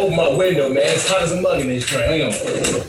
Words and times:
open 0.00 0.16
my 0.16 0.28
window, 0.28 0.68
man. 0.68 0.82
It's 0.84 1.08
hot 1.08 1.22
as 1.22 1.32
a 1.32 1.40
mug 1.40 1.60
in 1.60 1.68
this 1.68 1.86
train. 1.86 2.08
Hang 2.08 2.22
on. 2.22 2.86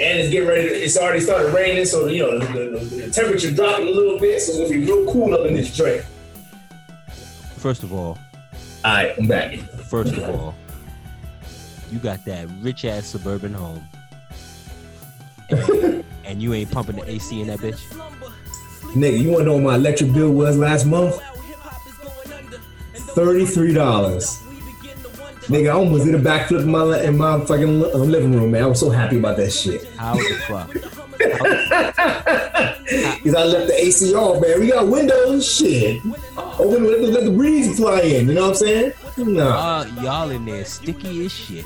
And 0.00 0.18
it's 0.18 0.30
getting 0.30 0.48
ready. 0.48 0.68
To, 0.68 0.74
it's 0.74 0.96
already 0.96 1.20
started 1.20 1.54
raining, 1.54 1.84
so 1.84 2.06
you 2.08 2.22
know 2.22 2.38
the, 2.38 2.46
the, 2.46 2.84
the 2.84 3.10
temperature 3.10 3.52
dropping 3.52 3.86
a 3.86 3.90
little 3.90 4.18
bit, 4.18 4.40
so 4.42 4.50
it's 4.52 4.58
gonna 4.60 4.80
be 4.80 4.84
real 4.84 5.10
cool 5.12 5.32
up 5.34 5.46
in 5.46 5.54
this 5.54 5.74
train. 5.74 6.02
First 7.58 7.84
of 7.84 7.92
all, 7.92 8.18
All 8.84 8.92
right, 8.92 9.14
I'm 9.16 9.28
back. 9.28 9.54
first 9.88 10.12
of 10.12 10.28
all, 10.28 10.54
you 11.92 12.00
got 12.00 12.24
that 12.24 12.48
rich 12.60 12.84
ass 12.84 13.06
suburban 13.06 13.54
home, 13.54 13.86
and, 15.50 16.04
and 16.24 16.42
you 16.42 16.52
ain't 16.54 16.72
pumping 16.72 16.96
the 16.96 17.08
AC 17.08 17.40
in 17.40 17.46
that 17.46 17.60
bitch. 17.60 17.80
Nigga, 18.94 19.18
you 19.20 19.30
wanna 19.30 19.44
know 19.44 19.54
what 19.54 19.62
my 19.62 19.74
electric 19.76 20.12
bill 20.12 20.32
was 20.32 20.58
last 20.58 20.86
month? 20.86 21.20
Thirty-three 23.14 23.72
dollars. 23.72 24.40
Nigga, 25.48 25.66
I 25.68 25.72
almost 25.72 26.06
did 26.06 26.14
a 26.14 26.18
backflip 26.18 26.62
in 26.62 26.70
my 26.70 27.00
in 27.02 27.18
my 27.18 27.38
fucking 27.44 27.84
uh, 27.84 27.88
living 27.98 28.34
room, 28.34 28.52
man. 28.52 28.62
I 28.62 28.66
was 28.66 28.80
so 28.80 28.88
happy 28.90 29.18
about 29.18 29.36
that 29.36 29.50
shit. 29.50 29.84
How 29.96 30.14
the 30.14 30.34
fuck? 30.48 30.70
Cause 33.24 33.34
I 33.34 33.44
left 33.44 33.66
the 33.68 33.74
AC 33.78 34.14
off, 34.14 34.40
man. 34.42 34.60
We 34.60 34.68
got 34.68 34.86
windows, 34.88 35.46
shit. 35.56 36.02
Open, 36.36 36.84
let 36.84 37.00
the, 37.00 37.06
let 37.08 37.24
the 37.24 37.30
breeze 37.30 37.76
fly 37.76 38.00
in. 38.00 38.28
You 38.28 38.34
know 38.34 38.42
what 38.42 38.48
I'm 38.50 38.54
saying? 38.56 38.92
Nah. 39.18 39.80
Uh, 39.80 39.86
y'all 40.02 40.30
in 40.30 40.44
there 40.44 40.64
sticky 40.64 41.24
as 41.24 41.32
shit. 41.32 41.64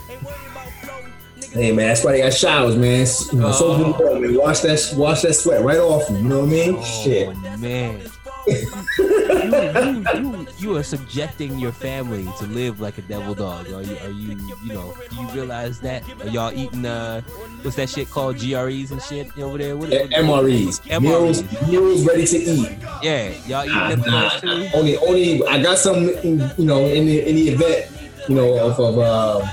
Hey 1.52 1.72
man, 1.72 1.88
that's 1.88 2.04
why 2.04 2.12
they 2.12 2.20
got 2.22 2.34
showers, 2.34 2.76
man. 2.76 3.06
You 3.32 3.38
know, 3.40 3.52
soap 3.52 3.76
in 3.78 3.82
the 3.84 3.90
water, 3.90 4.20
man. 4.20 4.36
Wash 4.36 4.60
that, 4.60 4.94
wash 4.96 5.22
that 5.22 5.34
sweat 5.34 5.62
right 5.62 5.78
off 5.78 6.08
you. 6.10 6.16
You 6.18 6.22
know 6.24 6.40
what 6.40 6.48
I 6.48 6.52
mean? 6.52 6.74
Oh 6.78 6.84
Shit. 6.84 7.36
man. 7.58 8.00
you, 9.52 9.82
you, 9.82 10.04
you, 10.14 10.46
you 10.58 10.76
are 10.76 10.82
subjecting 10.82 11.58
your 11.58 11.72
family 11.72 12.28
to 12.38 12.46
live 12.46 12.80
like 12.80 12.98
a 12.98 13.02
devil 13.02 13.34
dog. 13.34 13.66
Are 13.72 13.82
you, 13.82 13.96
are 13.98 14.10
you, 14.10 14.38
you 14.64 14.72
know, 14.72 14.94
do 15.10 15.16
you 15.16 15.28
realize 15.28 15.80
that? 15.80 16.02
Are 16.22 16.28
y'all 16.28 16.52
eating, 16.52 16.86
uh, 16.86 17.20
what's 17.62 17.76
that 17.76 17.88
shit 17.88 18.10
called? 18.10 18.38
GREs 18.38 18.90
and 18.90 19.02
shit 19.02 19.36
over 19.38 19.58
there? 19.58 19.76
What, 19.76 19.90
what- 19.90 20.10
MREs, 20.10 20.80
MREs. 20.82 21.00
meals, 21.00 21.68
meals 21.68 22.06
ready 22.06 22.26
to 22.26 22.38
eat. 22.38 22.78
Yeah, 23.02 23.32
y'all 23.46 23.64
eating 23.64 24.02
them 24.02 24.10
nah, 24.10 24.28
too? 24.30 24.68
Only, 24.74 24.96
only 24.98 25.46
I 25.46 25.62
got 25.62 25.78
some, 25.78 26.04
you 26.22 26.50
know, 26.58 26.84
in 26.86 27.06
the 27.06 27.28
in 27.28 27.36
the 27.36 27.48
event, 27.50 27.90
you 28.28 28.34
know, 28.34 28.58
of, 28.58 28.78
of 28.78 28.98
uh, 28.98 29.46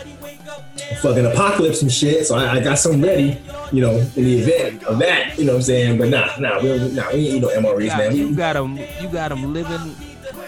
fucking 1.02 1.26
apocalypse 1.26 1.82
and 1.82 1.92
shit. 1.92 2.26
So 2.28 2.36
I, 2.36 2.54
I 2.56 2.60
got 2.64 2.78
some 2.80 3.02
ready, 3.02 3.40
you 3.72 3.82
know, 3.82 3.92
in 4.16 4.24
the 4.24 4.38
event 4.40 4.84
of 4.84 5.00
that. 5.00 5.38
You 5.38 5.46
know 5.46 5.54
what 5.54 5.58
I'm 5.58 5.64
saying? 5.64 5.98
But 5.98 6.10
nah, 6.10 6.36
nah, 6.40 6.62
we 6.62 6.70
nah, 6.92 7.12
we 7.14 7.28
ain't 7.28 7.36
eat 7.36 7.42
no 7.42 7.50
MREs, 7.50 7.86
Yeah, 7.88 7.98
man. 7.98 8.16
you 8.16 8.36
got 8.36 8.54
them, 8.54 8.78
you 9.02 9.08
got 9.10 9.30
them 9.30 9.54
living 9.54 9.96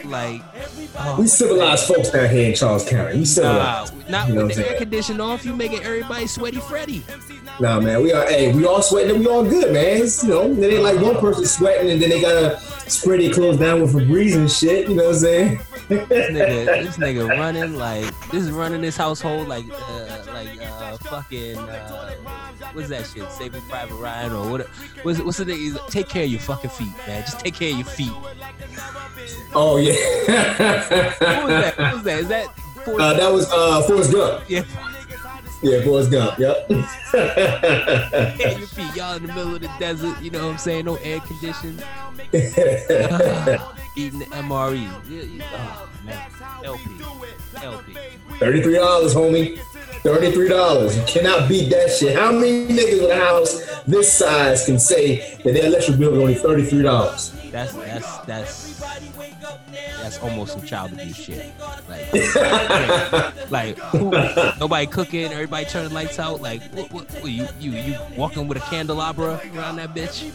like, 0.09 0.41
oh, 0.97 1.17
we 1.19 1.27
civilized 1.27 1.86
folks 1.88 2.09
down 2.09 2.30
here 2.30 2.50
in 2.50 2.55
Charles 2.55 2.88
County. 2.88 3.13
We 3.13 3.19
Nah, 3.19 3.25
civilized. 3.25 4.09
not 4.09 4.27
You 4.30 4.36
know 4.36 4.45
with 4.47 4.55
the 4.55 4.69
air 4.72 4.77
conditioner 4.77 5.23
off. 5.23 5.45
You 5.45 5.55
making 5.55 5.83
everybody 5.83 6.27
sweaty, 6.27 6.59
Freddy. 6.59 7.03
Nah, 7.59 7.80
man, 7.80 8.02
we 8.03 8.14
are. 8.14 8.25
Hey, 8.27 8.53
we 8.53 8.66
all 8.66 8.81
sweating. 8.81 9.11
and 9.16 9.19
We 9.19 9.27
all 9.27 9.44
good, 9.44 9.73
man. 9.73 10.02
It's, 10.03 10.23
you 10.23 10.30
know, 10.30 10.52
it 10.52 10.73
ain't 10.73 10.83
like 10.83 10.99
one 11.02 11.17
person 11.17 11.45
sweating 11.45 11.89
and 11.91 12.02
then 12.02 12.09
they 12.09 12.22
gotta 12.22 12.59
spray 12.89 13.25
their 13.25 13.33
clothes 13.33 13.58
down 13.58 13.81
with 13.81 13.95
a 13.95 14.05
breeze 14.05 14.36
and 14.36 14.49
shit. 14.49 14.88
You 14.89 14.95
know 14.95 15.05
what 15.05 15.16
I'm 15.16 15.19
saying? 15.22 15.59
This 15.89 16.08
nigga, 16.09 16.66
this 16.83 16.97
nigga 16.97 17.30
running 17.30 17.75
like 17.77 18.05
this 18.31 18.44
is 18.44 18.52
running 18.52 18.81
this 18.81 18.97
household 18.97 19.47
like 19.47 19.66
uh, 19.71 20.23
like 20.33 20.61
uh, 20.61 20.97
fucking 20.97 21.58
uh, 21.58 22.46
what's 22.73 22.89
that 22.89 23.05
shit? 23.07 23.29
Saving 23.31 23.61
Private 23.63 23.95
Ryan 23.95 24.31
or 24.33 24.49
what? 24.51 24.67
What's 25.03 25.19
what's 25.19 25.37
the 25.37 25.45
thing? 25.45 25.73
Like, 25.73 25.87
Take 25.87 26.09
care 26.09 26.23
of 26.25 26.29
your 26.29 26.39
fucking 26.39 26.69
feet, 26.71 26.93
man. 27.07 27.21
Just 27.23 27.39
take 27.39 27.53
care 27.55 27.71
of 27.71 27.77
your 27.77 27.85
feet. 27.85 28.11
Oh 29.53 29.77
yeah. 29.77 29.93
What 29.93 31.43
was 31.43 31.49
that? 31.49 31.77
What 31.77 31.93
was 31.93 32.03
that? 32.03 32.19
Is 32.19 32.27
that? 32.29 32.47
Forrest- 32.85 33.01
uh, 33.01 33.13
that 33.15 33.31
was 33.33 33.51
uh, 33.51 33.81
Forrest 33.83 34.11
Gump. 34.13 34.43
yeah, 34.49 34.63
Yeah, 35.61 35.81
Forrest 35.83 36.11
Gump. 36.11 36.37
Yep. 36.39 36.67
take 36.69 38.37
care 38.37 38.57
your 38.59 38.67
feet. 38.67 38.95
Y'all 38.95 39.15
in 39.17 39.23
the 39.25 39.33
middle 39.33 39.55
of 39.55 39.61
the 39.61 39.69
desert. 39.79 40.15
You 40.21 40.31
know 40.31 40.45
what 40.45 40.52
I'm 40.53 40.58
saying? 40.58 40.86
No 40.86 40.95
air 40.97 41.19
conditioning. 41.19 41.81
Eating 43.97 44.19
the 44.19 44.25
MRE. 44.25 44.87
Oh 45.42 45.89
man, 46.05 46.31
LP, 46.63 46.81
LP. 47.63 47.93
Thirty-three 48.37 48.75
dollars, 48.75 49.15
homie. 49.15 49.59
Thirty-three 50.03 50.49
dollars. 50.49 50.97
You 50.97 51.03
cannot 51.03 51.49
beat 51.49 51.69
that 51.69 51.91
shit. 51.91 52.15
How 52.15 52.31
many 52.31 52.67
niggas 52.67 53.02
with 53.02 53.11
a 53.11 53.15
house 53.15 53.81
this 53.85 54.11
size 54.11 54.65
can 54.65 54.80
say 54.80 55.37
that 55.43 55.53
their 55.53 55.65
electric 55.65 55.97
bill 55.97 56.13
is 56.13 56.19
only 56.19 56.35
thirty-three 56.35 56.83
dollars? 56.83 57.33
That's 57.52 57.73
that's 57.73 58.17
that's 58.19 58.80
that's 60.02 60.19
almost 60.19 60.53
some 60.53 60.61
child 60.61 60.93
abuse 60.93 61.15
shit. 61.15 61.53
Like, 61.89 63.52
like 63.52 63.77
who, 63.77 64.11
nobody 64.59 64.86
cooking, 64.87 65.31
everybody 65.31 65.65
turning 65.65 65.91
lights 65.91 66.19
out. 66.19 66.41
Like, 66.41 66.61
what, 66.73 66.91
what, 66.91 67.11
what 67.11 67.31
you 67.31 67.47
you 67.59 67.71
you 67.71 67.97
walking 68.15 68.47
with 68.47 68.57
a 68.57 68.61
candelabra 68.61 69.41
around 69.55 69.77
that 69.77 69.93
bitch? 69.93 70.31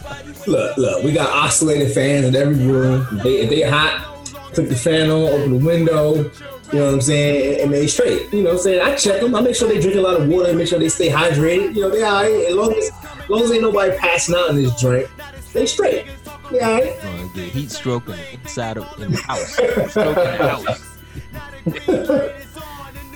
Look, 0.47 0.77
look, 0.77 1.03
we 1.03 1.13
got 1.13 1.29
oscillating 1.29 1.93
fans 1.93 2.25
in 2.25 2.35
every 2.35 2.65
room. 2.65 3.07
They, 3.23 3.41
if 3.41 3.49
they 3.49 3.61
hot, 3.61 4.25
click 4.53 4.69
the 4.69 4.75
fan 4.75 5.09
on, 5.09 5.23
open 5.23 5.51
the 5.57 5.65
window. 5.65 6.31
You 6.73 6.79
know 6.79 6.85
what 6.85 6.93
I'm 6.95 7.01
saying? 7.01 7.61
And 7.61 7.71
they 7.71 7.85
straight. 7.85 8.33
You 8.33 8.41
know 8.41 8.49
what 8.49 8.55
I'm 8.55 8.63
saying? 8.63 8.81
I 8.81 8.95
check 8.95 9.21
them. 9.21 9.35
I 9.35 9.41
make 9.41 9.55
sure 9.55 9.67
they 9.67 9.79
drink 9.79 9.95
a 9.95 10.01
lot 10.01 10.19
of 10.19 10.27
water. 10.27 10.51
Make 10.53 10.67
sure 10.67 10.79
they 10.79 10.89
stay 10.89 11.07
hydrated. 11.07 11.75
You 11.75 11.81
know, 11.81 11.91
they 11.91 12.01
all 12.01 12.23
right. 12.23 12.47
As 12.47 12.55
long 12.55 12.73
as, 12.73 12.89
as 12.89 13.29
long 13.29 13.43
as 13.43 13.51
ain't 13.51 13.61
nobody 13.61 13.95
passing 13.95 14.33
out 14.33 14.49
in 14.49 14.55
this 14.55 14.81
drink, 14.81 15.07
they 15.53 15.67
straight. 15.67 16.07
They 16.49 16.61
all 16.61 16.73
right. 16.73 16.97
Oh, 17.03 17.31
the 17.35 17.41
heat 17.41 17.69
stroking 17.69 18.15
inside 18.31 18.79
of 18.79 18.99
in 18.99 19.11
the 19.11 19.17
house, 19.19 19.53
stroking 19.91 20.23
the 20.23 20.37
house. 20.49 20.97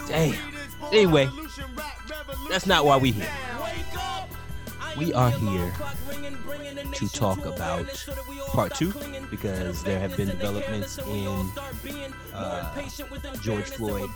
Damn. 0.08 0.36
Anyway, 0.94 1.28
that's 2.52 2.68
not 2.68 2.86
why 2.86 2.98
we 2.98 3.10
here. 3.10 3.28
We 4.98 5.14
are 5.14 5.30
here 5.32 5.72
to 6.94 7.10
talk 7.10 7.46
about 7.46 7.86
part 8.48 8.74
two 8.76 8.94
because 9.30 9.84
there 9.84 10.00
have 10.00 10.16
been 10.18 10.28
developments 10.30 10.98
in 11.00 11.52
uh, 12.34 12.82
George 13.42 13.66
Floyd. 13.66 14.10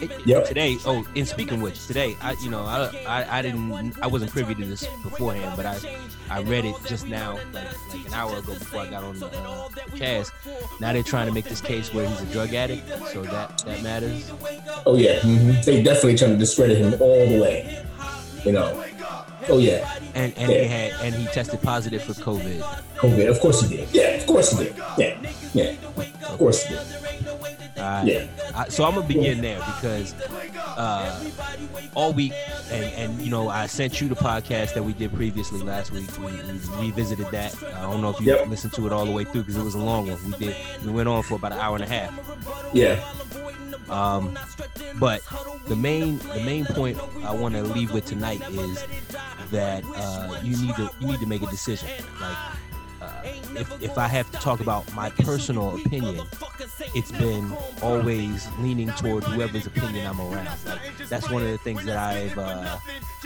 It- 0.00 0.10
Yep. 0.26 0.46
Today, 0.46 0.78
oh, 0.84 1.06
in 1.14 1.24
speaking 1.26 1.54
of 1.54 1.62
which, 1.62 1.86
today, 1.86 2.16
I, 2.20 2.32
you 2.42 2.50
know, 2.50 2.62
I, 2.64 2.90
I, 3.06 3.38
I 3.38 3.42
didn't, 3.42 3.94
I 4.02 4.06
wasn't 4.06 4.30
privy 4.32 4.54
to 4.54 4.64
this 4.64 4.86
beforehand, 5.02 5.54
but 5.56 5.66
I, 5.66 5.78
I 6.30 6.42
read 6.42 6.64
it 6.64 6.74
just 6.86 7.06
now, 7.06 7.38
like, 7.52 7.64
like 7.94 8.06
an 8.06 8.14
hour 8.14 8.36
ago 8.36 8.54
before 8.54 8.80
I 8.82 8.90
got 8.90 9.04
on 9.04 9.18
the, 9.18 9.26
uh, 9.28 9.68
the 9.68 9.98
cast. 9.98 10.32
Now 10.80 10.92
they're 10.92 11.02
trying 11.02 11.26
to 11.28 11.32
make 11.32 11.44
this 11.46 11.60
case 11.60 11.92
where 11.94 12.08
he's 12.08 12.20
a 12.20 12.26
drug 12.26 12.52
addict, 12.54 12.86
so 13.12 13.22
that 13.22 13.58
that 13.66 13.82
matters. 13.82 14.30
Oh 14.86 14.96
yeah, 14.96 15.20
mhm. 15.20 15.64
they 15.64 15.82
definitely 15.82 16.16
trying 16.16 16.32
to 16.32 16.38
discredit 16.38 16.78
him 16.78 16.94
all 17.00 17.26
the 17.26 17.40
way. 17.40 17.84
You 18.44 18.52
know. 18.52 18.84
Oh 19.48 19.58
yeah, 19.58 19.98
And 20.14 20.32
and 20.38 20.50
he 20.52 20.64
had 20.64 20.92
and 21.02 21.14
he 21.14 21.26
tested 21.26 21.60
positive 21.62 22.02
for 22.02 22.12
COVID. 22.14 22.60
COVID. 22.96 23.28
Of 23.28 23.40
course 23.40 23.60
he 23.62 23.76
did. 23.76 23.88
Yeah, 23.92 24.08
of 24.10 24.26
course 24.26 24.56
he 24.56 24.64
did. 24.64 24.76
Yeah, 24.96 25.18
yeah. 25.52 25.74
Of 26.28 26.38
course 26.38 26.62
he 26.64 26.74
did. 26.74 26.86
Yeah. 27.76 28.26
I, 28.54 28.68
so 28.68 28.84
I'm 28.84 28.94
gonna 28.94 29.06
begin 29.06 29.40
there 29.40 29.58
because 29.58 30.14
uh, 30.76 31.24
all 31.96 32.12
week, 32.12 32.32
and 32.70 32.84
and 32.94 33.20
you 33.20 33.30
know, 33.30 33.48
I 33.48 33.66
sent 33.66 34.00
you 34.00 34.08
the 34.08 34.14
podcast 34.14 34.74
that 34.74 34.84
we 34.84 34.92
did 34.92 35.12
previously 35.12 35.60
last 35.62 35.90
week. 35.90 36.06
We, 36.18 36.26
we 36.26 36.86
revisited 36.86 37.26
that. 37.32 37.54
I 37.74 37.82
don't 37.82 38.00
know 38.00 38.10
if 38.10 38.20
you 38.20 38.26
Yep. 38.34 38.46
listened 38.48 38.72
to 38.74 38.86
it 38.86 38.92
all 38.92 39.04
the 39.04 39.10
way 39.10 39.24
through 39.24 39.42
because 39.42 39.56
it 39.56 39.64
was 39.64 39.74
a 39.74 39.78
long 39.78 40.08
one. 40.08 40.18
We 40.30 40.38
did. 40.38 40.56
We 40.84 40.92
went 40.92 41.08
on 41.08 41.22
for 41.24 41.34
about 41.34 41.52
an 41.52 41.58
hour 41.58 41.74
and 41.74 41.84
a 41.84 41.88
half. 41.88 42.12
Yeah. 42.72 43.00
Um, 43.88 44.38
but 44.98 45.22
the 45.66 45.76
main 45.76 46.18
the 46.18 46.42
main 46.44 46.64
point 46.64 46.98
I 47.24 47.32
want 47.32 47.54
to 47.54 47.62
leave 47.62 47.92
with 47.92 48.06
tonight 48.06 48.42
is 48.50 48.84
that 49.50 49.84
uh, 49.94 50.40
you 50.42 50.56
need 50.56 50.74
to 50.76 50.90
you 51.00 51.06
need 51.08 51.20
to 51.20 51.26
make 51.26 51.42
a 51.42 51.46
decision. 51.50 51.88
Like 52.20 52.38
if 53.54 53.82
if 53.82 53.98
I 53.98 54.08
have 54.08 54.30
to 54.30 54.38
talk 54.38 54.60
about 54.60 54.92
my 54.94 55.10
personal 55.10 55.76
opinion, 55.76 56.26
it's 56.94 57.12
been 57.12 57.54
always 57.82 58.48
leaning 58.58 58.88
toward 58.90 59.24
whoever's 59.24 59.66
opinion 59.66 60.06
I'm 60.06 60.20
around. 60.20 60.48
Like 60.66 61.08
that's 61.08 61.30
one 61.30 61.42
of 61.42 61.48
the 61.48 61.58
things 61.58 61.84
that 61.84 61.96
I've 61.96 62.38
uh, 62.38 62.78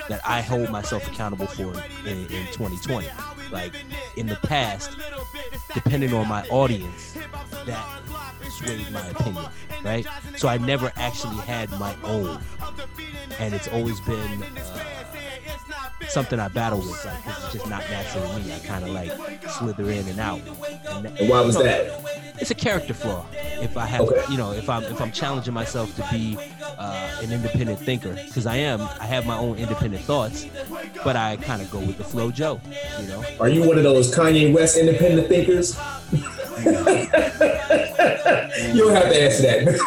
that 0.08 0.20
I 0.26 0.40
hold 0.40 0.70
myself 0.70 1.06
accountable 1.06 1.46
for 1.46 1.72
in, 2.06 2.18
in 2.26 2.46
2020. 2.52 3.08
Like 3.50 3.74
in 4.16 4.26
the 4.26 4.36
past, 4.36 4.96
depending 5.74 6.12
on 6.12 6.28
my 6.28 6.46
audience, 6.48 7.16
that 7.66 8.00
swayed 8.50 8.90
my 8.92 9.06
opinion, 9.08 9.44
right? 9.84 10.06
So 10.36 10.48
I 10.48 10.58
never 10.58 10.92
actually 10.96 11.36
had 11.36 11.70
my 11.72 11.94
own, 12.02 12.40
and 13.38 13.54
it's 13.54 13.68
always 13.68 14.00
been 14.00 14.42
uh, 14.42 14.96
something 16.08 16.38
I 16.38 16.48
battle 16.48 16.78
with, 16.78 17.04
like 17.04 17.22
'cause 17.24 17.44
it's 17.44 17.52
just 17.54 17.68
not 17.68 17.82
natural 17.90 18.26
to 18.28 18.38
me. 18.40 18.52
I 18.54 18.58
kind 18.60 18.84
of 18.84 18.90
like 18.90 19.12
slither 19.50 19.90
in 19.90 20.06
and 20.08 20.20
out. 20.20 20.40
And, 20.90 21.06
And 21.18 21.28
why 21.28 21.40
was 21.40 21.56
that? 21.56 22.00
It's 22.40 22.50
a 22.50 22.54
character 22.54 22.92
flaw. 22.94 23.24
If 23.62 23.76
I 23.78 23.86
have, 23.86 24.02
Okay. 24.02 24.22
you 24.30 24.36
know, 24.36 24.52
if 24.52 24.68
I'm 24.68 24.84
if 24.84 25.00
I'm 25.00 25.10
challenging 25.10 25.54
myself 25.54 25.94
to 25.96 26.06
be 26.12 26.36
uh, 26.78 27.08
an 27.22 27.32
independent 27.32 27.80
thinker, 27.80 28.12
because 28.14 28.46
I 28.46 28.56
am, 28.56 28.82
I 29.00 29.06
have 29.06 29.24
my 29.26 29.36
own 29.38 29.56
independent 29.56 30.04
thoughts, 30.04 30.46
but 31.02 31.16
I 31.16 31.36
kind 31.36 31.62
of 31.62 31.70
go 31.70 31.78
with 31.78 31.96
the 31.96 32.04
flow, 32.04 32.30
Joe. 32.30 32.60
You 33.00 33.06
know, 33.08 33.24
Are 33.40 33.48
you 33.48 33.66
one 33.66 33.78
of 33.78 33.84
those 33.84 34.14
Kanye 34.14 34.52
West 34.54 34.76
independent 34.76 35.28
thinkers? 35.28 35.76
you 36.14 36.22
don't 38.84 38.94
have 38.94 39.08
to 39.10 39.22
answer 39.22 39.42
that. 39.42 39.80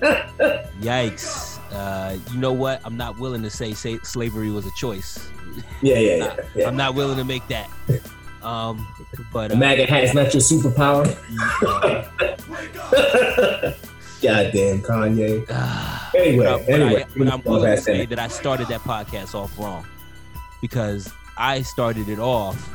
yikes. 0.00 0.66
Yikes. 0.80 1.55
Uh, 1.72 2.16
you 2.32 2.38
know 2.38 2.52
what? 2.52 2.80
I'm 2.84 2.96
not 2.96 3.18
willing 3.18 3.42
to 3.42 3.50
say, 3.50 3.74
say 3.74 3.98
slavery 4.02 4.50
was 4.50 4.66
a 4.66 4.70
choice. 4.72 5.28
Yeah, 5.82 5.98
yeah, 5.98 6.16
yeah, 6.16 6.36
yeah. 6.54 6.68
I'm 6.68 6.76
not 6.76 6.94
willing 6.94 7.16
to 7.16 7.24
make 7.24 7.46
that. 7.48 7.68
Um, 8.42 8.86
but 9.32 9.50
uh, 9.50 9.56
MAGA 9.56 9.86
hat 9.86 10.04
is 10.04 10.14
not 10.14 10.32
your 10.32 10.40
superpower. 10.40 11.04
Goddamn 14.22 14.82
Kanye. 14.82 15.44
Uh, 15.50 16.10
anyway, 16.14 16.46
but, 16.46 16.68
anyway, 16.68 17.02
I, 17.02 17.18
but 17.18 17.28
I'm 17.28 17.42
willing 17.42 17.74
to 17.74 17.82
say 17.82 18.06
that 18.06 18.18
I 18.18 18.28
started 18.28 18.68
that 18.68 18.82
podcast 18.82 19.34
off 19.34 19.58
wrong 19.58 19.84
because 20.62 21.12
I 21.36 21.62
started 21.62 22.08
it 22.08 22.20
off 22.20 22.72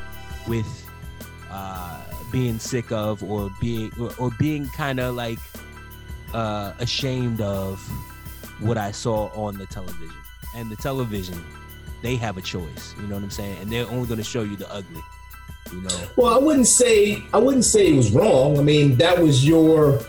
with 0.48 0.68
uh, 1.50 2.02
being 2.32 2.60
sick 2.60 2.92
of 2.92 3.24
or 3.24 3.50
being 3.60 3.92
or, 4.00 4.12
or 4.20 4.32
being 4.38 4.68
kind 4.70 5.00
of 5.00 5.16
like 5.16 5.40
uh, 6.34 6.74
ashamed 6.80 7.42
of 7.42 7.82
what 8.62 8.78
I 8.78 8.92
saw 8.92 9.28
on 9.30 9.58
the 9.58 9.66
television. 9.68 10.16
And 10.56 10.70
the 10.70 10.76
television, 10.78 11.44
they 12.02 12.16
have 12.16 12.38
a 12.38 12.42
choice. 12.42 12.94
You 13.00 13.08
know 13.08 13.16
what 13.16 13.24
I'm 13.24 13.32
saying? 13.32 13.58
And 13.62 13.72
they're 13.72 13.88
only 13.88 14.08
going 14.08 14.18
to 14.18 14.24
show 14.24 14.44
you 14.44 14.56
the 14.56 14.72
ugly. 14.72 15.02
You 15.72 15.82
know. 15.82 16.08
Well, 16.18 16.34
I 16.34 16.38
wouldn't 16.38 16.68
say 16.68 17.24
I 17.34 17.38
wouldn't 17.38 17.66
say 17.66 17.94
it 17.94 17.96
was 17.96 18.12
wrong. 18.12 18.58
I 18.60 18.62
mean, 18.62 18.98
that 18.98 19.18
was 19.18 19.48
your 19.48 20.02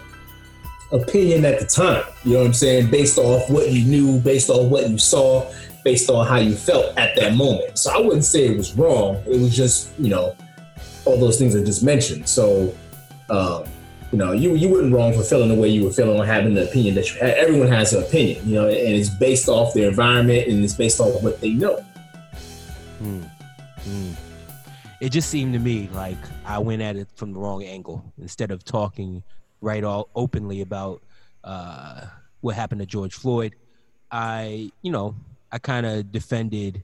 opinion 0.90 1.44
at 1.44 1.60
the 1.60 1.66
time. 1.66 2.04
You 2.24 2.34
know 2.34 2.38
what 2.40 2.46
I'm 2.46 2.52
saying? 2.52 2.90
Based 2.90 3.18
off 3.18 3.48
what 3.48 3.70
you 3.70 3.84
knew, 3.84 4.20
based 4.20 4.50
off 4.50 4.70
what 4.70 4.88
you 4.88 4.98
saw, 4.98 5.50
based 5.84 6.10
on 6.10 6.26
how 6.26 6.36
you 6.36 6.54
felt 6.54 6.96
at 6.98 7.16
that 7.16 7.34
moment. 7.34 7.78
So 7.78 7.92
I 7.92 7.98
wouldn't 7.98 8.24
say 8.24 8.46
it 8.46 8.56
was 8.56 8.74
wrong. 8.74 9.22
It 9.26 9.40
was 9.40 9.54
just, 9.54 9.90
you 9.98 10.08
know, 10.08 10.36
all 11.04 11.18
those 11.18 11.38
things 11.38 11.56
I 11.56 11.62
just 11.62 11.82
mentioned. 11.82 12.28
So, 12.28 12.74
um, 13.30 13.64
you 14.12 14.18
know, 14.18 14.32
you 14.32 14.54
you 14.54 14.68
weren't 14.68 14.92
wrong 14.92 15.14
for 15.14 15.22
feeling 15.22 15.48
the 15.48 15.54
way 15.54 15.68
you 15.68 15.84
were 15.84 15.90
feeling 15.90 16.20
or 16.20 16.26
having 16.26 16.52
the 16.52 16.68
opinion 16.68 16.94
that 16.96 17.12
you. 17.12 17.20
Everyone 17.20 17.68
has 17.68 17.94
an 17.94 18.02
opinion, 18.02 18.46
you 18.46 18.54
know, 18.54 18.68
and 18.68 18.76
it's 18.76 19.08
based 19.08 19.48
off 19.48 19.72
their 19.72 19.88
environment 19.88 20.48
and 20.48 20.62
it's 20.62 20.74
based 20.74 21.00
off 21.00 21.22
what 21.22 21.40
they 21.40 21.50
know. 21.50 21.78
Hmm. 22.98 23.22
Hmm. 23.80 24.12
It 25.00 25.10
just 25.10 25.30
seemed 25.30 25.54
to 25.54 25.58
me 25.58 25.88
like 25.94 26.18
I 26.44 26.58
went 26.58 26.82
at 26.82 26.96
it 26.96 27.08
from 27.16 27.32
the 27.32 27.38
wrong 27.38 27.64
angle 27.64 28.04
instead 28.20 28.50
of 28.50 28.64
talking 28.64 29.22
right 29.62 29.82
all 29.82 30.10
openly 30.14 30.60
about 30.60 31.02
uh, 31.42 32.04
what 32.42 32.54
happened 32.54 32.82
to 32.82 32.86
George 32.86 33.14
Floyd. 33.14 33.54
I, 34.10 34.70
you 34.82 34.92
know, 34.92 35.16
I 35.50 35.58
kind 35.58 35.86
of 35.86 36.12
defended 36.12 36.82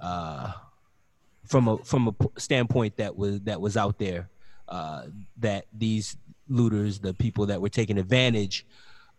uh, 0.00 0.52
from 1.44 1.68
a 1.68 1.76
from 1.78 2.08
a 2.08 2.40
standpoint 2.40 2.96
that 2.96 3.14
was 3.14 3.40
that 3.42 3.60
was 3.60 3.76
out 3.76 3.98
there 3.98 4.30
uh, 4.68 5.04
that 5.38 5.66
these 5.72 6.16
looters, 6.48 6.98
the 6.98 7.14
people 7.14 7.46
that 7.46 7.60
were 7.60 7.68
taking 7.68 7.98
advantage 7.98 8.66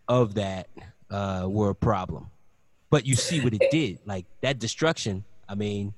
of 0.08 0.34
that, 0.34 0.68
uh, 1.10 1.46
were 1.48 1.70
a 1.70 1.74
problem. 1.74 2.30
But 2.90 3.06
you 3.06 3.14
see 3.14 3.40
what 3.40 3.52
it 3.52 3.62
did, 3.70 3.98
like 4.06 4.26
that 4.42 4.58
destruction. 4.58 5.24
I 5.48 5.54
mean, 5.54 5.92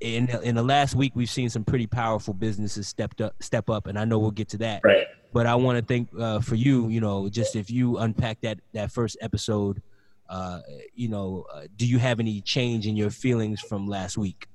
in 0.00 0.28
in 0.42 0.54
the 0.54 0.62
last 0.62 0.94
week, 0.94 1.12
we've 1.14 1.30
seen 1.30 1.50
some 1.50 1.64
pretty 1.64 1.86
powerful 1.86 2.34
businesses 2.34 2.88
stepped 2.88 3.20
up, 3.20 3.34
step 3.42 3.68
up, 3.68 3.86
and 3.86 3.98
I 3.98 4.04
know 4.04 4.18
we'll 4.18 4.30
get 4.30 4.48
to 4.50 4.58
that. 4.58 4.82
Right. 4.84 5.06
But 5.32 5.46
I 5.46 5.54
want 5.56 5.78
to 5.78 5.84
think 5.84 6.08
uh, 6.18 6.40
for 6.40 6.54
you, 6.54 6.88
you 6.88 7.00
know, 7.00 7.28
just 7.28 7.54
if 7.54 7.70
you 7.70 7.98
unpack 7.98 8.40
that 8.40 8.60
that 8.72 8.90
first 8.90 9.18
episode, 9.20 9.82
uh, 10.28 10.60
you 10.94 11.08
know, 11.08 11.46
uh, 11.52 11.62
do 11.76 11.86
you 11.86 11.98
have 11.98 12.20
any 12.20 12.40
change 12.40 12.86
in 12.86 12.96
your 12.96 13.10
feelings 13.10 13.60
from 13.60 13.86
last 13.86 14.16
week? 14.16 14.46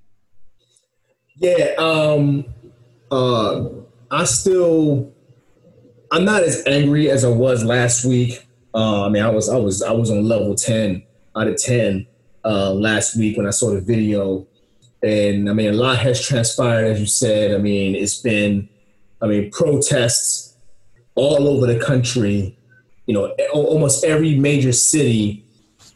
Yeah, 1.35 1.73
um, 1.77 2.45
uh, 3.11 3.69
I 4.11 4.23
still, 4.25 5.13
I'm 6.13 6.25
not 6.25 6.43
as 6.43 6.61
angry 6.67 7.09
as 7.09 7.25
I 7.25 7.29
was 7.29 7.63
last 7.63 8.05
week. 8.05 8.47
Uh, 8.75 9.07
I 9.07 9.09
mean, 9.09 9.23
I 9.23 9.31
was, 9.31 9.49
I 9.49 9.57
was, 9.57 9.81
I 9.81 9.91
was 9.91 10.11
on 10.11 10.27
level 10.27 10.53
ten 10.53 11.01
out 11.35 11.47
of 11.47 11.57
ten 11.57 12.05
uh, 12.45 12.71
last 12.71 13.17
week 13.17 13.35
when 13.35 13.47
I 13.47 13.49
saw 13.49 13.71
the 13.71 13.81
video, 13.81 14.45
and 15.01 15.49
I 15.49 15.53
mean, 15.53 15.71
a 15.71 15.73
lot 15.73 15.97
has 15.97 16.23
transpired, 16.23 16.85
as 16.85 16.99
you 16.99 17.07
said. 17.07 17.55
I 17.55 17.57
mean, 17.57 17.95
it's 17.95 18.21
been, 18.21 18.69
I 19.23 19.25
mean, 19.25 19.49
protests 19.49 20.55
all 21.15 21.47
over 21.47 21.65
the 21.65 21.83
country. 21.83 22.55
You 23.07 23.15
know, 23.15 23.35
almost 23.51 24.05
every 24.05 24.37
major 24.37 24.71
city 24.71 25.43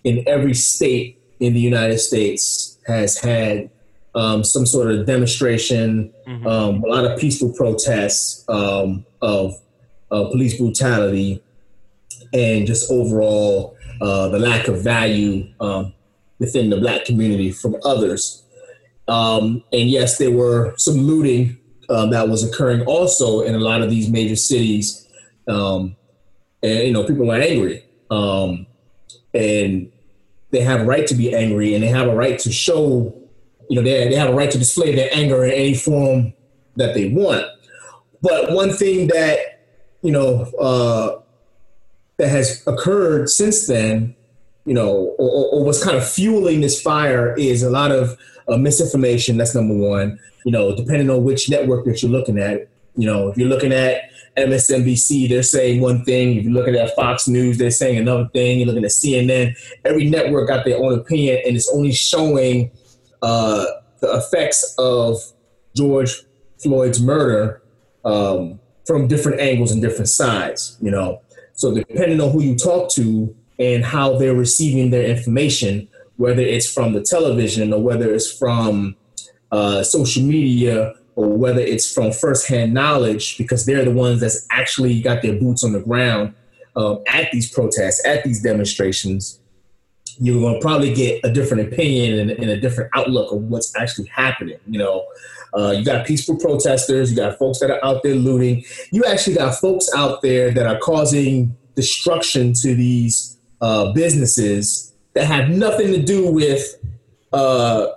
in 0.03 0.23
every 0.27 0.55
state 0.55 1.21
in 1.39 1.53
the 1.53 1.59
United 1.59 1.99
States 1.99 2.79
has 2.87 3.19
had 3.19 3.69
um, 4.15 4.43
some 4.43 4.65
sort 4.65 4.89
of 4.89 5.05
demonstration, 5.05 6.11
mm-hmm. 6.27 6.47
um, 6.47 6.83
a 6.83 6.87
lot 6.87 7.05
of 7.05 7.19
peaceful 7.19 7.53
protests 7.53 8.43
um, 8.49 9.05
of, 9.21 9.53
of 10.11 10.31
police 10.31 10.57
brutality, 10.57 11.43
and 12.33 12.67
just 12.67 12.91
overall 12.91 13.75
uh, 14.01 14.27
the 14.29 14.39
lack 14.39 14.67
of 14.67 14.83
value 14.83 15.47
um, 15.59 15.93
within 16.39 16.69
the 16.69 16.77
black 16.77 17.05
community 17.05 17.51
from 17.51 17.75
others. 17.83 18.43
Um, 19.07 19.63
and 19.71 19.89
yes, 19.89 20.17
there 20.17 20.31
were 20.31 20.73
some 20.77 20.95
looting 20.97 21.57
uh, 21.89 22.05
that 22.07 22.27
was 22.27 22.43
occurring 22.43 22.81
also 22.81 23.41
in 23.41 23.55
a 23.55 23.59
lot 23.59 23.81
of 23.81 23.89
these 23.89 24.09
major 24.09 24.35
cities. 24.35 25.07
and, 25.47 25.95
you 26.61 26.91
know, 26.91 27.05
people 27.05 27.31
are 27.31 27.39
angry. 27.39 27.85
and 28.11 29.91
they 30.51 30.61
have 30.61 30.81
a 30.81 30.85
right 30.85 31.07
to 31.07 31.15
be 31.15 31.33
angry 31.35 31.73
and 31.73 31.83
they 31.83 31.87
have 31.87 32.07
a 32.07 32.15
right 32.15 32.39
to 32.39 32.51
show 32.51 33.27
you 33.69 33.75
know, 33.75 33.81
they, 33.81 34.09
they 34.09 34.15
have 34.15 34.29
a 34.29 34.33
right 34.33 34.49
to 34.49 34.57
display 34.57 34.95
their 34.95 35.09
anger 35.13 35.43
in 35.45 35.51
any 35.51 35.73
form 35.73 36.33
that 36.75 36.93
they 36.93 37.09
want. 37.09 37.45
But 38.21 38.51
one 38.51 38.71
thing 38.71 39.07
that, 39.07 39.56
you 40.07 40.13
know, 40.13 40.43
uh, 40.57 41.19
that 42.15 42.29
has 42.29 42.65
occurred 42.65 43.29
since 43.29 43.67
then, 43.67 44.15
you 44.63 44.73
know, 44.73 45.13
or, 45.19 45.49
or 45.51 45.65
what's 45.65 45.83
kind 45.83 45.97
of 45.97 46.09
fueling 46.09 46.61
this 46.61 46.81
fire 46.81 47.35
is 47.35 47.61
a 47.61 47.69
lot 47.69 47.91
of 47.91 48.17
uh, 48.47 48.55
misinformation. 48.55 49.35
That's 49.35 49.53
number 49.53 49.75
one. 49.75 50.17
You 50.45 50.53
know, 50.53 50.73
depending 50.73 51.09
on 51.09 51.25
which 51.25 51.49
network 51.49 51.83
that 51.83 52.01
you're 52.01 52.09
looking 52.09 52.39
at. 52.39 52.69
You 52.95 53.05
know, 53.05 53.27
if 53.27 53.37
you're 53.37 53.49
looking 53.49 53.73
at 53.73 54.03
MSNBC, 54.37 55.27
they're 55.27 55.43
saying 55.43 55.81
one 55.81 56.05
thing. 56.05 56.37
If 56.37 56.45
you're 56.45 56.53
looking 56.53 56.75
at 56.75 56.95
Fox 56.95 57.27
News, 57.27 57.57
they're 57.57 57.69
saying 57.69 57.97
another 57.97 58.29
thing. 58.31 58.59
You're 58.59 58.67
looking 58.67 58.85
at 58.85 58.91
CNN. 58.91 59.57
Every 59.83 60.09
network 60.09 60.47
got 60.47 60.63
their 60.63 60.77
own 60.77 60.97
opinion, 60.97 61.41
and 61.45 61.57
it's 61.57 61.69
only 61.69 61.91
showing 61.91 62.71
uh, 63.21 63.65
the 63.99 64.15
effects 64.15 64.73
of 64.77 65.17
George 65.75 66.15
Floyd's 66.63 67.01
murder 67.01 67.61
um, 68.05 68.61
from 68.87 69.07
different 69.07 69.39
angles 69.39 69.71
and 69.71 69.81
different 69.81 70.09
sides. 70.09 70.77
You 70.81 70.91
know, 70.91 71.21
so 71.53 71.75
depending 71.75 72.21
on 72.21 72.31
who 72.31 72.41
you 72.41 72.55
talk 72.55 72.89
to 72.93 73.35
and 73.59 73.83
how 73.83 74.17
they're 74.17 74.35
receiving 74.35 74.89
their 74.89 75.03
information, 75.03 75.87
whether 76.15 76.41
it's 76.41 76.71
from 76.71 76.93
the 76.93 77.01
television 77.01 77.73
or 77.73 77.81
whether 77.81 78.13
it's 78.13 78.31
from 78.31 78.95
uh, 79.51 79.83
social 79.83 80.23
media 80.23 80.93
or 81.15 81.29
whether 81.29 81.61
it's 81.61 81.91
from 81.91 82.11
firsthand 82.11 82.73
knowledge, 82.73 83.37
because 83.37 83.65
they're 83.65 83.85
the 83.85 83.91
ones 83.91 84.21
that's 84.21 84.47
actually 84.51 85.01
got 85.01 85.21
their 85.21 85.39
boots 85.39 85.63
on 85.63 85.73
the 85.73 85.79
ground 85.79 86.33
um, 86.75 87.03
at 87.07 87.31
these 87.31 87.51
protests, 87.51 88.05
at 88.05 88.23
these 88.23 88.41
demonstrations 88.41 89.39
you're 90.19 90.39
going 90.39 90.55
to 90.55 90.59
probably 90.59 90.93
get 90.93 91.19
a 91.23 91.31
different 91.31 91.71
opinion 91.71 92.19
and, 92.19 92.31
and, 92.31 92.49
a 92.49 92.59
different 92.59 92.89
outlook 92.95 93.31
of 93.31 93.41
what's 93.43 93.75
actually 93.75 94.07
happening. 94.07 94.57
You 94.67 94.79
know, 94.79 95.05
uh, 95.55 95.71
you 95.71 95.85
got 95.85 96.05
peaceful 96.05 96.37
protesters, 96.37 97.11
you 97.11 97.17
got 97.17 97.37
folks 97.37 97.59
that 97.59 97.69
are 97.69 97.83
out 97.85 98.03
there 98.03 98.15
looting. 98.15 98.63
You 98.91 99.05
actually 99.05 99.35
got 99.35 99.55
folks 99.55 99.87
out 99.95 100.21
there 100.21 100.51
that 100.51 100.65
are 100.65 100.79
causing 100.79 101.55
destruction 101.75 102.53
to 102.53 102.73
these 102.75 103.37
uh, 103.61 103.91
businesses 103.93 104.93
that 105.13 105.25
have 105.25 105.49
nothing 105.49 105.91
to 105.93 106.01
do 106.01 106.31
with 106.31 106.75
uh, 107.33 107.87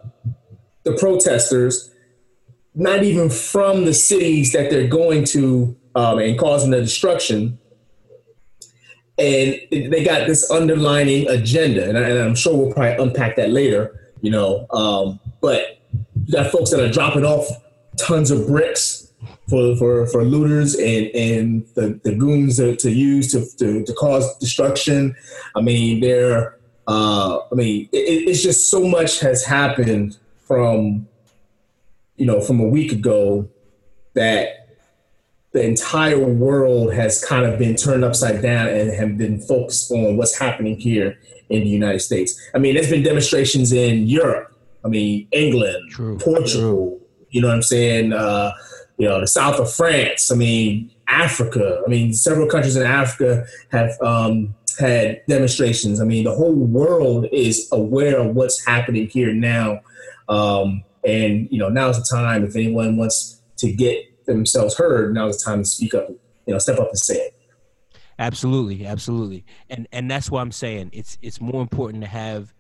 the 0.85 0.93
protesters, 0.93 1.91
not 2.75 3.03
even 3.03 3.31
from 3.31 3.85
the 3.85 3.95
cities 3.95 4.53
that 4.53 4.71
they're 4.71 4.89
going 4.89 5.25
to 5.25 5.77
um, 5.95 6.19
and 6.19 6.39
causing 6.39 6.71
the 6.71 6.81
destruction 6.81 7.59
and 9.21 9.93
they 9.93 10.03
got 10.03 10.27
this 10.27 10.51
underlining 10.51 11.29
agenda, 11.29 11.89
and, 11.89 11.99
I, 11.99 12.09
am 12.09 12.35
sure 12.35 12.57
we'll 12.57 12.73
probably 12.73 13.03
unpack 13.03 13.37
that 13.37 13.51
later. 13.51 14.13
You 14.23 14.31
know, 14.31 14.67
um, 14.71 15.21
but 15.41 15.81
you 16.27 16.33
got 16.33 16.51
folks 16.51 16.71
that 16.71 16.81
are 16.81 16.91
dropping 16.91 17.25
off 17.25 17.47
tons 17.99 18.31
of 18.31 18.47
bricks 18.47 19.13
for 19.49 19.77
for, 19.77 20.07
for 20.07 20.25
looters 20.25 20.75
and 20.75 21.07
and 21.09 21.67
the, 21.75 22.01
the 22.03 22.15
goons 22.15 22.57
to, 22.57 22.77
to 22.77 22.91
use 22.91 23.33
to, 23.33 23.45
to, 23.59 23.85
to 23.85 23.93
cause 23.95 24.37
destruction. 24.39 25.15
I 25.55 25.61
mean, 25.61 26.01
they're 26.01 26.59
uh, 26.87 27.41
I 27.53 27.55
mean, 27.55 27.89
it, 27.93 28.29
it's 28.29 28.43
just 28.43 28.71
so 28.71 28.87
much 28.87 29.21
has 29.21 29.45
happened 29.45 30.17
from 30.47 31.07
you 32.17 32.27
know 32.27 32.41
from 32.41 32.61
a 32.61 32.67
week 32.67 32.93
ago 32.93 33.49
that 34.15 34.60
the 35.53 35.65
entire 35.65 36.19
world 36.19 36.95
has 36.95 37.25
kind 37.25 37.45
of 37.45 37.59
been 37.59 37.75
turned 37.75 38.05
upside 38.05 38.41
down 38.41 38.69
and 38.69 38.93
have 38.93 39.19
been 39.19 39.41
focused 39.41 39.91
on 39.91 40.17
what's 40.17 40.39
happening 40.39 40.79
here 40.79 41.19
in 41.49 41.61
the 41.61 41.69
United 41.69 42.01
States. 42.01 42.41
I 42.55 42.59
mean, 42.59 42.75
there's 42.75 42.91
been 42.91 43.03
demonstrations 43.03 43.73
in 43.73 44.07
Europe. 44.07 44.57
I 44.85 44.89
mean, 44.89 45.27
England, 45.33 45.91
True. 45.91 46.19
Portugal. 46.19 46.47
True. 46.47 47.01
You 47.31 47.43
know 47.43 47.49
what 47.49 47.55
I'm 47.55 47.63
saying? 47.63 48.13
Uh, 48.13 48.53
you 48.99 49.09
know, 49.09 49.21
the 49.21 49.27
south 49.27 49.59
of 49.59 49.73
France. 49.73 50.31
I 50.31 50.37
mean, 50.37 50.91
Africa. 51.09 51.83
I 51.85 51.89
mean, 51.89 52.13
several 52.13 52.47
countries 52.47 52.77
in 52.77 52.87
Africa 52.87 53.45
have 53.73 54.01
um, 54.01 54.55
had 54.79 55.23
demonstrations. 55.29 56.01
I 56.01 56.05
mean, 56.05 56.25
the 56.25 56.35
whole 56.35 56.55
world 56.55 57.27
is 57.33 57.69
aware 57.73 58.19
of 58.19 58.35
what's 58.35 58.65
happening 58.65 59.09
here 59.09 59.33
now. 59.33 59.81
Um, 60.29 60.85
and, 61.05 61.49
you 61.51 61.59
know, 61.59 61.69
now's 61.69 61.99
the 61.99 62.17
time 62.17 62.45
if 62.45 62.55
anyone 62.55 62.97
wants 62.97 63.41
to 63.59 63.73
get 63.73 64.05
themselves 64.27 64.77
heard, 64.77 65.15
now 65.15 65.27
it's 65.27 65.43
time 65.43 65.61
to 65.61 65.65
speak 65.65 65.95
up, 65.95 66.09
you 66.47 66.53
know, 66.53 66.59
step 66.59 66.79
up 66.79 66.89
and 66.89 66.99
say 66.99 67.17
it. 67.17 67.37
Absolutely, 68.19 68.87
absolutely. 68.87 69.45
And 69.71 69.89
and 69.93 70.11
that's 70.11 70.31
why 70.31 70.43
I'm 70.43 70.53
saying. 70.53 70.91
It's 70.93 71.17
it's 71.23 71.41
more 71.41 71.63
important 71.63 72.03
to 72.03 72.09
have 72.09 72.53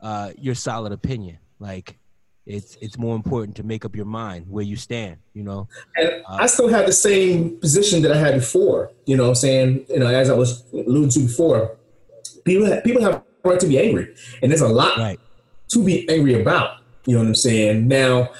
uh, 0.00 0.32
your 0.36 0.54
solid 0.54 0.92
opinion. 0.92 1.38
Like 1.58 1.98
it's 2.46 2.78
it's 2.80 2.96
more 2.96 3.16
important 3.16 3.56
to 3.56 3.64
make 3.64 3.84
up 3.84 3.96
your 3.96 4.04
mind 4.04 4.46
where 4.48 4.64
you 4.64 4.76
stand 4.76 5.16
you 5.34 5.42
know 5.42 5.68
and 5.96 6.08
uh, 6.28 6.36
i 6.40 6.46
still 6.46 6.68
have 6.68 6.86
the 6.86 6.92
same 6.92 7.58
position 7.58 8.02
that 8.02 8.12
i 8.12 8.16
had 8.16 8.34
before 8.34 8.92
you 9.04 9.16
know 9.16 9.28
i'm 9.28 9.34
saying 9.34 9.84
you 9.88 9.98
know 9.98 10.06
as 10.06 10.30
i 10.30 10.34
was 10.34 10.64
alluding 10.72 11.10
to 11.10 11.20
before 11.20 11.76
people 12.44 12.64
have, 12.66 12.82
people 12.84 13.02
have 13.02 13.14
a 13.14 13.24
right 13.48 13.60
to 13.60 13.66
be 13.66 13.78
angry 13.78 14.14
and 14.42 14.50
there's 14.50 14.60
a 14.60 14.68
lot 14.68 14.96
right. 14.96 15.18
to 15.68 15.84
be 15.84 16.08
angry 16.08 16.40
about 16.40 16.78
you 17.04 17.14
know 17.14 17.20
what 17.20 17.26
i'm 17.26 17.34
saying 17.34 17.88
now 17.88 18.30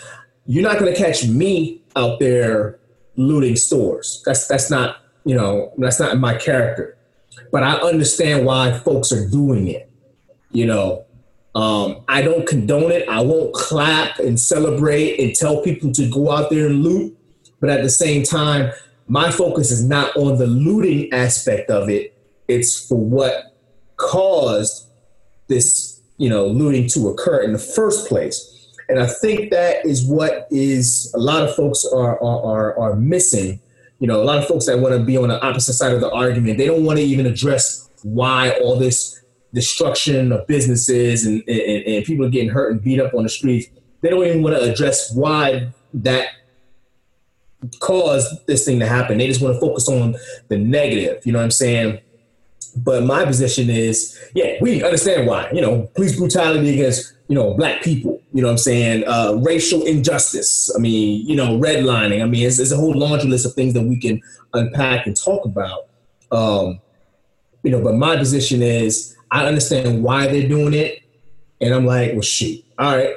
you're 0.46 0.62
not 0.62 0.78
going 0.78 0.92
to 0.92 0.98
catch 0.98 1.26
me 1.26 1.82
out 1.96 2.18
there 2.20 2.78
looting 3.16 3.56
stores 3.56 4.22
that's 4.24 4.46
that's 4.46 4.70
not 4.70 4.98
you 5.24 5.34
know 5.34 5.72
that's 5.78 5.98
not 5.98 6.18
my 6.18 6.34
character 6.34 6.96
but 7.50 7.62
i 7.62 7.72
understand 7.76 8.44
why 8.44 8.76
folks 8.78 9.10
are 9.12 9.28
doing 9.28 9.68
it 9.68 9.90
you 10.50 10.66
know 10.66 11.06
um, 11.56 12.04
I 12.06 12.20
don't 12.20 12.46
condone 12.46 12.92
it. 12.92 13.08
I 13.08 13.22
won't 13.22 13.54
clap 13.54 14.18
and 14.18 14.38
celebrate 14.38 15.18
and 15.18 15.34
tell 15.34 15.62
people 15.62 15.90
to 15.92 16.06
go 16.10 16.30
out 16.30 16.50
there 16.50 16.66
and 16.66 16.82
loot. 16.82 17.16
But 17.60 17.70
at 17.70 17.82
the 17.82 17.88
same 17.88 18.24
time, 18.24 18.72
my 19.08 19.30
focus 19.30 19.70
is 19.70 19.82
not 19.82 20.14
on 20.18 20.36
the 20.36 20.46
looting 20.46 21.10
aspect 21.14 21.70
of 21.70 21.88
it. 21.88 22.14
It's 22.46 22.86
for 22.86 22.98
what 22.98 23.56
caused 23.96 24.90
this, 25.48 26.02
you 26.18 26.28
know, 26.28 26.46
looting 26.46 26.88
to 26.90 27.08
occur 27.08 27.42
in 27.42 27.54
the 27.54 27.58
first 27.58 28.06
place. 28.06 28.52
And 28.88 29.00
I 29.00 29.06
think 29.06 29.50
that 29.50 29.84
is 29.84 30.06
what 30.06 30.46
is 30.50 31.12
a 31.14 31.18
lot 31.18 31.42
of 31.42 31.54
folks 31.54 31.84
are 31.84 32.22
are, 32.22 32.78
are, 32.78 32.94
missing. 32.94 33.60
You 33.98 34.06
know, 34.06 34.22
a 34.22 34.24
lot 34.24 34.38
of 34.38 34.46
folks 34.46 34.66
that 34.66 34.78
want 34.78 34.94
to 34.94 35.02
be 35.02 35.16
on 35.16 35.28
the 35.28 35.42
opposite 35.42 35.72
side 35.74 35.92
of 35.92 36.00
the 36.00 36.10
argument, 36.10 36.58
they 36.58 36.66
don't 36.66 36.84
want 36.84 36.98
to 36.98 37.04
even 37.04 37.26
address 37.26 37.88
why 38.02 38.50
all 38.62 38.78
this 38.78 39.24
destruction 39.54 40.32
of 40.32 40.46
businesses 40.46 41.24
and, 41.24 41.42
and, 41.48 41.84
and 41.86 42.04
people 42.04 42.26
are 42.26 42.30
getting 42.30 42.50
hurt 42.50 42.72
and 42.72 42.82
beat 42.82 43.00
up 43.00 43.14
on 43.14 43.22
the 43.22 43.28
streets. 43.28 43.68
They 44.02 44.10
don't 44.10 44.24
even 44.24 44.42
want 44.42 44.56
to 44.56 44.70
address 44.70 45.14
why 45.14 45.72
that 45.94 46.28
caused 47.80 48.46
this 48.46 48.64
thing 48.64 48.78
to 48.80 48.86
happen. 48.86 49.18
They 49.18 49.26
just 49.26 49.40
want 49.40 49.54
to 49.54 49.60
focus 49.60 49.88
on 49.88 50.16
the 50.48 50.58
negative. 50.58 51.24
You 51.24 51.32
know 51.32 51.38
what 51.38 51.44
I'm 51.44 51.50
saying? 51.50 52.00
But 52.76 53.04
my 53.04 53.24
position 53.24 53.70
is, 53.70 54.18
yeah, 54.34 54.56
we 54.60 54.82
understand 54.84 55.26
why. 55.26 55.50
You 55.50 55.62
know, 55.62 55.90
police 55.94 56.16
brutality 56.16 56.74
against 56.74 57.14
you 57.28 57.34
know 57.34 57.54
black 57.54 57.82
people. 57.82 58.20
You 58.32 58.42
know 58.42 58.48
what 58.48 58.52
I'm 58.52 58.58
saying? 58.58 59.04
Uh, 59.06 59.40
racial 59.42 59.84
injustice. 59.84 60.70
I 60.76 60.78
mean, 60.78 61.26
you 61.26 61.36
know, 61.36 61.58
redlining. 61.58 62.22
I 62.22 62.26
mean, 62.26 62.46
it's, 62.46 62.58
it's, 62.58 62.72
a 62.72 62.76
whole 62.76 62.92
laundry 62.92 63.30
list 63.30 63.46
of 63.46 63.54
things 63.54 63.72
that 63.74 63.82
we 63.82 63.98
can 63.98 64.20
unpack 64.52 65.06
and 65.06 65.16
talk 65.16 65.44
about. 65.46 65.86
Um, 66.30 66.80
you 67.62 67.70
know, 67.70 67.82
but 67.82 67.94
my 67.94 68.16
position 68.16 68.62
is 68.62 69.16
I 69.30 69.46
understand 69.46 70.02
why 70.02 70.26
they're 70.26 70.48
doing 70.48 70.74
it. 70.74 71.02
And 71.60 71.72
I'm 71.72 71.86
like, 71.86 72.12
well, 72.12 72.20
shoot, 72.20 72.62
all 72.78 72.94
right, 72.94 73.14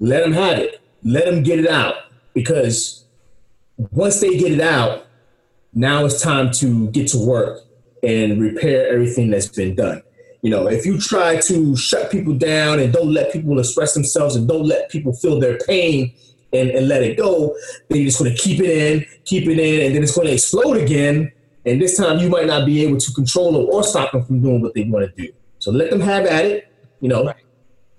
let 0.00 0.22
them 0.24 0.32
have 0.32 0.58
it. 0.58 0.80
Let 1.04 1.26
them 1.26 1.42
get 1.42 1.58
it 1.58 1.68
out. 1.68 1.96
Because 2.32 3.04
once 3.90 4.20
they 4.20 4.38
get 4.38 4.52
it 4.52 4.60
out, 4.60 5.06
now 5.74 6.06
it's 6.06 6.22
time 6.22 6.50
to 6.52 6.88
get 6.88 7.08
to 7.08 7.18
work 7.18 7.65
and 8.02 8.40
repair 8.40 8.92
everything 8.92 9.30
that's 9.30 9.48
been 9.48 9.74
done. 9.74 10.02
You 10.42 10.50
know, 10.50 10.68
if 10.68 10.86
you 10.86 10.98
try 10.98 11.40
to 11.40 11.76
shut 11.76 12.10
people 12.10 12.34
down 12.34 12.78
and 12.78 12.92
don't 12.92 13.12
let 13.12 13.32
people 13.32 13.58
express 13.58 13.94
themselves 13.94 14.36
and 14.36 14.46
don't 14.46 14.64
let 14.64 14.90
people 14.90 15.12
feel 15.12 15.40
their 15.40 15.58
pain 15.58 16.14
and, 16.52 16.70
and 16.70 16.88
let 16.88 17.02
it 17.02 17.16
go, 17.16 17.56
then 17.88 17.98
you're 17.98 18.06
just 18.06 18.20
going 18.20 18.34
to 18.34 18.40
keep 18.40 18.60
it 18.60 18.70
in, 18.70 19.06
keep 19.24 19.48
it 19.48 19.58
in, 19.58 19.86
and 19.86 19.94
then 19.94 20.02
it's 20.02 20.14
going 20.14 20.28
to 20.28 20.34
explode 20.34 20.76
again. 20.76 21.32
And 21.64 21.82
this 21.82 21.96
time 21.96 22.18
you 22.18 22.28
might 22.28 22.46
not 22.46 22.64
be 22.64 22.84
able 22.84 22.98
to 22.98 23.12
control 23.12 23.52
them 23.52 23.66
or 23.68 23.82
stop 23.82 24.12
them 24.12 24.24
from 24.24 24.40
doing 24.40 24.60
what 24.60 24.74
they 24.74 24.84
want 24.84 25.08
to 25.08 25.22
do. 25.22 25.32
So 25.58 25.72
let 25.72 25.90
them 25.90 26.00
have 26.00 26.26
at 26.26 26.44
it. 26.44 26.72
You 27.00 27.08
know, 27.08 27.24
right. 27.24 27.36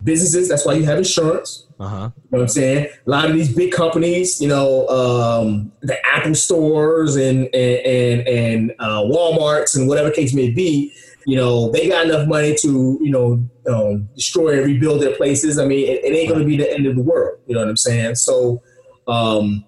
Businesses. 0.04 0.50
That's 0.50 0.66
why 0.66 0.74
you 0.74 0.86
have 0.86 0.98
insurance. 0.98 1.66
Uh-huh. 1.80 1.96
You 1.96 2.00
know 2.02 2.14
what 2.30 2.42
I'm 2.42 2.48
saying? 2.48 2.88
A 3.06 3.10
lot 3.10 3.26
of 3.26 3.34
these 3.34 3.54
big 3.54 3.72
companies, 3.72 4.42
you 4.42 4.48
know, 4.48 4.88
um, 4.88 5.72
the 5.82 5.98
Apple 6.08 6.36
stores 6.36 7.16
and 7.16 7.54
and 7.54 7.86
and, 7.86 8.28
and 8.28 8.72
uh, 8.80 9.02
WalMarts 9.04 9.76
and 9.76 9.88
whatever 9.88 10.10
case 10.10 10.34
may 10.34 10.50
be, 10.50 10.92
you 11.26 11.36
know, 11.36 11.70
they 11.72 11.88
got 11.88 12.06
enough 12.06 12.28
money 12.28 12.56
to 12.62 13.00
you 13.02 13.12
know 13.12 13.44
um, 13.70 14.10
destroy 14.16 14.58
and 14.58 14.66
rebuild 14.66 15.02
their 15.02 15.16
places. 15.16 15.60
I 15.60 15.66
mean, 15.66 15.88
it, 15.88 16.04
it 16.04 16.16
ain't 16.16 16.30
going 16.30 16.42
to 16.42 16.48
be 16.48 16.58
the 16.58 16.72
end 16.72 16.88
of 16.88 16.96
the 16.96 17.04
world. 17.04 17.40
You 17.46 17.54
know 17.54 17.62
what 17.62 17.70
I'm 17.70 17.78
saying? 17.78 18.16
So, 18.16 18.62
um, 19.08 19.64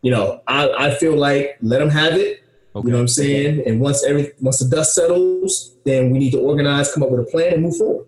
you 0.00 0.10
know, 0.10 0.40
I, 0.46 0.70
I 0.70 0.94
feel 0.94 1.16
like 1.16 1.58
let 1.60 1.80
them 1.80 1.90
have 1.90 2.14
it. 2.14 2.42
Okay. 2.74 2.86
You 2.86 2.92
know 2.92 2.98
what 2.98 3.02
I'm 3.02 3.08
saying? 3.08 3.62
And 3.66 3.80
once 3.80 4.02
every 4.04 4.32
once 4.40 4.60
the 4.60 4.68
dust 4.74 4.94
settles, 4.94 5.74
then 5.84 6.10
we 6.10 6.18
need 6.18 6.30
to 6.30 6.40
organize, 6.40 6.92
come 6.92 7.02
up 7.02 7.10
with 7.10 7.20
a 7.20 7.30
plan, 7.30 7.52
and 7.54 7.62
move 7.62 7.76
forward. 7.76 8.06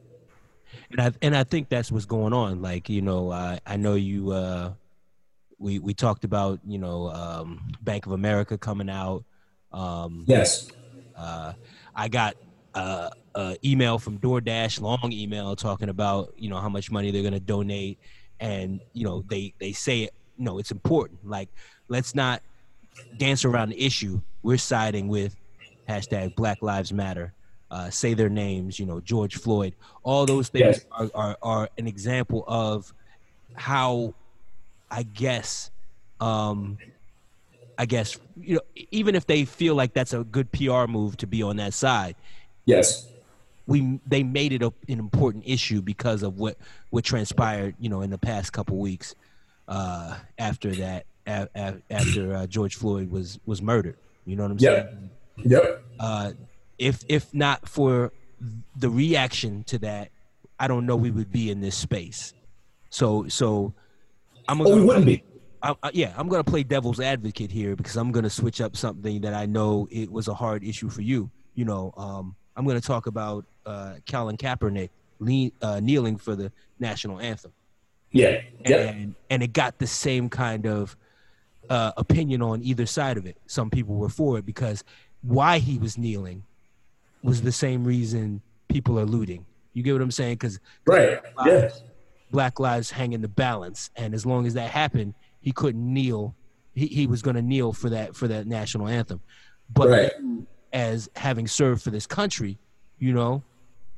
And 0.97 1.01
I 1.01 1.13
and 1.23 1.37
I 1.37 1.45
think 1.45 1.69
that's 1.69 1.91
what's 1.91 2.07
going 2.07 2.33
on. 2.33 2.63
Like 2.63 2.89
you 2.89 3.03
know, 3.03 3.33
I 3.33 3.59
I 3.67 3.77
know 3.77 3.95
you. 3.95 4.31
Uh, 4.31 4.73
we 5.59 5.79
we 5.79 5.95
talked 5.95 6.25
about 6.25 6.61
you 6.65 6.79
know 6.79 7.11
um, 7.11 7.73
Bank 7.83 8.07
of 8.07 8.13
America 8.13 8.57
coming 8.57 8.89
out. 8.89 9.25
Um, 9.73 10.25
yes. 10.27 10.69
Uh, 11.17 11.53
I 11.95 12.09
got 12.09 12.37
uh, 12.75 13.11
uh, 13.35 13.55
email 13.65 13.99
from 13.99 14.19
DoorDash, 14.19 14.81
long 14.81 15.13
email 15.13 15.57
talking 15.57 15.89
about 15.89 16.33
you 16.37 16.49
know 16.49 16.59
how 16.59 16.69
much 16.69 16.91
money 16.91 17.11
they're 17.11 17.23
going 17.23 17.35
to 17.35 17.41
donate, 17.41 17.99
and 18.39 18.81
you 18.93 19.05
know 19.05 19.25
they 19.29 19.53
they 19.59 19.73
say 19.73 20.03
it. 20.03 20.15
You 20.39 20.45
know 20.45 20.59
it's 20.59 20.71
important. 20.71 21.29
Like 21.29 21.49
let's 21.89 22.15
not 22.15 22.41
dance 23.19 23.45
around 23.45 23.71
the 23.71 23.85
issue 23.85 24.21
we're 24.45 24.59
siding 24.59 25.09
with 25.09 25.35
hashtag 25.89 26.37
Black 26.37 26.63
Lives 26.63 26.93
Matter. 26.93 27.33
Uh, 27.71 27.91
say 27.91 28.15
their 28.15 28.29
names, 28.29 28.79
you 28.79 28.87
know, 28.87 29.01
George 29.01 29.37
Floyd. 29.37 29.75
All 30.03 30.27
those 30.27 30.49
things 30.49 30.77
yes. 30.77 30.85
are, 30.93 31.11
are, 31.15 31.39
are, 31.43 31.69
an 31.77 31.89
example 31.89 32.45
of 32.47 32.93
how, 33.55 34.15
I 34.91 35.03
guess, 35.03 35.71
um, 36.21 36.79
I 37.77 37.87
guess 37.87 38.17
you 38.41 38.57
know, 38.57 38.61
even 38.91 39.15
if 39.15 39.27
they 39.27 39.45
feel 39.45 39.75
like 39.75 39.93
that's 39.93 40.13
a 40.13 40.25
good 40.25 40.53
PR 40.53 40.87
move 40.87 41.17
to 41.19 41.27
be 41.27 41.43
on 41.43 41.57
that 41.57 41.75
side. 41.75 42.15
Yes. 42.65 43.09
We 43.67 43.99
they 44.07 44.23
made 44.23 44.53
it 44.53 44.63
a, 44.63 44.73
an 44.89 44.99
important 44.99 45.45
issue 45.47 45.81
because 45.81 46.23
of 46.23 46.39
what 46.39 46.59
what 46.91 47.05
transpired, 47.05 47.75
you 47.81 47.89
know, 47.89 48.03
in 48.03 48.11
the 48.11 48.19
past 48.19 48.53
couple 48.53 48.77
weeks 48.77 49.15
uh, 49.69 50.17
after 50.39 50.71
that, 50.73 51.07
a, 51.27 51.49
a, 51.55 51.75
after 51.91 52.35
uh, 52.35 52.47
George 52.47 52.77
Floyd 52.77 53.11
was 53.11 53.39
was 53.47 53.63
murdered. 53.63 53.97
You 54.27 54.37
know 54.37 54.43
what 54.43 54.53
I'm 54.53 54.59
yep. 54.59 54.87
saying? 54.87 55.11
Yep. 55.51 55.85
Uh, 55.99 56.33
if 56.79 57.05
if 57.09 57.33
not 57.35 57.69
for 57.69 58.13
the 58.77 58.91
reaction 58.91 59.65
to 59.65 59.79
that, 59.79 60.11
I 60.59 60.69
don't 60.69 60.87
know 60.87 60.97
we 60.97 61.11
would 61.11 61.33
be 61.33 61.51
in 61.51 61.61
this 61.61 61.77
space. 61.77 62.35
So 62.91 63.27
so 63.29 63.75
I'm 64.49 64.59
gonna, 64.59 64.71
oh, 64.71 64.77
we 64.77 64.85
wouldn't 64.85 65.07
be. 65.07 65.25
I, 65.63 65.75
I, 65.83 65.91
yeah, 65.95 66.13
I'm 66.17 66.29
gonna 66.29 66.45
play 66.45 66.63
devil's 66.63 67.01
advocate 67.01 67.51
here 67.51 67.77
because 67.77 67.97
I'm 67.97 68.13
gonna 68.13 68.31
switch 68.31 68.61
up 68.61 68.77
something 68.77 69.21
that 69.23 69.35
I 69.35 69.47
know 69.47 69.89
it 69.91 70.11
was 70.11 70.29
a 70.29 70.35
hard 70.35 70.65
issue 70.65 70.89
for 70.89 71.03
you. 71.03 71.31
You 71.55 71.65
know, 71.65 71.95
um, 71.97 72.35
I'm 72.57 72.67
gonna 72.67 72.81
talk 72.81 73.07
about 73.07 73.47
uh, 73.65 73.95
Colin 74.09 74.37
Kaepernick 74.37 74.91
lean, 75.19 75.53
uh, 75.63 75.81
kneeling 75.81 76.17
for 76.17 76.37
the 76.37 76.53
national 76.79 77.21
anthem. 77.21 77.53
Yeah, 78.11 78.43
and 78.65 79.15
and 79.31 79.43
it 79.43 79.53
got 79.53 79.79
the 79.79 79.87
same 79.87 80.29
kind 80.29 80.67
of 80.67 80.97
uh, 81.71 81.93
opinion 81.97 82.43
on 82.43 82.63
either 82.63 82.87
side 82.87 83.17
of 83.17 83.27
it. 83.27 83.37
Some 83.47 83.71
people 83.71 83.97
were 83.97 84.09
for 84.09 84.39
it 84.39 84.47
because 84.47 84.85
why 85.23 85.59
he 85.59 85.79
was 85.79 85.97
kneeling 85.97 86.45
was 87.25 87.41
the 87.41 87.53
same 87.53 87.85
reason 87.85 88.43
people 88.69 88.99
are 89.01 89.07
looting. 89.07 89.47
You 89.73 89.83
get 89.83 89.95
what 89.95 90.03
I'm 90.03 90.11
saying? 90.11 90.35
Because 90.35 90.61
right, 90.87 91.21
black 91.35 91.47
lives, 91.47 91.83
black 92.31 92.61
lives 92.61 92.91
hang 92.91 93.15
in 93.15 93.23
the 93.23 93.29
balance, 93.29 93.91
and 93.97 94.15
as 94.15 94.25
long 94.25 94.47
as 94.47 94.55
that 94.55 94.71
happened, 94.71 95.15
he 95.41 95.51
couldn't 95.51 95.93
kneel. 95.93 96.35
He, 96.75 96.87
he 96.87 97.07
was 97.07 97.23
going 97.23 97.37
to 97.37 97.43
kneel 97.43 97.73
for 97.73 97.89
that 97.91 98.15
for 98.15 98.29
that 98.29 98.47
national 98.47 98.89
anthem. 98.89 99.21
But 99.73 99.89
right. 99.89 100.13
as 100.73 101.09
having 101.17 101.49
served 101.49 101.83
for 101.83 101.91
this 101.91 102.07
country, 102.07 102.59
you 102.99 103.15
know, 103.15 103.43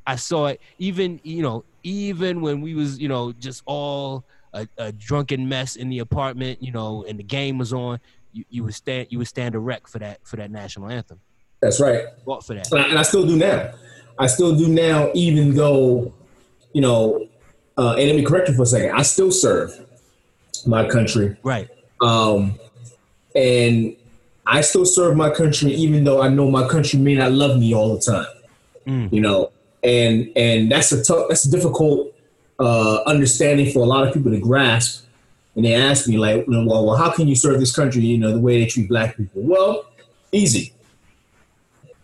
I 0.06 0.16
saw 0.16 0.46
it 0.46 0.60
even 0.78 1.20
you 1.24 1.42
know 1.42 1.64
even 1.82 2.40
when 2.40 2.60
we 2.60 2.74
was 2.74 2.98
you 2.98 3.08
know 3.08 3.32
just 3.32 3.62
all 3.66 4.24
a, 4.52 4.68
a, 4.78 4.92
drunken 4.92 5.48
mess 5.48 5.76
in 5.76 5.90
the 5.90 5.98
apartment, 5.98 6.62
you 6.62 6.72
know, 6.72 7.04
and 7.06 7.18
the 7.18 7.24
game 7.24 7.58
was 7.58 7.74
on, 7.74 8.00
you, 8.32 8.44
you 8.48 8.64
would 8.64 8.74
stand 8.74 9.08
you 9.10 9.18
would 9.18 9.28
stand 9.28 9.54
erect 9.54 9.88
for 9.88 9.98
that 9.98 10.20
for 10.24 10.36
that 10.36 10.50
national 10.50 10.88
anthem. 10.88 11.20
That's 11.60 11.80
right. 11.80 12.04
Fought 12.24 12.44
for 12.44 12.54
that, 12.54 12.70
and 12.70 12.80
I, 12.80 12.88
and 12.88 12.98
I, 12.98 13.02
still 13.02 13.26
do 13.26 13.36
now. 13.36 13.72
I 14.18 14.26
still 14.26 14.56
do 14.56 14.68
now, 14.68 15.10
even 15.14 15.54
though, 15.54 16.12
you 16.72 16.80
know, 16.80 17.26
uh, 17.78 17.94
and 17.94 18.06
let 18.06 18.16
me 18.16 18.24
correct 18.24 18.48
you 18.48 18.54
for 18.54 18.62
a 18.62 18.66
second. 18.66 18.94
I 18.94 19.02
still 19.02 19.30
serve 19.30 19.70
my 20.66 20.88
country, 20.88 21.36
right? 21.42 21.68
Um, 22.00 22.58
and 23.34 23.96
I 24.46 24.60
still 24.60 24.86
serve 24.86 25.16
my 25.16 25.30
country, 25.30 25.72
even 25.72 26.04
though 26.04 26.22
I 26.22 26.28
know 26.28 26.50
my 26.50 26.66
country 26.68 26.98
may 26.98 27.14
not 27.14 27.32
love 27.32 27.58
me 27.58 27.74
all 27.74 27.96
the 27.96 28.00
time. 28.00 28.26
Mm. 28.86 29.12
You 29.12 29.20
know, 29.20 29.52
and 29.82 30.30
and 30.36 30.70
that's 30.70 30.92
a 30.92 31.02
tough, 31.02 31.28
that's 31.28 31.44
a 31.44 31.50
difficult 31.50 32.14
uh, 32.58 33.02
understanding 33.06 33.72
for 33.72 33.80
a 33.80 33.86
lot 33.86 34.06
of 34.06 34.14
people 34.14 34.30
to 34.30 34.38
grasp. 34.38 35.04
And 35.54 35.64
they 35.64 35.74
ask 35.74 36.06
me 36.06 36.18
like, 36.18 36.44
well, 36.46 36.66
well, 36.66 36.96
how 36.96 37.10
can 37.10 37.28
you 37.28 37.34
serve 37.34 37.60
this 37.60 37.74
country? 37.74 38.02
You 38.02 38.18
know, 38.18 38.32
the 38.32 38.40
way 38.40 38.60
they 38.60 38.66
treat 38.66 38.88
black 38.88 39.16
people. 39.16 39.42
Well, 39.42 39.86
easy, 40.30 40.74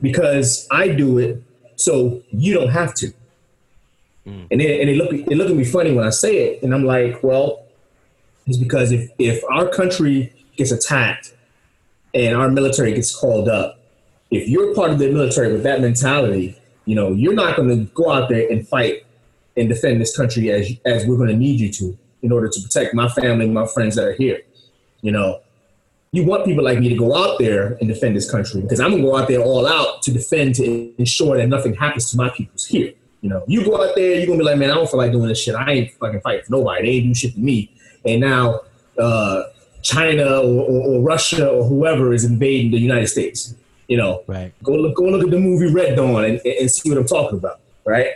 because 0.02 0.66
I 0.70 0.88
do 0.88 1.18
it, 1.18 1.42
so 1.76 2.22
you 2.30 2.52
don't 2.52 2.70
have 2.70 2.92
to. 2.96 3.12
Mm. 4.26 4.48
And 4.50 4.60
they, 4.60 4.80
and 4.80 4.88
they 4.88 4.94
look 4.96 5.10
they 5.10 5.34
look 5.34 5.48
at 5.48 5.56
me 5.56 5.64
funny 5.64 5.92
when 5.92 6.06
I 6.06 6.10
say 6.10 6.48
it, 6.48 6.62
and 6.62 6.74
I'm 6.74 6.84
like, 6.84 7.22
well, 7.22 7.64
it's 8.46 8.58
because 8.58 8.92
if 8.92 9.10
if 9.18 9.42
our 9.50 9.68
country 9.68 10.32
gets 10.56 10.72
attacked 10.72 11.34
and 12.14 12.36
our 12.36 12.50
military 12.50 12.92
gets 12.92 13.14
called 13.14 13.48
up, 13.48 13.80
if 14.30 14.48
you're 14.48 14.74
part 14.74 14.90
of 14.90 14.98
the 14.98 15.10
military 15.10 15.52
with 15.52 15.62
that 15.62 15.80
mentality, 15.80 16.58
you 16.84 16.94
know, 16.94 17.12
you're 17.12 17.34
not 17.34 17.56
going 17.56 17.68
to 17.68 17.84
go 17.94 18.10
out 18.10 18.28
there 18.28 18.50
and 18.50 18.66
fight 18.66 19.06
and 19.56 19.68
defend 19.68 20.00
this 20.00 20.16
country 20.16 20.50
as 20.50 20.70
as 20.84 21.06
we're 21.06 21.16
going 21.16 21.28
to 21.28 21.36
need 21.36 21.60
you 21.60 21.72
to 21.72 21.96
in 22.22 22.32
order 22.32 22.48
to 22.48 22.60
protect 22.60 22.94
my 22.94 23.08
family 23.08 23.46
and 23.46 23.54
my 23.54 23.66
friends 23.66 23.96
that 23.96 24.06
are 24.06 24.14
here. 24.14 24.40
You 25.00 25.12
know, 25.12 25.40
you 26.12 26.24
want 26.24 26.44
people 26.44 26.62
like 26.62 26.78
me 26.78 26.90
to 26.90 26.94
go 26.94 27.16
out 27.16 27.38
there 27.38 27.78
and 27.80 27.88
defend 27.88 28.14
this 28.14 28.30
country 28.30 28.60
because 28.60 28.80
I'm 28.80 28.90
gonna 28.90 29.02
go 29.02 29.16
out 29.16 29.28
there 29.28 29.40
all 29.40 29.66
out 29.66 30.02
to 30.02 30.12
defend 30.12 30.54
to 30.56 30.94
ensure 30.98 31.38
that 31.38 31.48
nothing 31.48 31.74
happens 31.74 32.10
to 32.10 32.18
my 32.18 32.28
peoples 32.28 32.66
here. 32.66 32.92
You 33.22 33.30
know, 33.30 33.42
you 33.46 33.64
go 33.64 33.82
out 33.82 33.94
there, 33.94 34.16
you're 34.16 34.26
gonna 34.26 34.38
be 34.38 34.44
like, 34.44 34.58
man, 34.58 34.70
I 34.70 34.74
don't 34.74 34.90
feel 34.90 34.98
like 34.98 35.12
doing 35.12 35.28
this 35.28 35.42
shit. 35.42 35.54
I 35.54 35.70
ain't 35.72 35.92
fucking 35.92 36.20
fighting 36.20 36.44
for 36.44 36.52
nobody. 36.52 36.82
They 36.82 36.96
ain't 36.98 37.06
do 37.06 37.14
shit 37.14 37.34
to 37.34 37.40
me. 37.40 37.74
And 38.04 38.20
now 38.20 38.60
uh, 38.98 39.44
China 39.80 40.40
or, 40.40 40.64
or, 40.64 40.88
or, 40.88 41.00
Russia 41.00 41.48
or 41.48 41.64
whoever 41.64 42.12
is 42.12 42.24
invading 42.24 42.72
the 42.72 42.78
United 42.78 43.06
States. 43.06 43.54
You 43.88 43.96
know, 43.96 44.22
right? 44.26 44.52
Go 44.62 44.74
look, 44.74 44.96
go 44.96 45.04
look 45.04 45.24
at 45.24 45.30
the 45.30 45.38
movie 45.38 45.72
Red 45.72 45.96
Dawn 45.96 46.24
and, 46.24 46.40
and 46.44 46.70
see 46.70 46.90
what 46.90 46.98
I'm 46.98 47.06
talking 47.06 47.38
about, 47.38 47.60
right? 47.86 48.14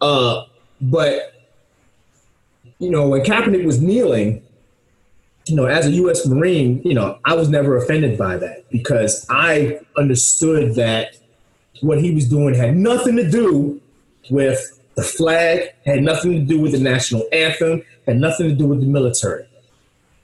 Uh, 0.00 0.44
but 0.80 1.34
you 2.78 2.90
know, 2.90 3.08
when 3.08 3.22
Kaepernick 3.22 3.64
was 3.64 3.80
kneeling, 3.80 4.42
you 5.46 5.54
know, 5.54 5.66
as 5.66 5.86
a 5.86 5.90
U.S. 5.92 6.26
Marine, 6.26 6.82
you 6.84 6.94
know, 6.94 7.18
I 7.24 7.34
was 7.34 7.48
never 7.48 7.76
offended 7.76 8.18
by 8.18 8.36
that 8.36 8.68
because 8.70 9.24
I 9.30 9.80
understood 9.96 10.74
that 10.74 11.16
what 11.80 12.00
he 12.00 12.10
was 12.10 12.28
doing 12.28 12.54
had 12.54 12.76
nothing 12.76 13.16
to 13.16 13.30
do 13.30 13.80
with 14.28 14.80
the 14.96 15.02
flag, 15.02 15.70
had 15.84 16.02
nothing 16.02 16.32
to 16.32 16.40
do 16.40 16.60
with 16.60 16.72
the 16.72 16.80
national 16.80 17.24
anthem, 17.32 17.82
had 18.06 18.18
nothing 18.18 18.48
to 18.48 18.54
do 18.54 18.66
with 18.66 18.80
the 18.80 18.86
military. 18.86 19.46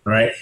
All 0.07 0.12
right. 0.12 0.33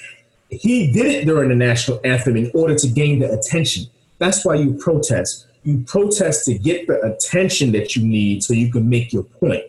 He 0.50 0.90
did 0.92 1.06
it 1.06 1.24
during 1.26 1.50
the 1.50 1.54
national 1.54 2.00
anthem 2.04 2.36
in 2.36 2.50
order 2.54 2.74
to 2.76 2.88
gain 2.88 3.18
the 3.18 3.30
attention. 3.30 3.84
That's 4.18 4.44
why 4.44 4.54
you 4.54 4.74
protest. 4.74 5.46
You 5.62 5.84
protest 5.86 6.46
to 6.46 6.58
get 6.58 6.86
the 6.86 7.00
attention 7.02 7.72
that 7.72 7.94
you 7.94 8.06
need 8.06 8.42
so 8.42 8.54
you 8.54 8.72
can 8.72 8.88
make 8.88 9.12
your 9.12 9.24
point. 9.24 9.64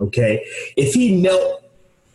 Okay. 0.00 0.44
If 0.76 0.94
he 0.94 1.16
knelt 1.16 1.61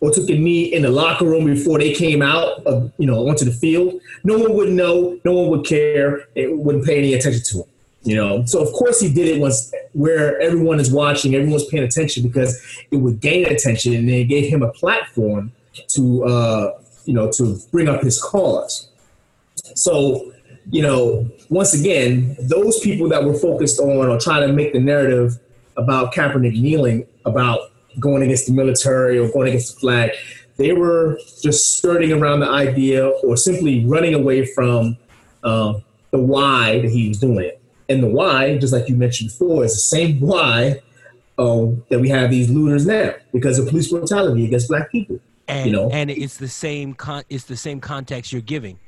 or 0.00 0.10
took 0.12 0.28
a 0.30 0.34
knee 0.34 0.72
in 0.72 0.82
the 0.82 0.90
locker 0.90 1.24
room 1.24 1.44
before 1.46 1.78
they 1.78 1.92
came 1.92 2.22
out 2.22 2.64
of, 2.66 2.92
you 2.98 3.06
know, 3.06 3.28
onto 3.28 3.44
the 3.44 3.52
field, 3.52 4.00
no 4.24 4.38
one 4.38 4.54
would 4.54 4.70
know, 4.70 5.18
no 5.24 5.32
one 5.32 5.48
would 5.50 5.66
care, 5.66 6.28
it 6.34 6.56
wouldn't 6.56 6.84
pay 6.84 6.98
any 6.98 7.14
attention 7.14 7.42
to 7.42 7.58
him. 7.58 7.70
You 8.02 8.14
know, 8.14 8.44
so 8.46 8.62
of 8.62 8.72
course 8.72 9.00
he 9.00 9.12
did 9.12 9.28
it 9.28 9.40
once 9.40 9.74
where 9.92 10.40
everyone 10.40 10.78
is 10.78 10.90
watching, 10.90 11.34
everyone's 11.34 11.66
paying 11.66 11.82
attention 11.82 12.22
because 12.22 12.56
it 12.90 12.96
would 12.96 13.20
gain 13.20 13.44
attention 13.46 13.92
and 13.94 14.08
it 14.08 14.24
gave 14.24 14.48
him 14.50 14.62
a 14.62 14.70
platform 14.70 15.52
to 15.88 16.24
uh, 16.24 16.80
you 17.04 17.12
know 17.12 17.30
to 17.32 17.58
bring 17.72 17.88
up 17.88 18.02
his 18.02 18.22
cause. 18.22 18.88
So, 19.74 20.32
you 20.70 20.82
know, 20.82 21.28
once 21.48 21.74
again, 21.74 22.36
those 22.40 22.78
people 22.80 23.08
that 23.08 23.24
were 23.24 23.34
focused 23.34 23.80
on 23.80 24.08
or 24.08 24.18
trying 24.18 24.46
to 24.46 24.52
make 24.52 24.72
the 24.72 24.80
narrative 24.80 25.38
about 25.76 26.14
Kaepernick 26.14 26.60
kneeling 26.60 27.06
about 27.24 27.72
going 27.98 28.22
against 28.22 28.46
the 28.46 28.52
military 28.52 29.18
or 29.18 29.28
going 29.30 29.48
against 29.48 29.74
the 29.74 29.80
flag. 29.80 30.10
They 30.56 30.72
were 30.72 31.18
just 31.40 31.78
skirting 31.78 32.12
around 32.12 32.40
the 32.40 32.48
idea 32.48 33.06
or 33.06 33.36
simply 33.36 33.84
running 33.84 34.14
away 34.14 34.44
from 34.44 34.96
uh, 35.44 35.74
the 36.10 36.18
why 36.18 36.80
that 36.80 36.90
he 36.90 37.08
was 37.08 37.20
doing 37.20 37.44
it. 37.44 37.62
And 37.88 38.02
the 38.02 38.08
why, 38.08 38.58
just 38.58 38.72
like 38.72 38.88
you 38.88 38.96
mentioned 38.96 39.30
before, 39.30 39.64
is 39.64 39.72
the 39.72 39.78
same 39.78 40.20
why 40.20 40.82
uh, 41.38 41.66
that 41.88 42.00
we 42.00 42.08
have 42.08 42.30
these 42.30 42.50
looters 42.50 42.86
now 42.86 43.14
because 43.32 43.58
of 43.58 43.68
police 43.68 43.90
brutality 43.90 44.44
against 44.44 44.68
black 44.68 44.90
people. 44.90 45.20
And, 45.46 45.66
you 45.66 45.72
know? 45.72 45.88
and 45.90 46.10
it's 46.10 46.36
the 46.36 46.48
same 46.48 46.92
con- 46.92 47.24
it's 47.30 47.44
the 47.44 47.56
same 47.56 47.80
context 47.80 48.32
you're 48.32 48.42
giving. 48.42 48.78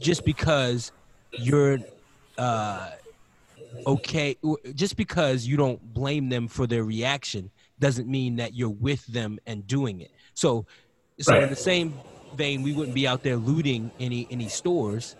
Just 0.00 0.24
because 0.24 0.92
you're 1.32 1.78
uh, 2.36 2.90
okay, 3.86 4.36
just 4.74 4.96
because 4.96 5.46
you 5.46 5.56
don't 5.56 5.94
blame 5.94 6.28
them 6.28 6.48
for 6.48 6.66
their 6.66 6.84
reaction 6.84 7.50
doesn't 7.80 8.08
mean 8.08 8.36
that 8.36 8.54
you're 8.54 8.68
with 8.68 9.04
them 9.06 9.38
and 9.46 9.66
doing 9.66 10.00
it. 10.00 10.10
So, 10.34 10.66
so 11.18 11.32
right. 11.32 11.42
in 11.42 11.50
the 11.50 11.56
same 11.56 11.94
vein, 12.36 12.62
we 12.62 12.72
wouldn't 12.72 12.94
be 12.94 13.06
out 13.06 13.22
there 13.22 13.36
looting 13.36 13.90
any 13.98 14.28
any 14.30 14.48
stores. 14.48 15.16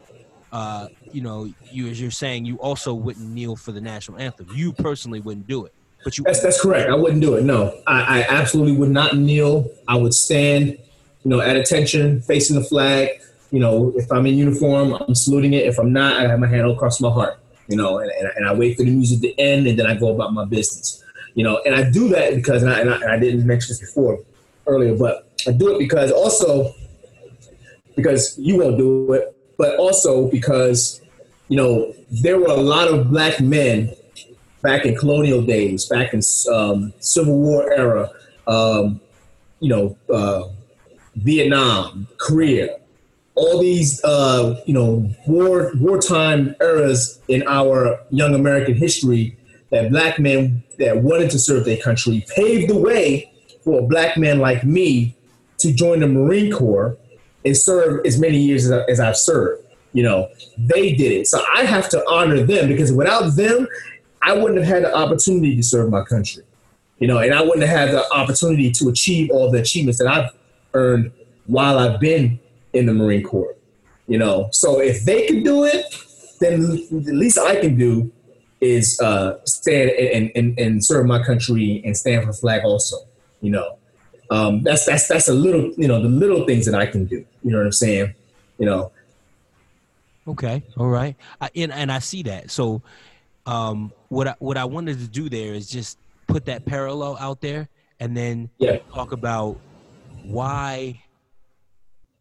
Uh, 0.52 0.88
you 1.12 1.22
know, 1.22 1.52
you 1.70 1.88
as 1.88 2.00
you're 2.00 2.10
saying, 2.10 2.44
you 2.44 2.56
also 2.56 2.92
wouldn't 2.92 3.28
kneel 3.28 3.56
for 3.56 3.72
the 3.72 3.80
national 3.80 4.18
anthem. 4.18 4.48
You 4.54 4.72
personally 4.72 5.20
wouldn't 5.20 5.46
do 5.46 5.64
it, 5.64 5.72
but 6.04 6.18
you. 6.18 6.24
That's 6.24 6.40
that's 6.40 6.60
correct. 6.60 6.90
I 6.90 6.94
wouldn't 6.94 7.20
do 7.20 7.34
it. 7.34 7.44
No, 7.44 7.80
I, 7.86 8.20
I 8.20 8.26
absolutely 8.28 8.76
would 8.76 8.90
not 8.90 9.16
kneel. 9.16 9.70
I 9.88 9.96
would 9.96 10.14
stand, 10.14 10.68
you 10.68 10.78
know, 11.30 11.40
at 11.40 11.56
attention, 11.56 12.20
facing 12.22 12.56
the 12.56 12.64
flag. 12.64 13.08
You 13.50 13.58
know, 13.58 13.92
if 13.96 14.10
I'm 14.12 14.26
in 14.26 14.34
uniform, 14.34 14.92
I'm 14.94 15.14
saluting 15.14 15.54
it. 15.54 15.66
If 15.66 15.78
I'm 15.78 15.92
not, 15.92 16.16
I 16.16 16.28
have 16.28 16.38
my 16.38 16.46
hand 16.46 16.70
across 16.70 17.00
my 17.00 17.10
heart. 17.10 17.38
You 17.68 17.76
know, 17.76 17.98
and, 17.98 18.10
and, 18.10 18.28
and 18.36 18.48
I 18.48 18.52
wait 18.52 18.76
for 18.76 18.82
the 18.82 18.90
music 18.90 19.20
to 19.20 19.38
end, 19.38 19.68
and 19.68 19.78
then 19.78 19.86
I 19.86 19.94
go 19.94 20.12
about 20.12 20.32
my 20.32 20.44
business. 20.44 21.04
You 21.34 21.44
know, 21.44 21.60
and 21.64 21.74
I 21.74 21.88
do 21.90 22.08
that 22.08 22.34
because, 22.34 22.62
and 22.62 22.72
I, 22.72 22.80
and 22.80 22.90
I, 22.90 22.96
and 22.96 23.10
I 23.12 23.18
didn't 23.18 23.46
mention 23.46 23.68
this 23.70 23.80
before 23.80 24.18
earlier, 24.66 24.96
but 24.96 25.28
I 25.46 25.52
do 25.52 25.74
it 25.74 25.78
because 25.78 26.10
also 26.10 26.74
because 27.96 28.38
you 28.38 28.58
won't 28.58 28.78
do 28.78 29.12
it, 29.12 29.36
but 29.58 29.76
also 29.78 30.28
because 30.30 31.00
you 31.48 31.56
know 31.56 31.94
there 32.10 32.38
were 32.38 32.48
a 32.48 32.60
lot 32.60 32.88
of 32.88 33.10
black 33.10 33.40
men 33.40 33.94
back 34.62 34.84
in 34.84 34.96
colonial 34.96 35.42
days, 35.42 35.86
back 35.86 36.12
in 36.12 36.20
um, 36.52 36.92
Civil 37.00 37.38
War 37.38 37.72
era, 37.72 38.10
um, 38.46 39.00
you 39.60 39.68
know, 39.68 39.96
uh, 40.12 40.48
Vietnam, 41.16 42.06
Korea, 42.18 42.78
all 43.34 43.58
these 43.58 44.02
uh, 44.04 44.60
you 44.66 44.74
know 44.74 45.10
war 45.26 45.72
wartime 45.76 46.54
eras 46.60 47.20
in 47.28 47.46
our 47.46 48.00
young 48.10 48.34
American 48.34 48.74
history 48.74 49.36
that 49.70 49.90
black 49.90 50.18
men 50.18 50.62
that 50.78 50.98
wanted 50.98 51.30
to 51.30 51.38
serve 51.38 51.64
their 51.64 51.76
country 51.76 52.24
paved 52.34 52.70
the 52.70 52.78
way 52.78 53.32
for 53.62 53.80
a 53.80 53.82
black 53.82 54.16
man 54.16 54.38
like 54.38 54.64
me 54.64 55.16
to 55.58 55.72
join 55.72 56.00
the 56.00 56.08
Marine 56.08 56.52
Corps 56.52 56.96
and 57.44 57.56
serve 57.56 58.04
as 58.04 58.18
many 58.18 58.38
years 58.38 58.70
as, 58.70 58.82
as 58.88 59.00
I've 59.00 59.16
served. 59.16 59.64
You 59.92 60.02
know, 60.02 60.28
they 60.56 60.94
did 60.94 61.12
it. 61.12 61.26
So 61.26 61.40
I 61.54 61.64
have 61.64 61.88
to 61.90 62.04
honor 62.08 62.42
them 62.42 62.68
because 62.68 62.92
without 62.92 63.36
them, 63.36 63.66
I 64.22 64.32
wouldn't 64.32 64.58
have 64.58 64.68
had 64.68 64.84
the 64.84 64.94
opportunity 64.94 65.56
to 65.56 65.62
serve 65.62 65.90
my 65.90 66.04
country. 66.04 66.44
You 66.98 67.08
know, 67.08 67.18
and 67.18 67.32
I 67.32 67.40
wouldn't 67.42 67.62
have 67.62 67.76
had 67.76 67.90
the 67.92 68.12
opportunity 68.12 68.70
to 68.72 68.88
achieve 68.88 69.30
all 69.30 69.50
the 69.50 69.60
achievements 69.60 69.98
that 69.98 70.06
I've 70.06 70.30
earned 70.74 71.12
while 71.46 71.78
I've 71.78 71.98
been 71.98 72.38
in 72.72 72.86
the 72.86 72.92
Marine 72.92 73.22
Corps. 73.22 73.56
You 74.06 74.18
know, 74.18 74.48
so 74.52 74.80
if 74.80 75.04
they 75.04 75.26
can 75.26 75.42
do 75.42 75.64
it, 75.64 75.86
then 76.40 76.60
the 76.60 77.12
least 77.12 77.38
I 77.38 77.60
can 77.60 77.76
do 77.76 78.12
is 78.60 79.00
uh, 79.00 79.38
stand 79.44 79.90
and, 79.90 80.30
and, 80.34 80.58
and 80.58 80.84
serve 80.84 81.06
my 81.06 81.22
country 81.22 81.82
and 81.84 81.96
stand 81.96 82.22
for 82.22 82.32
the 82.32 82.36
flag 82.36 82.64
also. 82.64 82.96
You 83.40 83.50
know, 83.50 83.78
um, 84.30 84.62
that's 84.62 84.86
that's 84.86 85.08
that's 85.08 85.28
a 85.28 85.34
little 85.34 85.72
you 85.76 85.88
know 85.88 86.00
the 86.02 86.08
little 86.08 86.46
things 86.46 86.66
that 86.66 86.74
I 86.74 86.86
can 86.86 87.06
do. 87.06 87.24
You 87.42 87.50
know 87.50 87.58
what 87.58 87.66
I'm 87.66 87.72
saying? 87.72 88.14
You 88.58 88.66
know. 88.66 88.92
Okay. 90.28 90.62
All 90.76 90.88
right. 90.88 91.16
I, 91.40 91.50
and 91.56 91.72
and 91.72 91.90
I 91.90 91.98
see 91.98 92.22
that. 92.24 92.50
So, 92.50 92.82
um, 93.46 93.92
what 94.08 94.28
I, 94.28 94.34
what 94.38 94.56
I 94.56 94.64
wanted 94.64 94.98
to 94.98 95.08
do 95.08 95.28
there 95.28 95.54
is 95.54 95.68
just 95.68 95.98
put 96.26 96.44
that 96.46 96.66
parallel 96.66 97.16
out 97.18 97.40
there, 97.40 97.68
and 97.98 98.16
then 98.16 98.50
yeah. 98.58 98.78
talk 98.92 99.12
about 99.12 99.58
why 100.22 101.02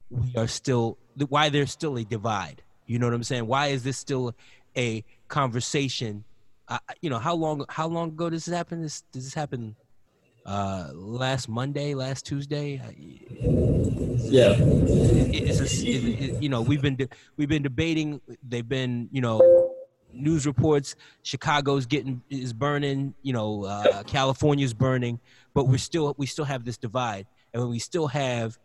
we 0.09 0.33
are 0.37 0.47
still 0.47 0.97
why 1.27 1.49
there's 1.49 1.71
still 1.71 1.97
a 1.97 2.03
divide. 2.03 2.63
You 2.87 2.97
know 2.97 3.07
what 3.07 3.13
I'm 3.13 3.23
saying? 3.23 3.45
Why 3.45 3.67
is 3.67 3.83
this 3.83 3.97
still 3.97 4.33
a 4.75 5.03
conversation 5.27 6.23
I, 6.69 6.79
you 7.01 7.09
know, 7.09 7.17
how 7.19 7.35
long 7.35 7.65
how 7.69 7.87
long 7.87 8.09
ago 8.09 8.29
does 8.29 8.45
this 8.45 8.55
happen? 8.55 8.81
This 8.81 9.01
does 9.11 9.25
this 9.25 9.33
happen 9.33 9.75
uh, 10.45 10.89
last 10.93 11.49
Monday, 11.49 11.95
last 11.95 12.25
Tuesday? 12.25 12.79
Yeah, 14.31 14.53
it, 14.53 15.49
it's 15.49 15.83
you 15.83 16.49
know 16.49 16.61
we've 16.61 16.81
been 16.81 16.95
de- 16.95 17.09
we've 17.37 17.49
been 17.49 17.63
debating. 17.63 18.21
They've 18.47 18.67
been 18.67 19.09
you 19.11 19.21
know 19.21 19.73
news 20.13 20.45
reports. 20.45 20.95
Chicago's 21.23 21.87
getting 21.87 22.21
is 22.29 22.53
burning. 22.53 23.15
You 23.23 23.33
know, 23.33 23.65
uh, 23.65 24.03
California's 24.03 24.73
burning, 24.75 25.19
but 25.55 25.67
we're 25.67 25.79
still 25.79 26.13
we 26.17 26.27
still 26.27 26.45
have 26.45 26.65
this 26.65 26.77
divide, 26.77 27.25
and 27.51 27.67
we 27.67 27.79
still 27.79 28.07
have 28.07 28.59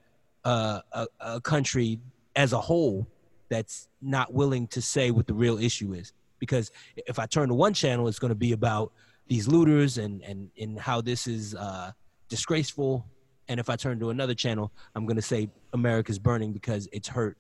uh, 0.45 0.81
a, 0.93 1.07
a 1.21 1.41
country 1.41 2.01
as 2.37 2.53
a 2.53 2.61
whole 2.61 3.07
that's 3.49 3.89
not 4.03 4.35
willing 4.35 4.67
to 4.67 4.83
say 4.83 5.11
what 5.11 5.27
the 5.27 5.35
real 5.35 5.59
issue 5.59 5.95
is 5.95 6.13
because 6.39 6.71
if 6.97 7.19
I 7.19 7.27
turn 7.27 7.49
to 7.49 7.55
one 7.55 7.75
channel, 7.75 8.09
it's 8.09 8.19
going 8.19 8.31
to 8.31 8.35
be 8.35 8.53
about 8.53 8.93
these 9.27 9.49
looters 9.49 9.99
and 9.99 10.23
and 10.23 10.51
and 10.61 10.79
how 10.79 11.01
this 11.01 11.27
is 11.27 11.55
uh, 11.55 11.93
disgraceful. 12.29 13.07
And 13.49 13.61
if 13.61 13.69
I 13.69 13.77
turn 13.77 14.01
to 14.01 14.11
another 14.11 14.35
channel, 14.35 14.73
I'm 14.95 15.07
gonna 15.07 15.23
say 15.23 15.51
America's 15.73 16.19
burning 16.19 16.53
because 16.53 16.89
it's 16.93 17.09
hurt 17.09 17.37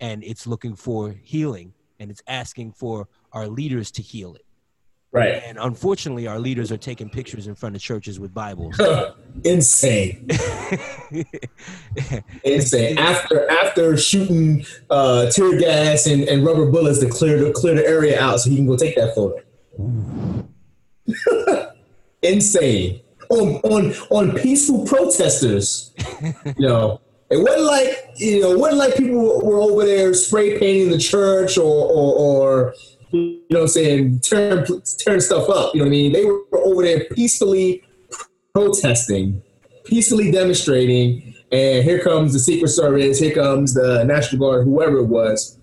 and 0.00 0.24
it's 0.24 0.46
looking 0.46 0.74
for 0.74 1.14
healing 1.22 1.72
and 2.00 2.10
it's 2.10 2.22
asking 2.26 2.72
for 2.72 3.08
our 3.32 3.46
leaders 3.46 3.90
to 3.92 4.02
heal 4.02 4.34
it. 4.34 4.43
Right. 5.14 5.40
And 5.46 5.56
unfortunately, 5.60 6.26
our 6.26 6.40
leaders 6.40 6.72
are 6.72 6.76
taking 6.76 7.08
pictures 7.08 7.46
in 7.46 7.54
front 7.54 7.76
of 7.76 7.80
churches 7.80 8.18
with 8.18 8.34
Bibles. 8.34 8.80
Insane. 9.44 10.28
Insane. 12.44 12.98
After 12.98 13.48
after 13.48 13.96
shooting 13.96 14.66
uh, 14.90 15.30
tear 15.30 15.56
gas 15.56 16.08
and, 16.08 16.24
and 16.24 16.44
rubber 16.44 16.68
bullets 16.68 16.98
to 16.98 17.08
clear 17.08 17.44
the 17.44 17.52
clear 17.52 17.76
the 17.76 17.86
area 17.86 18.20
out 18.20 18.40
so 18.40 18.50
he 18.50 18.56
can 18.56 18.66
go 18.66 18.76
take 18.76 18.96
that 18.96 19.14
photo. 19.14 19.40
Insane. 22.22 23.00
On 23.30 23.54
on 23.58 23.94
on 24.10 24.32
peaceful 24.36 24.84
protesters. 24.84 25.94
you 26.44 26.66
know. 26.66 27.00
It 27.30 27.38
wasn't 27.38 27.64
like 27.64 28.10
you 28.16 28.40
know, 28.40 28.52
it 28.52 28.58
wasn't 28.58 28.78
like 28.78 28.96
people 28.96 29.40
were 29.44 29.60
over 29.60 29.86
there 29.86 30.12
spray 30.12 30.58
painting 30.58 30.90
the 30.90 30.98
church 30.98 31.56
or 31.56 31.86
or, 31.86 32.16
or 32.16 32.74
you 33.14 33.46
know 33.50 33.60
what 33.60 33.62
I'm 33.62 33.68
saying, 33.68 34.20
tearing, 34.20 34.66
tearing 34.98 35.20
stuff 35.20 35.48
up. 35.48 35.74
You 35.74 35.80
know 35.80 35.84
what 35.84 35.88
I 35.88 35.90
mean? 35.90 36.12
They 36.12 36.24
were 36.24 36.42
over 36.52 36.82
there 36.82 37.04
peacefully 37.12 37.82
protesting, 38.52 39.42
peacefully 39.84 40.30
demonstrating, 40.30 41.34
and 41.52 41.84
here 41.84 42.00
comes 42.00 42.32
the 42.32 42.38
Secret 42.38 42.68
Service, 42.68 43.18
here 43.18 43.34
comes 43.34 43.74
the 43.74 44.04
National 44.04 44.40
Guard, 44.40 44.64
whoever 44.64 44.98
it 44.98 45.06
was, 45.06 45.58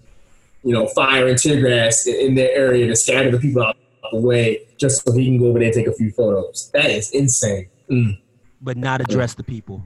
you 0.64 0.74
know, 0.74 0.88
firing 0.88 1.36
tear 1.36 1.62
gas 1.62 2.08
in, 2.08 2.16
in 2.16 2.36
their 2.36 2.52
area 2.52 2.88
to 2.88 2.96
scatter 2.96 3.32
the 3.32 3.40
people 3.40 3.64
out 3.64 3.76
the 4.12 4.20
way 4.20 4.68
just 4.78 5.04
so 5.06 5.14
he 5.14 5.26
can 5.26 5.38
go 5.38 5.48
over 5.48 5.60
there 5.60 5.68
and 5.68 5.76
take 5.76 5.88
a 5.88 5.94
few 5.94 6.12
photos. 6.12 6.70
That 6.74 6.90
is 6.90 7.12
insane. 7.12 7.70
Mm. 7.90 8.20
But 8.62 8.78
not 8.78 9.02
address 9.02 9.34
the 9.34 9.44
people. 9.44 9.86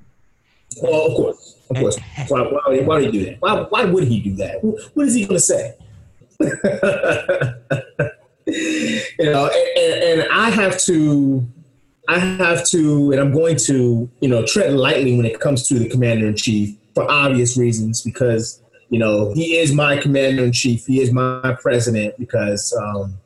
Well, 0.82 1.08
of 1.08 1.15
course, 1.15 1.56
of 1.69 1.78
course. 1.78 1.97
Why, 2.28 2.41
why, 2.41 2.80
why 2.82 2.95
would 2.95 3.06
he 3.06 3.12
do 3.12 3.25
that? 3.25 3.38
Why, 3.39 3.62
why 3.62 3.86
would 3.86 4.04
he 4.04 4.19
do 4.19 4.36
that? 4.36 4.63
What 4.93 5.08
is 5.08 5.13
he 5.13 5.25
going 5.25 5.38
to 5.38 5.39
say? 5.39 5.75
you 6.39 6.52
know, 9.19 9.50
and, 9.78 10.04
and, 10.04 10.28
I 10.32 10.50
have 10.50 10.78
to, 10.82 11.48
I 12.08 12.19
have 12.19 12.65
to, 12.69 13.12
and 13.12 13.21
I'm 13.21 13.32
going 13.32 13.58
to, 13.65 14.10
you 14.19 14.30
know, 14.30 14.45
tread 14.45 14.74
lightly 14.74 15.15
when 15.15 15.26
it 15.26 15.39
comes 15.39 15.67
to 15.69 15.80
the 15.80 15.89
commander 15.89 16.28
in 16.28 16.36
chief 16.36 16.76
for 16.93 17.10
obvious 17.10 17.58
reasons 17.58 18.02
because, 18.02 18.62
you 18.89 19.00
know, 19.00 19.34
he 19.34 19.58
is 19.58 19.74
my 19.74 19.98
commander 19.98 20.43
in 20.43 20.52
chief. 20.52 20.86
He 20.86 21.02
is 21.02 21.12
my 21.12 21.58
president 21.62 22.17
because, 22.17 22.74
um, 22.74 23.17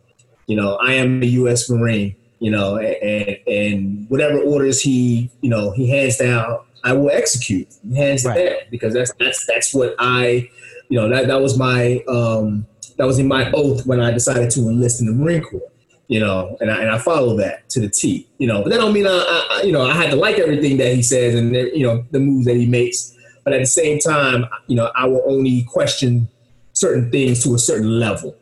you 0.48 0.56
know, 0.56 0.76
I 0.76 0.93
am 0.93 1.22
a 1.22 1.26
U.S. 1.26 1.69
Marine. 1.69 2.15
You 2.41 2.52
know, 2.52 2.78
and 2.78 3.38
and 3.48 4.10
whatever 4.10 4.39
orders 4.39 4.82
he, 4.82 5.30
you 5.41 5.50
know, 5.50 5.72
he 5.72 5.89
hands 5.89 6.15
down, 6.15 6.60
I 6.84 6.93
will 6.93 7.10
execute 7.10 7.67
hands 7.95 8.26
right. 8.26 8.36
down 8.36 8.58
because 8.72 8.93
that's 8.93 9.12
that's 9.19 9.45
that's 9.45 9.74
what 9.74 9.95
I, 10.00 10.50
you 10.89 11.00
know, 11.00 11.10
that 11.10 11.28
that 11.28 11.41
was 11.41 11.58
my 11.58 12.04
um, 12.08 12.65
that 12.99 13.07
was 13.07 13.17
in 13.17 13.27
my 13.27 13.49
oath 13.53 13.88
when 13.88 14.01
I 14.01 14.12
decided 14.12 14.51
to 14.51 14.59
enlist 14.59 14.99
in 14.99 15.07
the 15.07 15.13
Marine 15.13 15.41
Corps. 15.41 15.71
You 16.09 16.19
know, 16.19 16.57
and 16.59 16.69
I, 16.71 16.81
and 16.81 16.89
I 16.89 16.97
follow 16.97 17.38
that 17.38 17.69
to 17.69 17.79
the 17.79 17.88
T. 17.88 18.27
You 18.39 18.47
know, 18.47 18.62
but 18.62 18.69
that 18.69 18.77
don't 18.77 18.93
mean 18.93 19.07
I, 19.07 19.47
I 19.51 19.62
you 19.63 19.71
know 19.71 19.83
I 19.83 19.93
had 19.93 20.12
to 20.12 20.17
like 20.17 20.38
everything 20.38 20.77
that 20.77 20.93
he 20.93 21.01
says 21.01 21.33
and 21.33 21.55
you 21.55 21.83
know 21.83 22.05
the 22.12 22.19
moves 22.19 22.45
that 22.45 22.55
he 22.55 22.65
makes. 22.65 23.15
But 23.43 23.53
at 23.53 23.62
the 23.62 23.67
same 23.67 23.99
time, 23.99 24.45
you 24.67 24.75
know, 24.75 24.91
I 24.95 25.07
will 25.07 25.23
only 25.25 25.63
question 25.63 26.27
certain 26.73 27.09
things 27.09 27.41
to 27.43 27.55
a 27.55 27.59
certain 27.59 27.99
level. 27.99 28.35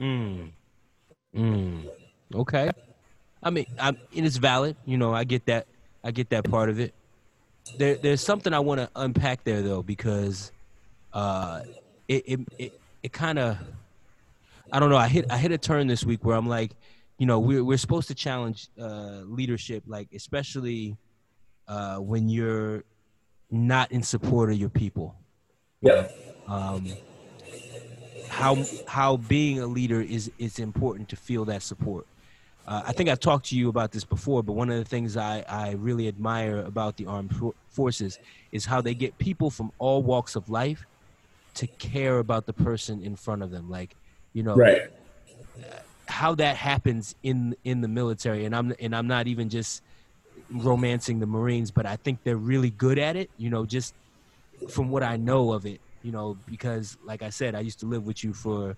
Mm. 0.00 0.50
Mm. 1.34 1.88
Okay. 2.34 2.70
I 3.42 3.50
mean, 3.50 3.66
I'm, 3.78 3.96
it's 4.12 4.36
valid. 4.36 4.76
You 4.84 4.98
know, 4.98 5.14
I 5.14 5.24
get 5.24 5.46
that. 5.46 5.66
I 6.02 6.10
get 6.10 6.30
that 6.30 6.44
part 6.50 6.68
of 6.68 6.80
it. 6.80 6.92
There, 7.78 7.94
there's 7.94 8.20
something 8.20 8.52
I 8.52 8.58
want 8.58 8.80
to 8.80 8.90
unpack 8.96 9.44
there 9.44 9.62
though, 9.62 9.82
because 9.82 10.52
uh, 11.12 11.62
it, 12.08 12.24
it, 12.26 12.40
it, 12.58 12.80
it 13.02 13.12
kind 13.12 13.38
of 13.38 13.56
I 14.74 14.80
don't 14.80 14.90
know. 14.90 14.96
I 14.96 15.06
hit 15.06 15.26
I 15.30 15.38
hit 15.38 15.52
a 15.52 15.58
turn 15.58 15.86
this 15.86 16.04
week 16.04 16.24
where 16.24 16.36
I'm 16.36 16.48
like, 16.48 16.72
you 17.18 17.26
know, 17.26 17.38
we're 17.38 17.64
we're 17.64 17.78
supposed 17.78 18.08
to 18.08 18.14
challenge 18.14 18.66
uh, 18.76 19.20
leadership, 19.24 19.84
like 19.86 20.08
especially 20.12 20.96
uh, 21.68 21.98
when 21.98 22.28
you're 22.28 22.82
not 23.52 23.92
in 23.92 24.02
support 24.02 24.50
of 24.50 24.56
your 24.56 24.68
people. 24.68 25.14
Yeah. 25.80 26.08
Um, 26.48 26.92
how 28.28 28.64
how 28.88 29.16
being 29.16 29.60
a 29.60 29.66
leader 29.68 30.00
is 30.00 30.28
is 30.38 30.58
important 30.58 31.08
to 31.10 31.16
feel 31.16 31.44
that 31.44 31.62
support. 31.62 32.04
Uh, 32.66 32.82
I 32.84 32.92
think 32.92 33.08
I've 33.08 33.20
talked 33.20 33.46
to 33.50 33.56
you 33.56 33.68
about 33.68 33.92
this 33.92 34.04
before, 34.04 34.42
but 34.42 34.54
one 34.54 34.70
of 34.70 34.78
the 34.78 34.84
things 34.84 35.16
I, 35.16 35.44
I 35.48 35.72
really 35.72 36.08
admire 36.08 36.58
about 36.58 36.96
the 36.96 37.06
armed 37.06 37.32
forces 37.68 38.18
is 38.50 38.64
how 38.64 38.80
they 38.80 38.94
get 38.94 39.18
people 39.18 39.50
from 39.50 39.70
all 39.78 40.02
walks 40.02 40.34
of 40.34 40.48
life 40.48 40.84
to 41.54 41.68
care 41.68 42.18
about 42.18 42.46
the 42.46 42.52
person 42.52 43.02
in 43.02 43.14
front 43.14 43.42
of 43.42 43.52
them. 43.52 43.70
Like 43.70 43.94
you 44.34 44.42
know 44.42 44.54
right. 44.54 44.82
how 46.06 46.34
that 46.34 46.56
happens 46.56 47.14
in 47.22 47.56
in 47.64 47.80
the 47.80 47.88
military. 47.88 48.44
And 48.44 48.54
i'm 48.54 48.74
and 48.78 48.94
i'm 48.94 49.06
not 49.06 49.26
even 49.26 49.48
just 49.48 49.82
romancing 50.50 51.20
the 51.20 51.26
marines 51.26 51.70
but 51.70 51.86
i 51.86 51.96
think 51.96 52.18
they're 52.22 52.36
really 52.36 52.70
good 52.70 52.98
at 52.98 53.16
it 53.16 53.30
you 53.38 53.48
know 53.48 53.64
just 53.64 53.94
from 54.68 54.90
what 54.90 55.02
i 55.02 55.16
know 55.16 55.52
of 55.52 55.64
it 55.64 55.80
you 56.02 56.12
know 56.12 56.36
because 56.46 56.98
like 57.02 57.22
i 57.22 57.30
said 57.30 57.54
i 57.54 57.60
used 57.60 57.80
to 57.80 57.86
live 57.86 58.04
with 58.06 58.22
you 58.22 58.34
for 58.34 58.76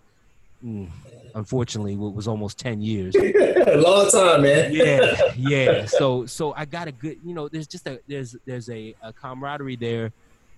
mm, 0.65 0.89
unfortunately 1.35 1.97
what 1.97 2.15
was 2.15 2.29
almost 2.29 2.59
10 2.59 2.81
years. 2.81 3.15
A 3.67 3.77
long 3.79 4.09
time 4.11 4.43
man. 4.43 4.73
Yeah 4.73 5.33
yeah. 5.37 5.87
So 5.87 6.25
so 6.27 6.55
i 6.55 6.65
got 6.65 6.87
a 6.87 6.93
good 6.93 7.19
you 7.25 7.35
know 7.35 7.49
there's 7.49 7.67
just 7.67 7.87
a 7.89 8.01
there's 8.07 8.37
there's 8.47 8.71
a, 8.71 8.95
a 9.03 9.13
camaraderie 9.13 9.77
there 9.77 10.13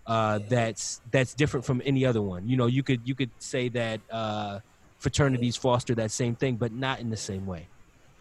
uh, 0.08 0.40
that's 0.48 1.02
that's 1.10 1.34
different 1.34 1.64
from 1.66 1.82
any 1.84 2.04
other 2.06 2.22
one. 2.22 2.48
You 2.48 2.56
know 2.56 2.66
you 2.66 2.82
could 2.82 3.02
you 3.04 3.14
could 3.14 3.30
say 3.38 3.68
that 3.68 4.00
uh, 4.10 4.60
fraternities 4.98 5.56
foster 5.56 5.94
that 5.94 6.10
same 6.10 6.34
thing, 6.34 6.56
but 6.56 6.72
not 6.72 7.00
in 7.00 7.10
the 7.10 7.16
same 7.16 7.46
way. 7.46 7.68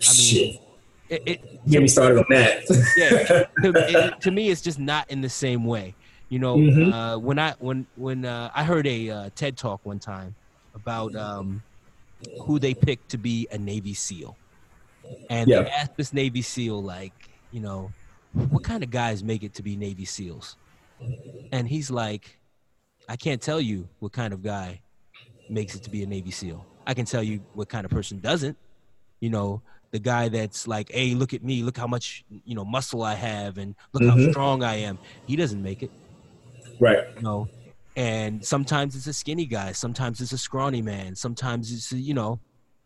I 0.02 0.14
mean, 0.14 0.16
Shit. 0.16 0.62
It, 1.10 1.24
it, 1.26 1.70
Get 1.70 1.82
me 1.82 1.88
started 1.88 2.20
on 2.20 2.26
that. 2.30 2.64
yeah, 2.98 3.46
to, 3.72 4.08
it, 4.08 4.22
to, 4.22 4.32
me, 4.32 4.50
it's 4.50 4.62
just 4.62 4.78
not 4.78 5.10
in 5.10 5.22
the 5.22 5.30
same 5.30 5.64
way. 5.64 5.96
You 6.30 6.40
know, 6.40 6.58
mm-hmm. 6.58 6.92
uh, 6.92 7.18
when 7.18 7.40
I 7.40 7.54
when 7.60 7.88
when 7.96 8.26
uh, 8.26 8.52
I 8.54 8.66
heard 8.66 8.86
a 8.86 9.10
uh, 9.10 9.30
TED 9.34 9.56
talk 9.56 9.80
one 9.86 10.00
time 10.00 10.36
about 10.76 11.16
um, 11.16 11.64
who 12.42 12.60
they 12.60 12.74
picked 12.74 13.10
to 13.10 13.18
be 13.18 13.48
a 13.52 13.58
Navy 13.58 13.94
SEAL, 13.94 14.36
and 15.30 15.50
yeah. 15.50 15.62
they 15.62 15.70
asked 15.70 15.96
this 15.96 16.12
Navy 16.12 16.42
SEAL 16.42 16.84
like, 16.84 17.14
you 17.52 17.62
know, 17.62 17.90
what 18.34 18.66
kind 18.66 18.84
of 18.84 18.92
guys 18.92 19.24
make 19.24 19.44
it 19.44 19.54
to 19.54 19.64
be 19.64 19.78
Navy 19.78 20.04
SEALs? 20.04 20.58
And 21.54 21.70
he's 21.70 21.90
like, 21.90 22.38
I 23.08 23.16
can't 23.16 23.42
tell 23.42 23.62
you 23.62 23.88
what 24.00 24.12
kind 24.12 24.34
of 24.34 24.44
guy 24.44 24.82
makes 25.50 25.76
it 25.76 25.84
to 25.84 25.90
be 25.90 26.04
a 26.04 26.08
Navy 26.08 26.32
SEAL. 26.32 26.66
I 26.86 26.94
can 26.94 27.06
tell 27.06 27.24
you 27.24 27.42
what 27.54 27.70
kind 27.70 27.86
of 27.86 27.92
person 27.92 28.20
doesn't. 28.20 28.58
You 29.20 29.30
know, 29.30 29.62
the 29.92 30.00
guy 30.00 30.30
that's 30.30 30.68
like, 30.68 30.92
"Hey, 30.92 31.14
look 31.14 31.34
at 31.34 31.44
me! 31.44 31.64
Look 31.64 31.78
how 31.78 31.88
much 31.88 32.24
you 32.30 32.56
know 32.56 32.66
muscle 32.66 33.04
I 33.04 33.16
have, 33.16 33.58
and 33.58 33.76
look 33.94 34.04
mm-hmm. 34.04 34.26
how 34.26 34.32
strong 34.32 34.64
I 34.64 34.76
am." 34.76 35.00
He 35.26 35.36
doesn't 35.36 35.62
make 35.62 35.84
it. 35.84 35.92
Right. 36.80 37.00
You 37.16 37.22
know, 37.22 37.50
and 37.98 38.46
sometimes 38.46 38.96
it's 38.96 39.08
a 39.08 39.14
skinny 39.14 39.46
guy, 39.46 39.72
sometimes 39.72 40.22
it's 40.22 40.32
a 40.32 40.38
scrawny 40.38 40.84
man, 40.84 41.16
sometimes 41.16 41.72
it's 41.74 41.92
you 41.92 42.14
know, 42.14 42.40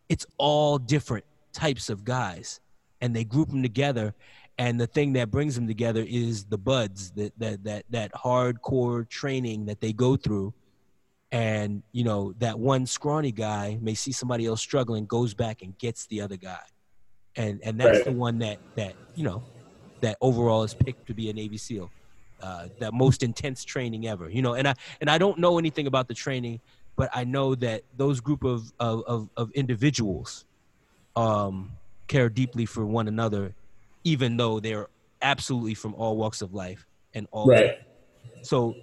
it's 0.08 0.26
all 0.38 0.78
different 0.78 1.26
types 1.52 1.90
of 1.90 2.06
guys, 2.06 2.62
and 3.02 3.16
they 3.16 3.24
group 3.24 3.50
them 3.50 3.62
together. 3.62 4.16
And 4.58 4.80
the 4.80 4.88
thing 4.88 5.14
that 5.14 5.32
brings 5.32 5.56
them 5.56 5.68
together 5.68 6.06
is 6.08 6.46
the 6.46 6.58
BUD/S, 6.58 7.12
that 7.16 7.34
that 7.40 7.64
that 7.64 7.86
that 7.90 8.14
hardcore 8.14 9.08
training 9.10 9.66
that 9.66 9.82
they 9.82 9.92
go 9.92 10.16
through 10.16 10.54
and 11.32 11.84
you 11.92 12.04
know 12.04 12.34
that 12.40 12.60
one 12.60 12.86
scrawny 12.86 13.32
guy 13.32 13.78
may 13.82 13.94
see 13.94 14.12
somebody 14.12 14.46
else 14.46 14.62
struggling 14.62 15.06
goes 15.06 15.34
back 15.34 15.62
and 15.62 15.78
gets 15.78 16.08
the 16.08 16.22
other 16.22 16.38
guy. 16.38 16.60
And 17.36 17.62
and 17.64 17.80
that's 17.80 17.98
right. 18.00 18.06
the 18.06 18.12
one 18.12 18.40
that 18.40 18.60
that 18.76 18.96
you 19.16 19.24
know 19.24 19.46
that 20.02 20.18
overall 20.22 20.64
is 20.64 20.74
picked 20.74 21.08
to 21.08 21.14
be 21.14 21.30
a 21.30 21.34
navy 21.34 21.58
seal 21.58 21.94
uh, 22.42 22.68
that 22.80 22.94
most 22.94 23.24
intense 23.24 23.64
training 23.64 24.08
ever 24.08 24.30
you 24.30 24.42
know? 24.42 24.56
And 24.56 24.68
i 24.68 24.74
and 25.00 25.10
i 25.10 25.18
don't 25.18 25.38
know 25.38 25.60
anything 25.60 25.86
about 25.88 26.08
the 26.08 26.16
training 26.16 26.60
but 26.98 27.10
i 27.14 27.24
know 27.24 27.54
that 27.56 27.84
those 27.96 28.20
group 28.20 28.44
of 28.44 28.64
of 28.80 29.04
of, 29.06 29.30
of 29.38 29.52
individuals 29.52 30.46
um 31.16 31.78
care 32.08 32.30
deeply 32.30 32.66
for 32.66 32.86
one 32.86 33.08
another 33.08 33.56
even 34.04 34.38
though 34.38 34.60
they're 34.60 34.88
absolutely 35.22 35.76
from 35.76 35.94
all 35.94 36.18
walks 36.18 36.42
of 36.42 36.54
life 36.54 36.88
and 37.14 37.28
all 37.32 37.48
right. 37.48 37.76
So 38.42 38.76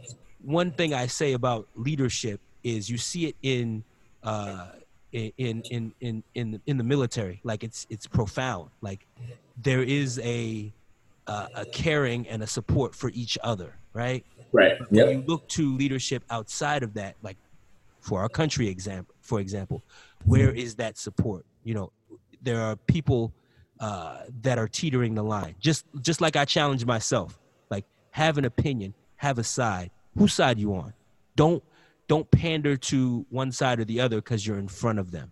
one 0.48 0.70
thing 0.70 0.94
I 0.94 1.06
say 1.06 1.34
about 1.34 1.68
leadership 1.74 2.40
is 2.64 2.88
you 2.88 2.96
see 2.96 3.26
it 3.26 3.36
in 3.42 3.84
uh, 4.22 4.68
in 5.12 5.32
in 5.70 5.92
in 6.00 6.24
in 6.34 6.50
the, 6.52 6.60
in 6.66 6.78
the 6.78 6.84
military. 6.84 7.40
Like 7.44 7.62
it's 7.62 7.86
it's 7.90 8.06
profound. 8.06 8.70
Like 8.80 9.06
there 9.62 9.82
is 9.82 10.18
a 10.20 10.72
uh, 11.26 11.48
a 11.54 11.66
caring 11.66 12.26
and 12.28 12.42
a 12.42 12.46
support 12.46 12.94
for 12.94 13.10
each 13.10 13.36
other, 13.44 13.76
right? 13.92 14.24
Right. 14.50 14.72
Yep. 14.90 15.12
you 15.12 15.24
look 15.26 15.46
to 15.48 15.76
leadership 15.76 16.24
outside 16.30 16.82
of 16.82 16.94
that, 16.94 17.16
like 17.22 17.36
for 18.00 18.20
our 18.20 18.30
country 18.30 18.68
example, 18.68 19.14
for 19.20 19.40
example, 19.40 19.82
where 20.24 20.50
is 20.50 20.76
that 20.76 20.96
support? 20.96 21.44
You 21.62 21.74
know, 21.74 21.92
there 22.40 22.62
are 22.62 22.76
people 22.76 23.34
uh, 23.80 24.22
that 24.40 24.58
are 24.58 24.66
teetering 24.66 25.14
the 25.14 25.22
line. 25.22 25.56
Just 25.60 25.84
just 26.00 26.22
like 26.22 26.36
I 26.36 26.46
challenge 26.46 26.86
myself, 26.86 27.38
like 27.70 27.84
have 28.12 28.38
an 28.38 28.46
opinion, 28.46 28.94
have 29.16 29.38
a 29.38 29.44
side. 29.44 29.90
Whose 30.16 30.32
side 30.32 30.58
you 30.58 30.74
on? 30.74 30.92
Don't 31.36 31.62
don't 32.08 32.30
pander 32.30 32.76
to 32.76 33.26
one 33.28 33.52
side 33.52 33.78
or 33.78 33.84
the 33.84 34.00
other 34.00 34.16
because 34.16 34.46
you're 34.46 34.58
in 34.58 34.68
front 34.68 34.98
of 34.98 35.10
them. 35.10 35.30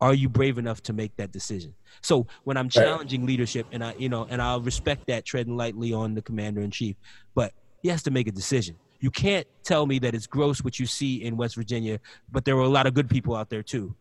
Are 0.00 0.14
you 0.14 0.28
brave 0.28 0.58
enough 0.58 0.80
to 0.84 0.92
make 0.92 1.16
that 1.16 1.32
decision? 1.32 1.74
So 2.02 2.26
when 2.44 2.56
I'm 2.56 2.68
challenging 2.68 3.26
leadership, 3.26 3.66
and 3.72 3.82
I 3.82 3.94
you 3.98 4.08
know, 4.08 4.26
and 4.30 4.40
I'll 4.40 4.60
respect 4.60 5.08
that 5.08 5.24
treading 5.24 5.56
lightly 5.56 5.92
on 5.92 6.14
the 6.14 6.22
commander 6.22 6.60
in 6.60 6.70
chief, 6.70 6.96
but 7.34 7.52
he 7.82 7.88
has 7.88 8.02
to 8.04 8.10
make 8.10 8.28
a 8.28 8.32
decision. 8.32 8.76
You 9.00 9.10
can't 9.10 9.46
tell 9.62 9.86
me 9.86 9.98
that 10.00 10.14
it's 10.14 10.26
gross 10.26 10.62
what 10.62 10.78
you 10.78 10.86
see 10.86 11.22
in 11.22 11.36
West 11.36 11.54
Virginia, 11.56 12.00
but 12.30 12.44
there 12.44 12.56
were 12.56 12.62
a 12.62 12.68
lot 12.68 12.86
of 12.86 12.94
good 12.94 13.10
people 13.10 13.34
out 13.34 13.50
there 13.50 13.62
too. 13.62 13.94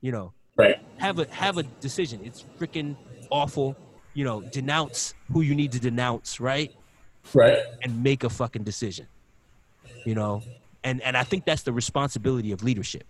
You 0.00 0.12
know, 0.12 0.32
right? 0.56 0.80
Have 0.98 1.20
a 1.20 1.26
have 1.30 1.56
a 1.56 1.62
decision. 1.62 2.20
It's 2.24 2.44
freaking 2.58 2.96
awful. 3.30 3.76
You 4.12 4.24
know, 4.24 4.42
denounce 4.42 5.14
who 5.32 5.40
you 5.40 5.54
need 5.54 5.72
to 5.72 5.80
denounce, 5.80 6.38
right? 6.38 6.72
Right. 7.32 7.58
And 7.82 8.02
make 8.02 8.22
a 8.22 8.28
fucking 8.28 8.62
decision. 8.62 9.06
You 10.04 10.14
know, 10.14 10.42
and 10.82 11.00
and 11.02 11.16
I 11.16 11.24
think 11.24 11.44
that's 11.44 11.62
the 11.62 11.72
responsibility 11.72 12.52
of 12.52 12.62
leadership 12.62 13.04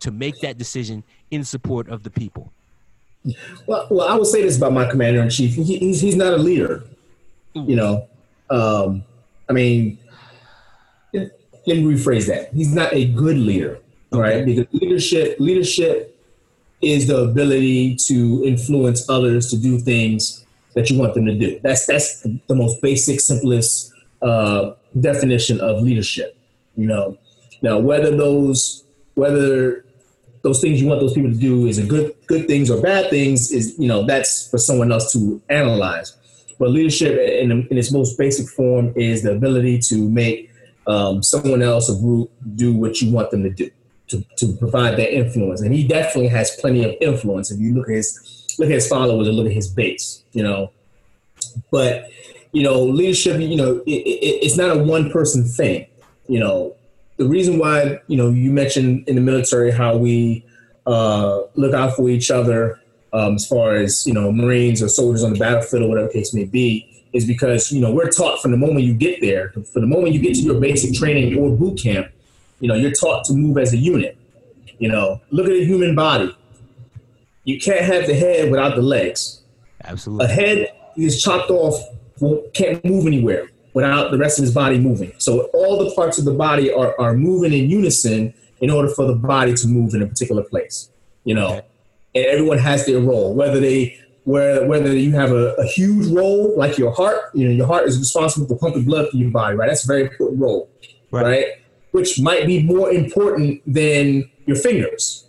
to 0.00 0.10
make 0.10 0.40
that 0.40 0.58
decision 0.58 1.04
in 1.30 1.44
support 1.44 1.88
of 1.88 2.02
the 2.02 2.10
people. 2.10 2.52
Well, 3.66 3.86
well, 3.88 4.08
I 4.08 4.14
will 4.14 4.24
say 4.24 4.42
this 4.42 4.56
about 4.56 4.72
my 4.72 4.90
commander 4.90 5.22
in 5.22 5.30
chief: 5.30 5.54
he, 5.54 5.78
he's 5.78 6.00
he's 6.00 6.16
not 6.16 6.32
a 6.32 6.36
leader. 6.36 6.84
You 7.54 7.76
know, 7.76 8.08
um, 8.50 9.04
I 9.48 9.52
mean, 9.52 9.98
let 11.12 11.30
me 11.66 11.82
rephrase 11.82 12.26
that. 12.26 12.52
He's 12.52 12.74
not 12.74 12.92
a 12.92 13.06
good 13.06 13.36
leader, 13.36 13.78
right? 14.10 14.44
Because 14.44 14.66
leadership 14.72 15.36
leadership 15.38 16.18
is 16.80 17.06
the 17.06 17.16
ability 17.18 17.94
to 18.06 18.42
influence 18.44 19.08
others 19.08 19.48
to 19.50 19.56
do 19.56 19.78
things 19.78 20.44
that 20.74 20.90
you 20.90 20.98
want 20.98 21.14
them 21.14 21.26
to 21.26 21.34
do. 21.34 21.60
That's 21.62 21.86
that's 21.86 22.22
the 22.22 22.54
most 22.54 22.82
basic, 22.82 23.20
simplest 23.20 23.91
uh, 24.22 24.74
definition 25.00 25.60
of 25.60 25.82
leadership. 25.82 26.36
You 26.76 26.86
know, 26.86 27.18
now 27.62 27.78
whether 27.78 28.16
those 28.16 28.84
whether 29.14 29.84
those 30.42 30.60
things 30.60 30.80
you 30.80 30.88
want 30.88 31.00
those 31.00 31.12
people 31.12 31.30
to 31.30 31.36
do 31.36 31.66
is 31.66 31.78
a 31.78 31.86
good 31.86 32.14
good 32.26 32.46
things 32.46 32.70
or 32.70 32.80
bad 32.80 33.10
things 33.10 33.52
is 33.52 33.78
you 33.78 33.88
know 33.88 34.04
that's 34.04 34.48
for 34.50 34.58
someone 34.58 34.90
else 34.92 35.12
to 35.12 35.40
analyze. 35.48 36.16
But 36.58 36.70
leadership 36.70 37.18
in, 37.18 37.50
in 37.50 37.78
its 37.78 37.90
most 37.92 38.16
basic 38.16 38.48
form 38.48 38.92
is 38.94 39.22
the 39.22 39.32
ability 39.32 39.80
to 39.80 40.08
make 40.08 40.50
um, 40.86 41.22
someone 41.22 41.62
else, 41.62 41.88
a 41.88 41.94
group, 41.94 42.30
do 42.54 42.72
what 42.74 43.00
you 43.00 43.10
want 43.10 43.30
them 43.30 43.42
to 43.42 43.50
do 43.50 43.70
to, 44.08 44.24
to 44.36 44.52
provide 44.56 44.96
that 44.98 45.14
influence. 45.14 45.60
And 45.60 45.74
he 45.74 45.86
definitely 45.86 46.28
has 46.28 46.56
plenty 46.60 46.84
of 46.84 46.94
influence. 47.00 47.50
If 47.50 47.58
you 47.58 47.74
look 47.74 47.88
at 47.88 47.96
his 47.96 48.56
look 48.58 48.68
at 48.68 48.74
his 48.74 48.88
followers 48.88 49.26
and 49.26 49.36
look 49.36 49.46
at 49.46 49.52
his 49.52 49.68
base, 49.68 50.22
you 50.32 50.42
know. 50.42 50.70
But 51.70 52.10
you 52.52 52.62
know, 52.62 52.82
leadership, 52.82 53.40
you 53.40 53.56
know, 53.56 53.82
it, 53.86 53.90
it, 53.90 54.44
it's 54.44 54.56
not 54.56 54.76
a 54.76 54.82
one 54.82 55.10
person 55.10 55.44
thing. 55.44 55.86
You 56.28 56.40
know, 56.40 56.76
the 57.16 57.26
reason 57.26 57.58
why 57.58 58.00
you 58.06 58.16
know 58.16 58.30
you 58.30 58.50
mentioned 58.50 59.08
in 59.08 59.14
the 59.16 59.20
military 59.20 59.70
how 59.70 59.96
we 59.96 60.44
uh, 60.86 61.42
look 61.54 61.74
out 61.74 61.94
for 61.94 62.08
each 62.08 62.30
other 62.30 62.80
um, 63.12 63.34
as 63.34 63.46
far 63.46 63.74
as 63.74 64.06
you 64.06 64.14
know 64.14 64.32
Marines 64.32 64.82
or 64.82 64.88
soldiers 64.88 65.22
on 65.22 65.32
the 65.32 65.38
battlefield 65.38 65.84
or 65.84 65.88
whatever 65.88 66.08
case 66.08 66.32
may 66.34 66.44
be 66.44 66.88
is 67.12 67.26
because 67.26 67.70
you 67.70 67.80
know 67.80 67.92
we're 67.92 68.10
taught 68.10 68.40
from 68.40 68.50
the 68.50 68.56
moment 68.56 68.84
you 68.84 68.94
get 68.94 69.20
there, 69.20 69.50
from 69.50 69.82
the 69.82 69.86
moment 69.86 70.14
you 70.14 70.20
get 70.20 70.34
to 70.34 70.40
your 70.40 70.60
basic 70.60 70.94
training 70.94 71.36
or 71.38 71.54
boot 71.56 71.78
camp, 71.78 72.08
you 72.60 72.68
know, 72.68 72.74
you're 72.74 72.92
taught 72.92 73.24
to 73.24 73.34
move 73.34 73.58
as 73.58 73.72
a 73.72 73.76
unit. 73.76 74.16
You 74.78 74.88
know, 74.88 75.20
look 75.30 75.46
at 75.46 75.52
a 75.52 75.64
human 75.64 75.94
body. 75.94 76.36
You 77.44 77.60
can't 77.60 77.84
have 77.84 78.06
the 78.06 78.14
head 78.14 78.50
without 78.50 78.76
the 78.76 78.82
legs. 78.82 79.42
Absolutely. 79.84 80.24
A 80.24 80.28
head 80.28 80.72
is 80.96 81.22
chopped 81.22 81.50
off, 81.50 81.74
can't 82.54 82.84
move 82.84 83.06
anywhere 83.06 83.48
without 83.74 84.10
the 84.10 84.18
rest 84.18 84.38
of 84.38 84.44
his 84.44 84.54
body 84.54 84.78
moving. 84.78 85.12
So 85.18 85.42
all 85.54 85.82
the 85.82 85.94
parts 85.94 86.18
of 86.18 86.24
the 86.24 86.34
body 86.34 86.72
are, 86.72 86.98
are 87.00 87.14
moving 87.14 87.52
in 87.52 87.70
unison 87.70 88.34
in 88.60 88.70
order 88.70 88.88
for 88.88 89.06
the 89.06 89.14
body 89.14 89.54
to 89.54 89.66
move 89.66 89.94
in 89.94 90.02
a 90.02 90.06
particular 90.06 90.42
place. 90.42 90.90
You 91.24 91.34
know, 91.34 91.48
okay. 91.48 91.66
and 92.14 92.26
everyone 92.26 92.58
has 92.58 92.84
their 92.86 93.00
role, 93.00 93.34
whether 93.34 93.60
they 93.60 93.98
where 94.24 94.66
whether 94.66 94.92
you 94.96 95.12
have 95.12 95.32
a, 95.32 95.54
a, 95.54 95.66
huge 95.66 96.06
role 96.06 96.56
like 96.56 96.78
your 96.78 96.92
heart, 96.92 97.30
you 97.34 97.46
know, 97.46 97.52
your 97.52 97.66
heart 97.66 97.88
is 97.88 97.98
responsible 97.98 98.46
for 98.46 98.56
pumping 98.56 98.84
blood 98.84 99.10
through 99.10 99.20
your 99.20 99.30
body, 99.30 99.56
right? 99.56 99.68
That's 99.68 99.84
a 99.84 99.88
very 99.88 100.02
important 100.02 100.40
role, 100.40 100.70
right? 101.10 101.24
right? 101.24 101.46
which 101.92 102.20
might 102.20 102.46
be 102.46 102.62
more 102.62 102.90
important 102.90 103.62
than 103.66 104.28
your 104.46 104.56
fingers. 104.56 105.28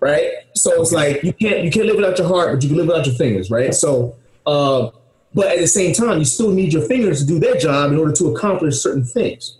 Right? 0.00 0.30
So 0.54 0.82
it's 0.82 0.92
like 0.92 1.22
you 1.22 1.32
can't 1.32 1.64
you 1.64 1.70
can't 1.70 1.86
live 1.86 1.96
without 1.96 2.18
your 2.18 2.28
heart, 2.28 2.52
but 2.52 2.62
you 2.62 2.68
can 2.68 2.76
live 2.76 2.88
without 2.88 3.06
your 3.06 3.14
fingers, 3.14 3.50
right? 3.50 3.72
So 3.74 4.16
uh, 4.44 4.90
but 5.34 5.48
at 5.48 5.58
the 5.58 5.66
same 5.66 5.92
time, 5.92 6.18
you 6.18 6.24
still 6.24 6.50
need 6.50 6.72
your 6.72 6.82
fingers 6.82 7.20
to 7.20 7.26
do 7.26 7.38
their 7.38 7.56
job 7.56 7.92
in 7.92 7.98
order 7.98 8.12
to 8.12 8.34
accomplish 8.34 8.76
certain 8.80 9.04
things. 9.04 9.58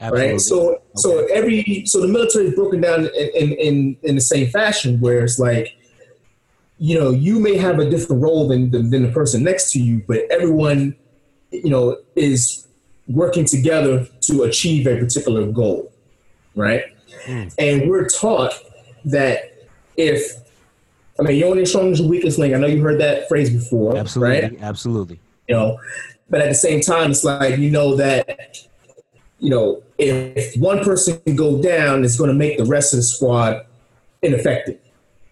Absolutely. 0.00 0.32
Right. 0.32 0.40
So 0.40 0.70
okay. 0.70 0.82
so 0.96 1.26
every 1.26 1.84
so 1.86 2.00
the 2.00 2.08
military 2.08 2.46
is 2.48 2.54
broken 2.54 2.80
down 2.80 3.06
in, 3.06 3.30
in, 3.34 3.52
in, 3.52 3.96
in 4.02 4.14
the 4.16 4.20
same 4.20 4.48
fashion 4.48 5.00
where 5.00 5.24
it's 5.24 5.38
like, 5.38 5.76
you 6.78 6.98
know, 6.98 7.10
you 7.10 7.38
may 7.38 7.56
have 7.56 7.78
a 7.78 7.88
different 7.88 8.20
role 8.20 8.48
than, 8.48 8.70
than, 8.70 8.90
than 8.90 9.04
the 9.04 9.12
person 9.12 9.42
next 9.42 9.72
to 9.72 9.80
you, 9.80 10.02
but 10.06 10.18
everyone, 10.30 10.96
you 11.50 11.70
know, 11.70 11.96
is 12.16 12.66
working 13.08 13.44
together 13.44 14.06
to 14.22 14.42
achieve 14.42 14.86
a 14.86 14.98
particular 14.98 15.46
goal, 15.46 15.92
right? 16.56 16.84
Mm. 17.26 17.54
And 17.58 17.88
we're 17.88 18.08
taught 18.08 18.52
that 19.04 19.66
if, 19.96 20.32
I 21.18 21.22
mean, 21.22 21.38
your 21.38 21.50
only 21.50 21.62
as 21.62 21.70
strong 21.70 21.92
is 21.92 22.00
your 22.00 22.08
weakest 22.08 22.38
link. 22.38 22.54
I 22.54 22.58
know 22.58 22.66
you 22.66 22.82
heard 22.82 23.00
that 23.00 23.28
phrase 23.28 23.50
before, 23.50 23.96
absolutely, 23.96 24.40
right? 24.40 24.62
Absolutely. 24.62 25.20
You 25.48 25.54
know, 25.54 25.78
but 26.28 26.40
at 26.40 26.48
the 26.48 26.54
same 26.54 26.80
time, 26.80 27.10
it's 27.10 27.24
like 27.24 27.58
you 27.58 27.70
know 27.70 27.94
that, 27.96 28.58
you 29.38 29.50
know, 29.50 29.82
if 29.98 30.56
one 30.56 30.82
person 30.82 31.20
can 31.20 31.36
go 31.36 31.62
down, 31.62 32.04
it's 32.04 32.16
going 32.16 32.28
to 32.28 32.34
make 32.34 32.58
the 32.58 32.64
rest 32.64 32.92
of 32.92 32.98
the 32.98 33.02
squad 33.04 33.64
ineffective, 34.22 34.80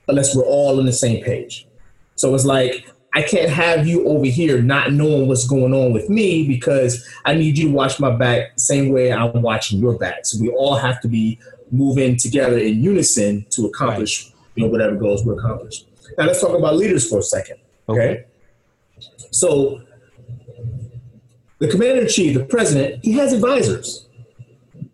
unless 0.09 0.37
we're 0.37 0.45
all 0.45 0.79
on 0.79 0.87
the 0.87 0.93
same 0.93 1.25
page. 1.25 1.67
So 2.15 2.35
it's 2.35 2.45
like 2.45 2.87
I 3.15 3.23
can't 3.23 3.51
have 3.51 3.87
you 3.87 4.07
over 4.07 4.25
here 4.25 4.63
not 4.63 4.93
knowing 4.93 5.29
what's 5.29 5.47
going 5.47 5.75
on 5.75 5.93
with 5.93 6.09
me 6.09 6.47
because 6.47 7.07
I 7.25 7.35
need 7.35 7.59
you 7.59 7.69
to 7.69 7.75
watch 7.75 8.01
my 8.01 8.11
back 8.11 8.55
the 8.55 8.61
same 8.61 8.91
way 8.91 9.13
I'm 9.13 9.43
watching 9.43 9.81
your 9.81 9.99
back. 9.99 10.25
So 10.25 10.41
we 10.41 10.49
all 10.49 10.77
have 10.77 11.01
to 11.03 11.09
be 11.09 11.39
moving 11.71 12.17
together 12.17 12.59
in 12.59 12.83
unison 12.83 13.47
to 13.51 13.67
accomplish 13.67 14.25
right. 14.25 14.32
You 14.55 14.65
know 14.65 14.71
whatever 14.71 14.97
goals 14.97 15.25
were 15.25 15.35
accomplished. 15.35 15.89
Now 16.19 16.27
let's 16.27 16.41
talk 16.41 16.57
about 16.57 16.77
leaders 16.77 17.09
for 17.09 17.19
a 17.19 17.23
second. 17.23 17.57
Okay. 17.89 18.01
okay. 18.01 18.25
So 19.31 19.83
the 21.59 21.69
commander 21.69 22.03
in 22.03 22.09
chief, 22.09 22.35
the 22.35 22.45
president, 22.45 23.05
he 23.05 23.13
has 23.13 23.33
advisors. 23.33 24.09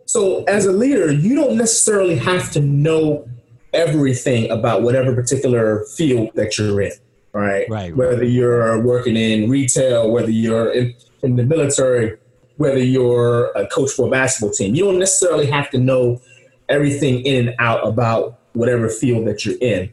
So 0.06 0.44
as 0.44 0.64
a 0.64 0.72
leader, 0.72 1.12
you 1.12 1.34
don't 1.34 1.56
necessarily 1.56 2.16
have 2.16 2.50
to 2.52 2.60
know 2.60 3.28
everything 3.74 4.50
about 4.50 4.82
whatever 4.82 5.14
particular 5.14 5.84
field 5.96 6.30
that 6.34 6.56
you're 6.56 6.80
in 6.80 6.92
right? 7.32 7.68
Right. 7.68 7.96
Whether 7.96 8.24
you're 8.24 8.80
working 8.80 9.16
in 9.16 9.48
retail, 9.48 10.10
whether 10.10 10.30
you're 10.30 10.70
in, 10.72 10.94
in 11.22 11.36
the 11.36 11.44
military, 11.44 12.18
whether 12.56 12.78
you're 12.78 13.50
a 13.52 13.66
coach 13.68 13.92
for 13.92 14.08
a 14.08 14.10
basketball 14.10 14.50
team, 14.50 14.74
you 14.74 14.84
don't 14.84 14.98
necessarily 14.98 15.46
have 15.46 15.70
to 15.70 15.78
know 15.78 16.20
everything 16.68 17.20
in 17.20 17.48
and 17.48 17.56
out 17.58 17.86
about 17.86 18.37
whatever 18.58 18.88
field 18.88 19.26
that 19.26 19.44
you're 19.44 19.58
in. 19.60 19.92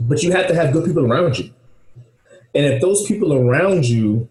But 0.00 0.22
you 0.22 0.32
have 0.32 0.48
to 0.48 0.54
have 0.54 0.72
good 0.72 0.84
people 0.84 1.10
around 1.10 1.38
you. 1.38 1.52
And 2.54 2.64
if 2.64 2.80
those 2.80 3.06
people 3.06 3.34
around 3.34 3.86
you, 3.86 4.28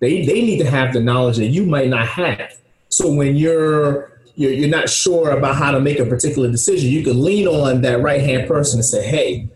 they, 0.00 0.26
they 0.26 0.42
need 0.42 0.58
to 0.58 0.70
have 0.70 0.92
the 0.92 1.00
knowledge 1.00 1.38
that 1.38 1.46
you 1.46 1.64
might 1.64 1.88
not 1.88 2.06
have. 2.06 2.58
So 2.88 3.12
when 3.12 3.36
you're 3.36 4.12
you're, 4.34 4.52
you're 4.52 4.68
not 4.68 4.90
sure 4.90 5.30
about 5.30 5.56
how 5.56 5.70
to 5.70 5.80
make 5.80 5.98
a 5.98 6.04
particular 6.04 6.50
decision, 6.50 6.90
you 6.90 7.02
can 7.02 7.22
lean 7.22 7.48
on 7.48 7.80
that 7.80 8.02
right 8.02 8.20
hand 8.20 8.46
person 8.46 8.78
and 8.78 8.84
say, 8.84 9.02
"Hey, 9.06 9.48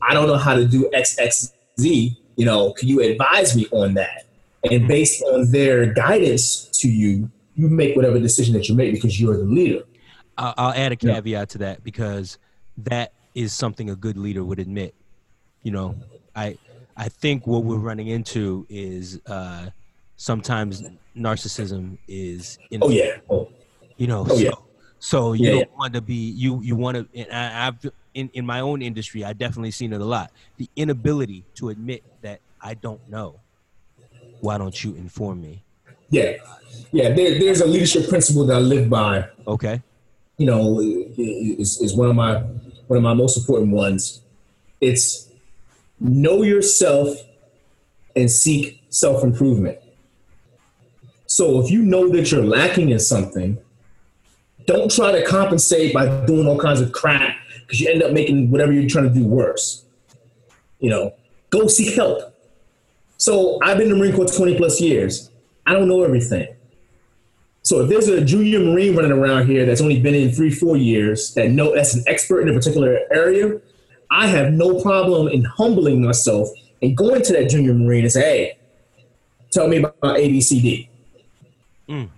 I 0.00 0.14
don't 0.14 0.28
know 0.28 0.36
how 0.36 0.54
to 0.54 0.64
do 0.64 0.88
X, 0.92 1.18
X, 1.18 1.52
Z. 1.80 2.16
You 2.36 2.44
know, 2.44 2.72
can 2.72 2.88
you 2.88 3.00
advise 3.00 3.56
me 3.56 3.66
on 3.72 3.94
that? 3.94 4.26
And 4.70 4.86
based 4.86 5.22
on 5.24 5.50
their 5.50 5.92
guidance 5.92 6.68
to 6.80 6.88
you, 6.88 7.30
you 7.56 7.68
make 7.68 7.96
whatever 7.96 8.18
decision 8.20 8.54
that 8.54 8.68
you 8.68 8.74
make 8.76 8.94
because 8.94 9.20
you're 9.20 9.36
the 9.36 9.44
leader. 9.44 9.82
I'll, 10.36 10.72
add 10.72 10.92
a 10.92 10.96
caveat 10.96 11.26
yeah. 11.26 11.44
to 11.44 11.58
that 11.58 11.82
because 11.82 12.38
that 12.78 13.12
is 13.34 13.52
something 13.52 13.90
a 13.90 13.96
good 13.96 14.16
leader 14.16 14.44
would 14.44 14.58
admit. 14.58 14.94
You 15.62 15.72
know, 15.72 15.94
I 16.34 16.56
I 16.96 17.08
think 17.08 17.46
what 17.46 17.64
we're 17.64 17.76
running 17.76 18.08
into 18.08 18.66
is 18.68 19.20
uh, 19.26 19.70
sometimes 20.16 20.82
narcissism 21.16 21.98
is. 22.08 22.58
In 22.70 22.82
oh 22.82 22.90
yeah. 22.90 23.18
Oh. 23.28 23.48
You 23.96 24.06
know. 24.06 24.26
Oh 24.28 24.36
so, 24.36 24.42
yeah. 24.42 24.50
So 25.00 25.32
you 25.32 25.44
yeah, 25.44 25.50
don't 25.50 25.60
yeah. 25.60 25.76
want 25.78 25.94
to 25.94 26.00
be 26.00 26.14
you. 26.14 26.60
You 26.62 26.76
want 26.76 26.96
to. 26.96 27.20
And 27.20 27.32
I, 27.32 27.68
I've 27.68 27.92
in, 28.14 28.30
in 28.34 28.44
my 28.44 28.60
own 28.60 28.82
industry, 28.82 29.24
I 29.24 29.32
definitely 29.32 29.70
seen 29.70 29.92
it 29.92 30.00
a 30.00 30.04
lot. 30.04 30.32
The 30.56 30.68
inability 30.74 31.44
to 31.56 31.68
admit 31.68 32.02
that 32.22 32.40
I 32.60 32.74
don't 32.74 33.06
know. 33.08 33.38
Why 34.40 34.58
don't 34.58 34.84
you 34.84 34.94
inform 34.94 35.40
me? 35.40 35.62
Yeah, 36.10 36.36
yeah. 36.92 37.10
There, 37.10 37.38
there's 37.38 37.60
a 37.60 37.66
leadership 37.66 38.08
principle 38.08 38.46
that 38.46 38.56
I 38.56 38.60
live 38.60 38.88
by. 38.88 39.28
Okay. 39.46 39.82
You 40.36 40.46
know, 40.46 40.80
is 40.80 41.80
is 41.80 41.94
one 41.96 42.10
of 42.10 42.16
my 42.16 42.42
one 42.88 42.96
of 42.96 43.02
my 43.02 43.14
most 43.14 43.36
important 43.36 43.70
ones. 43.70 44.20
It's 44.80 45.28
know 46.00 46.42
yourself 46.42 47.16
and 48.16 48.30
seek 48.30 48.82
self 48.88 49.22
improvement. 49.22 49.78
So 51.26 51.60
if 51.60 51.70
you 51.70 51.82
know 51.82 52.08
that 52.08 52.32
you're 52.32 52.44
lacking 52.44 52.90
in 52.90 52.98
something, 52.98 53.58
don't 54.66 54.90
try 54.90 55.12
to 55.12 55.24
compensate 55.24 55.94
by 55.94 56.26
doing 56.26 56.46
all 56.46 56.58
kinds 56.58 56.80
of 56.80 56.92
crap 56.92 57.36
because 57.60 57.80
you 57.80 57.90
end 57.90 58.02
up 58.02 58.12
making 58.12 58.50
whatever 58.50 58.72
you're 58.72 58.88
trying 58.88 59.08
to 59.08 59.14
do 59.14 59.24
worse. 59.24 59.84
You 60.80 60.90
know, 60.90 61.14
go 61.50 61.66
seek 61.66 61.94
help. 61.94 62.34
So 63.18 63.58
I've 63.62 63.76
been 63.76 63.88
in 63.88 63.92
the 63.92 63.98
Marine 63.98 64.14
Corps 64.14 64.34
20 64.34 64.56
plus 64.56 64.80
years. 64.80 65.30
I 65.66 65.74
don't 65.74 65.88
know 65.88 66.02
everything. 66.02 66.48
So 67.68 67.82
if 67.82 67.90
there's 67.90 68.08
a 68.08 68.24
junior 68.24 68.60
Marine 68.60 68.96
running 68.96 69.12
around 69.12 69.46
here 69.46 69.66
that's 69.66 69.82
only 69.82 70.00
been 70.00 70.14
in 70.14 70.32
three, 70.32 70.50
four 70.50 70.78
years 70.78 71.34
that 71.34 71.50
know 71.50 71.74
that's 71.74 71.92
an 71.92 72.02
expert 72.06 72.40
in 72.40 72.48
a 72.48 72.54
particular 72.54 73.00
area, 73.12 73.60
I 74.10 74.26
have 74.26 74.54
no 74.54 74.80
problem 74.80 75.28
in 75.28 75.44
humbling 75.44 76.02
myself 76.02 76.48
and 76.80 76.96
going 76.96 77.20
to 77.20 77.32
that 77.34 77.50
junior 77.50 77.74
Marine 77.74 78.04
and 78.04 78.12
say, 78.12 78.22
hey, 78.22 78.58
tell 79.52 79.68
me 79.68 79.76
about 79.76 80.00
ABCD. 80.00 80.88
Mm. 81.90 82.08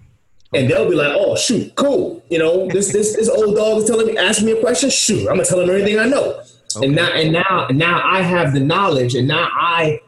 And 0.55 0.71
they'll 0.71 0.89
be 0.89 0.95
like, 0.95 1.17
oh 1.17 1.35
shoot, 1.35 1.75
cool. 1.75 2.23
You 2.31 2.39
know, 2.39 2.69
this 2.69 2.93
this 2.93 3.17
this 3.17 3.29
old 3.29 3.57
dog 3.57 3.79
is 3.79 3.87
telling 3.87 4.07
me, 4.07 4.17
asking 4.17 4.47
me 4.47 4.53
a 4.53 4.61
question. 4.61 4.89
Shoot, 4.89 5.23
I'm 5.23 5.35
gonna 5.35 5.47
tell 5.47 5.59
him 5.59 5.69
everything 5.69 5.99
I 5.99 6.07
know. 6.07 6.45
Okay. 6.77 6.87
And 6.87 6.95
now 6.95 7.11
and 7.11 7.33
now 7.33 7.67
now 7.73 8.01
I 8.05 8.23
have 8.23 8.53
the 8.53 8.61
knowledge 8.61 9.17
and 9.17 9.27
now 9.27 9.49
I 9.51 10.01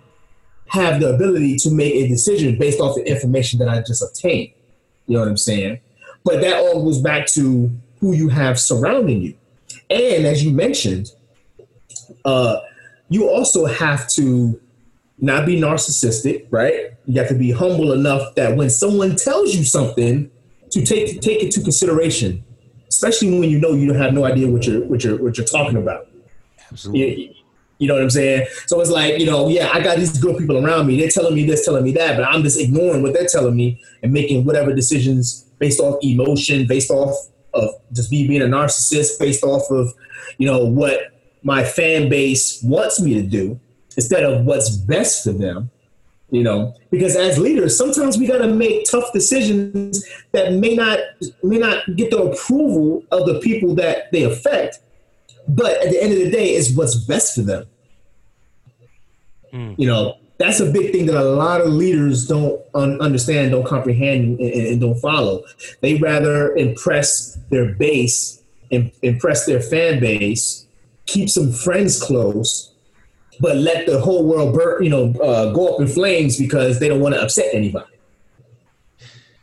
have 0.67 1.01
the 1.01 1.13
ability 1.13 1.57
to 1.65 1.71
make 1.73 1.95
a 1.97 2.07
decision 2.07 2.61
based 2.61 2.79
off 2.79 2.95
the 2.95 3.05
information 3.11 3.59
that 3.59 3.69
I 3.69 3.81
just 3.81 4.05
obtained. 4.05 4.53
You 5.13 5.19
know 5.19 5.25
what 5.25 5.29
I'm 5.29 5.37
saying? 5.37 5.79
But 6.25 6.41
that 6.41 6.57
all 6.57 6.83
goes 6.85 7.03
back 7.03 7.27
to 7.33 7.71
who 8.01 8.15
you 8.15 8.31
have 8.31 8.59
surrounding 8.59 9.21
you. 9.21 9.35
And 9.91 10.25
as 10.25 10.43
you 10.43 10.53
mentioned, 10.53 11.11
uh, 12.25 12.61
you 13.11 13.29
also 13.29 13.67
have 13.67 14.09
to 14.13 14.59
not 15.19 15.45
be 15.45 15.61
narcissistic, 15.61 16.47
right? 16.51 16.93
You 17.05 17.21
have 17.21 17.29
to 17.29 17.35
be 17.35 17.51
humble 17.51 17.93
enough 17.93 18.35
that 18.37 18.57
when 18.57 18.71
someone 18.71 19.17
tells 19.17 19.55
you 19.55 19.65
something, 19.65 20.31
to 20.71 20.83
take 20.83 21.21
take 21.21 21.43
it 21.43 21.51
to 21.51 21.61
consideration, 21.61 22.43
especially 22.89 23.39
when 23.39 23.51
you 23.51 23.61
know 23.61 23.75
you 23.75 23.93
have 23.93 24.15
no 24.15 24.25
idea 24.25 24.49
what 24.49 24.67
you're 24.67 24.83
what 24.87 25.05
you're 25.05 25.23
what 25.23 25.37
you're 25.37 25.47
talking 25.47 25.77
about. 25.77 26.09
Absolutely. 26.71 27.27
You, 27.27 27.35
you 27.83 27.89
know 27.89 27.95
what 27.95 28.05
I'm 28.05 28.11
saying? 28.11 28.47
So 28.67 28.81
it's 28.81 28.91
like, 28.91 29.19
you 29.19 29.27
know, 29.27 29.49
yeah, 29.49 29.69
I 29.75 29.83
got 29.83 29.99
these 29.99 30.17
good 30.17 30.39
people 30.39 30.65
around 30.65 30.87
me. 30.87 31.01
They're 31.01 31.11
telling 31.11 31.35
me 31.35 31.45
this, 31.45 31.65
telling 31.65 31.83
me 31.83 31.91
that, 31.95 32.17
but 32.17 32.25
I'm 32.25 32.45
just 32.45 32.61
ignoring 32.61 33.03
what 33.03 33.13
they're 33.13 33.27
telling 33.27 33.57
me 33.57 33.83
and 34.05 34.13
making 34.13 34.45
whatever 34.45 34.73
decisions 34.73 35.43
based 35.59 35.81
off 35.81 35.99
emotion, 36.01 36.69
based 36.69 36.93
off 36.93 37.13
of 37.55 37.71
just 37.93 38.13
me 38.13 38.29
being 38.29 38.41
a 38.41 38.45
narcissist, 38.45 39.19
based 39.19 39.43
off 39.43 39.69
of, 39.73 39.93
you 40.39 40.47
know, 40.47 40.65
what 40.65 41.13
my 41.43 41.65
fan 41.65 42.09
base 42.09 42.63
wants 42.63 43.01
me 43.01 43.15
to 43.15 43.23
do 43.23 43.59
instead 43.97 44.23
of 44.23 44.45
what's 44.45 44.71
best 44.71 45.25
for 45.25 45.33
them. 45.33 45.69
You 46.31 46.45
know, 46.45 46.75
because 46.93 47.17
as 47.17 47.37
leaders, 47.37 47.77
sometimes 47.77 48.17
we 48.17 48.29
got 48.29 48.39
to 48.39 48.49
make 48.49 48.89
tough 48.89 49.13
decisions 49.13 50.05
that 50.31 50.53
may 50.53 50.77
not 50.77 51.01
may 51.43 51.59
not 51.59 51.97
get 51.97 52.13
the 52.13 52.23
approval 52.23 53.03
of 53.11 53.27
the 53.27 53.41
people 53.41 53.75
that 53.75 54.11
they 54.13 54.23
affect, 54.23 54.79
but 55.49 55.85
at 55.85 55.91
the 55.91 56.03
end 56.03 56.13
of 56.13 56.19
the 56.21 56.31
day, 56.31 56.51
it's 56.51 56.75
what's 56.75 56.95
best 56.95 57.35
for 57.35 57.43
them. 57.43 57.67
Mm. 59.53 59.75
You 59.79 59.87
know, 59.87 60.19
that's 60.39 60.61
a 60.61 60.71
big 60.71 60.93
thing 60.93 61.07
that 61.07 61.17
a 61.17 61.25
lot 61.25 61.61
of 61.61 61.69
leaders 61.69 62.27
don't 62.27 62.61
un- 62.75 63.01
understand, 63.01 63.53
don't 63.53 63.67
comprehend, 63.67 64.41
and, 64.41 64.53
and, 64.53 64.81
don't 64.81 64.99
follow. 64.99 65.45
They 65.81 65.97
rather 65.97 66.55
impress 66.57 67.37
their 67.51 67.75
base, 67.75 68.43
impress 68.71 69.47
their 69.47 69.61
fan 69.61 70.01
base, 70.01 70.67
keep 71.07 71.29
some 71.29 71.53
friends 71.53 72.03
close, 72.03 72.73
but 73.41 73.57
let 73.57 73.87
the 73.87 74.01
whole 74.01 74.27
world 74.27 74.55
burn, 74.55 74.83
you 74.83 74.91
know, 74.91 75.13
uh, 75.21 75.53
go 75.53 75.75
up 75.75 75.81
in 75.81 75.87
flames 75.87 76.39
because 76.39 76.81
they 76.81 76.89
don't 76.89 77.01
want 77.01 77.15
to 77.15 77.23
upset 77.23 77.47
anybody. 77.53 77.87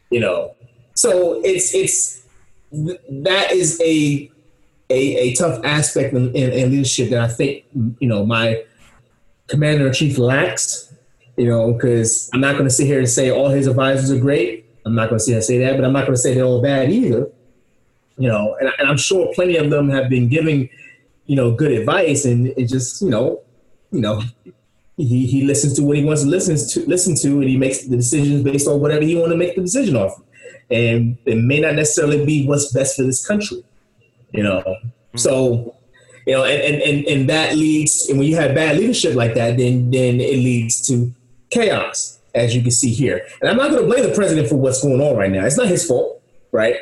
You 0.09 0.21
know, 0.21 0.55
so 0.95 1.39
it's 1.45 1.73
it's 1.75 2.23
that 2.71 3.51
is 3.51 3.79
a 3.81 4.29
a, 4.89 5.17
a 5.17 5.35
tough 5.35 5.63
aspect 5.63 6.13
in, 6.13 6.35
in, 6.35 6.51
in 6.51 6.71
leadership 6.71 7.11
that 7.11 7.21
I 7.21 7.27
think 7.27 7.63
you 7.99 8.07
know 8.07 8.25
my 8.25 8.63
commander 9.49 9.87
in 9.87 9.93
chief 9.93 10.17
lacks, 10.17 10.93
you 11.37 11.47
know, 11.47 11.73
because 11.73 12.29
I'm 12.33 12.41
not 12.41 12.53
going 12.53 12.65
to 12.65 12.69
sit 12.69 12.85
here 12.85 12.99
and 12.99 13.09
say 13.09 13.31
all 13.31 13.49
his 13.49 13.67
advisors 13.67 14.11
are 14.11 14.19
great. 14.19 14.65
I'm 14.85 14.95
not 14.95 15.09
going 15.09 15.19
to 15.19 15.23
sit 15.23 15.31
here 15.31 15.37
and 15.37 15.45
say 15.45 15.59
that, 15.59 15.75
but 15.75 15.85
I'm 15.85 15.93
not 15.93 16.01
going 16.01 16.15
to 16.15 16.21
say 16.21 16.33
they're 16.33 16.43
all 16.43 16.61
bad 16.61 16.91
either. 16.91 17.29
You 18.17 18.27
know, 18.27 18.55
and, 18.59 18.69
and 18.77 18.89
I'm 18.89 18.97
sure 18.97 19.31
plenty 19.33 19.55
of 19.55 19.69
them 19.69 19.89
have 19.89 20.09
been 20.09 20.27
giving, 20.27 20.69
you 21.25 21.35
know, 21.35 21.51
good 21.51 21.71
advice, 21.71 22.25
and 22.25 22.47
it 22.47 22.65
just, 22.67 23.01
you 23.01 23.09
know, 23.09 23.41
you 23.91 24.01
know, 24.01 24.21
he, 24.97 25.25
he 25.25 25.45
listens 25.45 25.73
to 25.75 25.83
what 25.83 25.95
he 25.95 26.03
wants 26.03 26.23
to 26.23 26.27
listen 26.27 26.57
to, 26.57 26.89
listen 26.89 27.15
to, 27.21 27.39
and 27.39 27.49
he 27.49 27.55
makes 27.55 27.83
the 27.83 27.95
decisions 27.95 28.43
based 28.43 28.67
on 28.67 28.81
whatever 28.81 29.03
he 29.03 29.15
want 29.15 29.31
to 29.31 29.37
make 29.37 29.55
the 29.55 29.61
decision 29.61 29.95
off. 29.95 30.21
And 30.69 31.17
it 31.25 31.35
may 31.35 31.61
not 31.61 31.75
necessarily 31.75 32.25
be 32.25 32.45
what's 32.45 32.73
best 32.73 32.97
for 32.97 33.03
this 33.03 33.25
country, 33.25 33.63
you 34.31 34.43
know. 34.43 34.61
Mm-hmm. 34.67 35.17
So 35.17 35.75
you 36.25 36.33
know, 36.33 36.43
and, 36.43 36.61
and, 36.61 36.81
and, 36.81 37.05
and 37.07 37.29
that 37.29 37.55
leads, 37.55 38.07
and 38.09 38.19
when 38.19 38.27
you 38.27 38.35
have 38.35 38.55
bad 38.55 38.77
leadership 38.77 39.15
like 39.15 39.33
that, 39.35 39.57
then, 39.57 39.91
then 39.91 40.19
it 40.19 40.37
leads 40.37 40.85
to 40.87 41.13
chaos, 41.49 42.19
as 42.35 42.55
you 42.55 42.61
can 42.61 42.71
see 42.71 42.93
here. 42.93 43.25
And 43.41 43.49
I'm 43.49 43.57
not 43.57 43.71
going 43.71 43.81
to 43.81 43.87
blame 43.87 44.07
the 44.07 44.15
president 44.15 44.47
for 44.47 44.55
what's 44.55 44.81
going 44.81 45.01
on 45.01 45.15
right 45.15 45.31
now. 45.31 45.45
It's 45.45 45.57
not 45.57 45.67
his 45.67 45.85
fault, 45.85 46.21
right? 46.51 46.75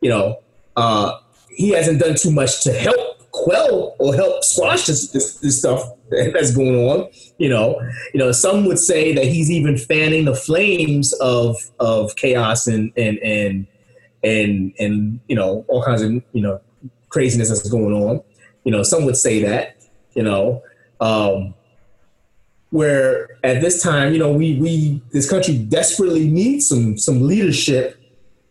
You 0.00 0.10
know, 0.10 0.42
uh, 0.76 1.18
he 1.48 1.70
hasn't 1.70 2.00
done 2.00 2.14
too 2.14 2.30
much 2.30 2.62
to 2.64 2.72
help 2.72 3.30
quell 3.30 3.96
or 3.98 4.14
help 4.14 4.44
squash 4.44 4.86
this, 4.86 5.10
this, 5.10 5.36
this 5.36 5.58
stuff 5.58 5.82
that's 6.10 6.54
going 6.54 6.76
on. 6.76 7.08
You 7.38 7.48
know, 7.48 7.80
you 8.12 8.18
know, 8.18 8.32
some 8.32 8.64
would 8.66 8.78
say 8.78 9.14
that 9.14 9.24
he's 9.24 9.50
even 9.50 9.76
fanning 9.76 10.24
the 10.24 10.34
flames 10.34 11.12
of 11.14 11.56
of 11.80 12.14
chaos 12.16 12.66
and 12.66 12.92
and 12.96 13.18
and 13.18 13.66
and 14.22 14.72
and 14.78 15.20
you 15.28 15.36
know 15.36 15.64
all 15.68 15.82
kinds 15.82 16.02
of 16.02 16.12
you 16.32 16.42
know 16.42 16.60
craziness 17.08 17.48
that's 17.48 17.68
going 17.68 17.92
on. 17.92 18.22
You 18.64 18.72
know, 18.72 18.82
some 18.82 19.04
would 19.04 19.16
say 19.16 19.42
that, 19.42 19.76
you 20.14 20.22
know, 20.22 20.62
um, 21.00 21.54
where 22.70 23.38
at 23.44 23.60
this 23.60 23.82
time, 23.82 24.12
you 24.12 24.18
know, 24.18 24.32
we 24.32 24.58
we 24.58 25.02
this 25.12 25.28
country 25.30 25.56
desperately 25.58 26.28
needs 26.28 26.66
some 26.68 26.98
some 26.98 27.22
leadership 27.22 28.00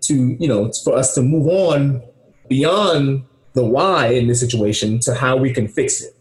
to, 0.02 0.38
you 0.40 0.48
know, 0.48 0.72
for 0.84 0.96
us 0.96 1.14
to 1.16 1.22
move 1.22 1.48
on 1.48 2.02
beyond 2.48 3.24
the 3.54 3.66
why 3.66 4.08
in 4.08 4.28
this 4.28 4.40
situation 4.40 5.00
to 5.00 5.14
how 5.14 5.36
we 5.36 5.52
can 5.54 5.68
fix 5.68 6.02
it. 6.02 6.16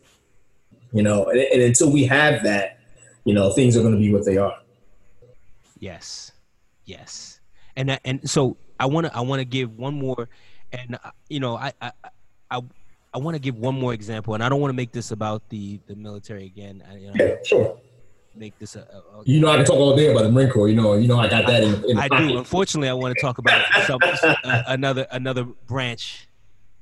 You 0.93 1.03
know, 1.03 1.27
and, 1.27 1.41
and 1.41 1.63
until 1.63 1.91
we 1.93 2.05
have 2.05 2.43
that, 2.43 2.79
you 3.25 3.35
know, 3.35 3.53
things 3.53 3.77
are 3.77 3.81
going 3.81 3.95
to 3.95 4.01
be 4.01 4.13
what 4.13 4.25
they 4.25 4.37
are. 4.37 4.57
Yes, 5.79 6.33
yes, 6.85 7.41
and 7.77 7.99
and 8.05 8.29
so 8.29 8.57
I 8.79 8.87
want 8.87 9.07
to 9.07 9.17
I 9.17 9.21
want 9.21 9.41
to 9.41 9.45
give 9.45 9.79
one 9.79 9.95
more, 9.95 10.29
and 10.73 10.99
uh, 11.03 11.11
you 11.29 11.41
know, 11.41 11.57
I 11.57 11.73
I 11.81 11.93
I 12.51 12.61
I 13.15 13.19
want 13.19 13.35
to 13.35 13.41
give 13.41 13.59
one 13.59 13.79
more 13.79 13.93
example, 13.93 14.35
and 14.35 14.43
I 14.43 14.49
don't 14.49 14.61
want 14.61 14.71
to 14.71 14.77
make 14.77 14.93
this 14.93 15.11
about 15.11 15.49
the 15.49 15.79
the 15.87 15.95
military 15.95 16.47
again. 16.47 16.83
I, 16.89 16.97
you 16.97 17.07
know, 17.09 17.13
yeah, 17.19 17.35
sure. 17.45 17.79
Make 18.35 18.59
this 18.59 18.77
a, 18.77 18.81
a, 18.81 19.21
a, 19.21 19.25
You 19.27 19.41
know, 19.41 19.51
I 19.51 19.57
can 19.57 19.67
talk 19.67 19.77
all 19.77 19.95
day 19.95 20.11
about 20.11 20.23
the 20.23 20.33
Marine 20.33 20.49
Corps. 20.49 20.67
You 20.69 20.77
know, 20.77 20.95
you 20.95 21.07
know, 21.07 21.21
I 21.21 21.29
got 21.29 21.47
that 21.47 21.63
in. 21.63 21.85
in 21.91 21.99
I 21.99 22.09
do. 22.09 22.39
Unfortunately, 22.39 22.89
I 22.89 22.95
want 22.95 23.15
to 23.15 23.21
talk 23.21 23.37
about 23.37 23.63
some, 23.87 23.99
uh, 24.03 24.63
another 24.69 25.07
another 25.11 25.45
branch, 25.45 26.27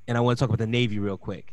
and 0.07 0.17
I 0.17 0.21
want 0.21 0.39
to 0.39 0.45
talk 0.45 0.49
about 0.49 0.61
the 0.61 0.71
Navy 0.71 1.01
real 1.01 1.17
quick, 1.17 1.53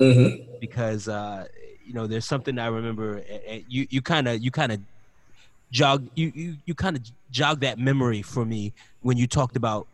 mm-hmm. 0.00 0.56
because 0.60 1.06
uh, 1.06 1.46
you 1.84 1.94
know, 1.94 2.08
there's 2.08 2.24
something 2.24 2.58
I 2.58 2.66
remember. 2.66 3.22
You 3.68 3.86
you 3.88 4.02
kind 4.02 4.26
of 4.26 4.42
you 4.42 4.50
kind 4.50 4.72
of 4.72 4.80
jog 5.70 6.08
you 6.16 6.32
you 6.34 6.56
you 6.64 6.74
kind 6.74 6.96
of 6.96 7.02
jog 7.30 7.60
that 7.60 7.78
memory 7.78 8.22
for 8.22 8.44
me 8.44 8.72
when 9.02 9.16
you 9.16 9.28
talked 9.28 9.54
about 9.54 9.86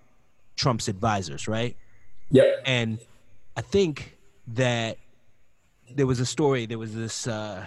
Trump's 0.56 0.88
advisors, 0.88 1.46
right? 1.46 1.76
Yep. 2.30 2.62
And 2.64 2.98
I 3.56 3.60
think 3.60 4.11
that 4.48 4.98
there 5.94 6.06
was 6.06 6.20
a 6.20 6.26
story. 6.26 6.66
There 6.66 6.78
was 6.78 6.94
this. 6.94 7.26
Uh, 7.26 7.66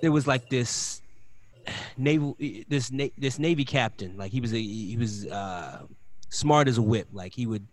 there 0.00 0.12
was 0.12 0.26
like 0.26 0.48
this 0.48 1.02
naval 1.96 2.36
this 2.68 2.90
this 3.18 3.38
navy 3.38 3.64
captain 3.64 4.16
like 4.16 4.32
he 4.32 4.40
was 4.40 4.52
a 4.52 4.60
he 4.60 4.96
was 4.96 5.26
uh 5.26 5.82
smart 6.28 6.68
as 6.68 6.78
a 6.78 6.82
whip 6.82 7.08
like 7.12 7.34
he 7.34 7.46
would 7.46 7.66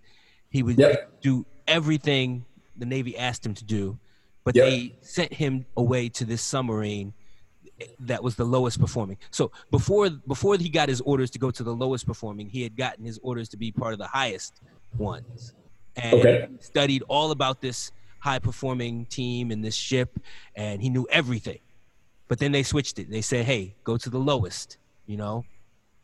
he 0.50 0.64
would 0.64 0.78
yep. 0.78 1.22
do 1.22 1.46
everything 1.68 2.46
the 2.78 2.86
navy 2.86 3.18
asked 3.18 3.46
him 3.46 3.54
to 3.54 3.64
do 3.64 3.98
but 4.44 4.56
yep. 4.56 4.66
they 4.66 4.96
sent 5.02 5.34
him 5.34 5.66
away 5.78 6.10
to 6.10 6.26
this 6.26 6.42
submarine 6.42 7.14
that 8.00 8.24
was 8.24 8.36
the 8.36 8.44
lowest 8.44 8.80
performing 8.80 9.18
so 9.32 9.52
before 9.72 10.10
before 10.10 10.56
he 10.58 10.70
got 10.70 10.90
his 10.90 11.02
orders 11.02 11.30
to 11.30 11.40
go 11.40 11.52
to 11.52 11.64
the 11.64 11.74
lowest 11.74 12.06
performing 12.06 12.50
he 12.50 12.62
had 12.62 12.76
gotten 12.76 13.06
his 13.06 13.20
orders 13.22 13.48
to 13.50 13.58
be 13.58 13.72
part 13.72 13.94
of 13.94 14.00
the 14.00 14.08
highest 14.08 14.62
ones 14.98 15.54
and 15.96 16.14
okay. 16.14 16.48
studied 16.60 17.04
all 17.08 17.32
about 17.32 17.62
this 17.62 17.92
high 18.20 18.40
performing 18.40 19.06
team 19.06 19.52
and 19.52 19.64
this 19.64 19.76
ship 19.76 20.20
and 20.56 20.82
he 20.82 20.90
knew 20.90 21.08
everything 21.12 21.60
but 22.28 22.40
then 22.40 22.52
they 22.52 22.64
switched 22.64 23.00
it 23.00 23.10
they 23.10 23.22
said 23.22 23.46
hey 23.46 23.76
go 23.84 23.96
to 23.96 24.10
the 24.10 24.18
lowest 24.18 24.78
you 25.06 25.18
know 25.18 25.44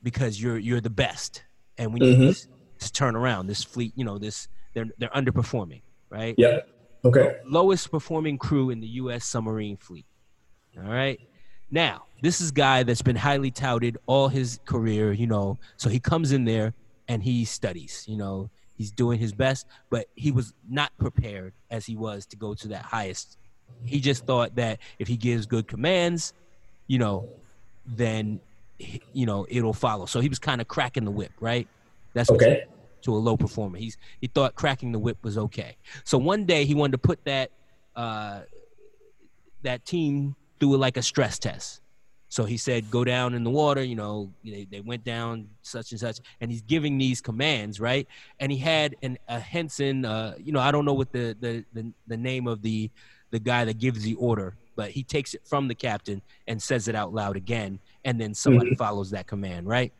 because 0.03 0.41
you're 0.41 0.57
you're 0.57 0.81
the 0.81 0.89
best 0.89 1.43
and 1.77 1.93
we 1.93 1.99
need 1.99 2.13
mm-hmm. 2.13 2.27
this, 2.27 2.47
this 2.79 2.91
turn 2.91 3.15
around 3.15 3.47
this 3.47 3.63
fleet 3.63 3.91
you 3.95 4.05
know 4.05 4.17
this 4.17 4.47
they're 4.73 4.85
they're 4.99 5.09
underperforming 5.09 5.81
right 6.09 6.35
yeah 6.37 6.59
Okay. 7.05 7.37
Lowest 7.45 7.91
performing 7.91 8.37
crew 8.37 8.69
in 8.69 8.79
the 8.79 8.87
U.S. 8.87 9.25
submarine 9.25 9.77
fleet. 9.77 10.05
All 10.77 10.89
right. 10.89 11.19
Now, 11.69 12.05
this 12.21 12.39
is 12.39 12.51
guy 12.51 12.83
that's 12.83 13.01
been 13.01 13.15
highly 13.15 13.51
touted 13.51 13.97
all 14.05 14.29
his 14.29 14.59
career, 14.65 15.11
you 15.11 15.27
know. 15.27 15.57
So 15.75 15.89
he 15.89 15.99
comes 15.99 16.31
in 16.31 16.45
there 16.45 16.73
and 17.07 17.21
he 17.21 17.45
studies, 17.45 18.05
you 18.07 18.17
know. 18.17 18.49
He's 18.83 18.91
doing 18.91 19.17
his 19.17 19.31
best, 19.31 19.65
but 19.89 20.07
he 20.13 20.33
was 20.33 20.53
not 20.69 20.91
prepared 20.97 21.53
as 21.71 21.85
he 21.85 21.95
was 21.95 22.25
to 22.25 22.35
go 22.35 22.53
to 22.53 22.67
that 22.67 22.81
highest. 22.81 23.37
He 23.85 24.01
just 24.01 24.25
thought 24.25 24.55
that 24.55 24.79
if 24.99 25.07
he 25.07 25.15
gives 25.15 25.45
good 25.45 25.69
commands, 25.69 26.33
you 26.87 26.99
know, 26.99 27.29
then 27.85 28.41
you 29.13 29.25
know 29.25 29.45
it'll 29.47 29.71
follow. 29.71 30.05
So 30.05 30.19
he 30.19 30.27
was 30.27 30.37
kind 30.37 30.59
of 30.59 30.67
cracking 30.67 31.05
the 31.05 31.11
whip, 31.11 31.31
right? 31.39 31.65
That's 32.13 32.29
okay. 32.29 32.65
To 33.03 33.15
a 33.15 33.15
low 33.15 33.37
performer, 33.37 33.77
he's 33.77 33.97
he 34.19 34.27
thought 34.27 34.55
cracking 34.55 34.91
the 34.91 34.99
whip 34.99 35.17
was 35.23 35.37
okay. 35.37 35.77
So 36.03 36.17
one 36.17 36.43
day 36.43 36.65
he 36.65 36.73
wanted 36.73 36.91
to 36.91 36.97
put 36.97 37.23
that 37.23 37.51
uh, 37.95 38.41
that 39.61 39.85
team 39.85 40.35
through 40.59 40.75
like 40.75 40.97
a 40.97 41.01
stress 41.01 41.39
test. 41.39 41.79
So 42.33 42.45
he 42.45 42.57
said, 42.57 42.89
go 42.89 43.03
down 43.03 43.35
in 43.35 43.43
the 43.43 43.51
water, 43.51 43.83
you 43.83 43.93
know, 43.93 44.33
they, 44.43 44.65
they 44.71 44.81
went 44.81 45.03
down 45.03 45.47
such 45.61 45.91
and 45.91 45.99
such. 45.99 46.17
And 46.41 46.49
he's 46.49 46.63
giving 46.63 46.97
these 46.97 47.21
commands, 47.21 47.79
right? 47.79 48.07
And 48.39 48.51
he 48.51 48.57
had 48.57 48.95
an, 49.03 49.19
a 49.27 49.39
Henson, 49.39 50.03
uh, 50.03 50.33
you 50.39 50.51
know, 50.51 50.59
I 50.59 50.71
don't 50.71 50.83
know 50.83 50.95
what 50.95 51.11
the, 51.11 51.37
the, 51.39 51.63
the, 51.73 51.91
the 52.07 52.17
name 52.17 52.47
of 52.47 52.63
the, 52.63 52.89
the 53.29 53.37
guy 53.37 53.65
that 53.65 53.77
gives 53.77 54.01
the 54.01 54.15
order, 54.15 54.55
but 54.75 54.89
he 54.89 55.03
takes 55.03 55.35
it 55.35 55.41
from 55.45 55.67
the 55.67 55.75
captain 55.75 56.23
and 56.47 56.59
says 56.59 56.87
it 56.87 56.95
out 56.95 57.13
loud 57.13 57.35
again. 57.35 57.77
And 58.03 58.19
then 58.19 58.33
somebody 58.33 58.71
mm-hmm. 58.71 58.77
follows 58.77 59.11
that 59.11 59.27
command, 59.27 59.67
right? 59.67 59.93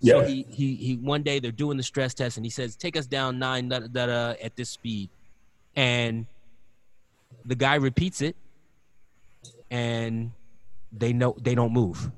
Yeah. 0.00 0.16
So 0.16 0.24
he, 0.26 0.44
he, 0.50 0.74
he, 0.74 0.96
one 0.98 1.22
day 1.22 1.38
they're 1.38 1.50
doing 1.50 1.78
the 1.78 1.82
stress 1.82 2.12
test 2.12 2.36
and 2.36 2.44
he 2.44 2.50
says, 2.50 2.76
take 2.76 2.94
us 2.94 3.06
down 3.06 3.38
nine 3.38 3.70
da, 3.70 3.78
da, 3.78 4.04
da, 4.04 4.34
at 4.42 4.54
this 4.54 4.68
speed. 4.68 5.08
And 5.76 6.26
the 7.46 7.54
guy 7.54 7.76
repeats 7.76 8.20
it 8.20 8.36
and 9.70 10.32
they 10.92 11.12
know 11.12 11.36
they 11.40 11.54
don't 11.54 11.72
move. 11.72 12.10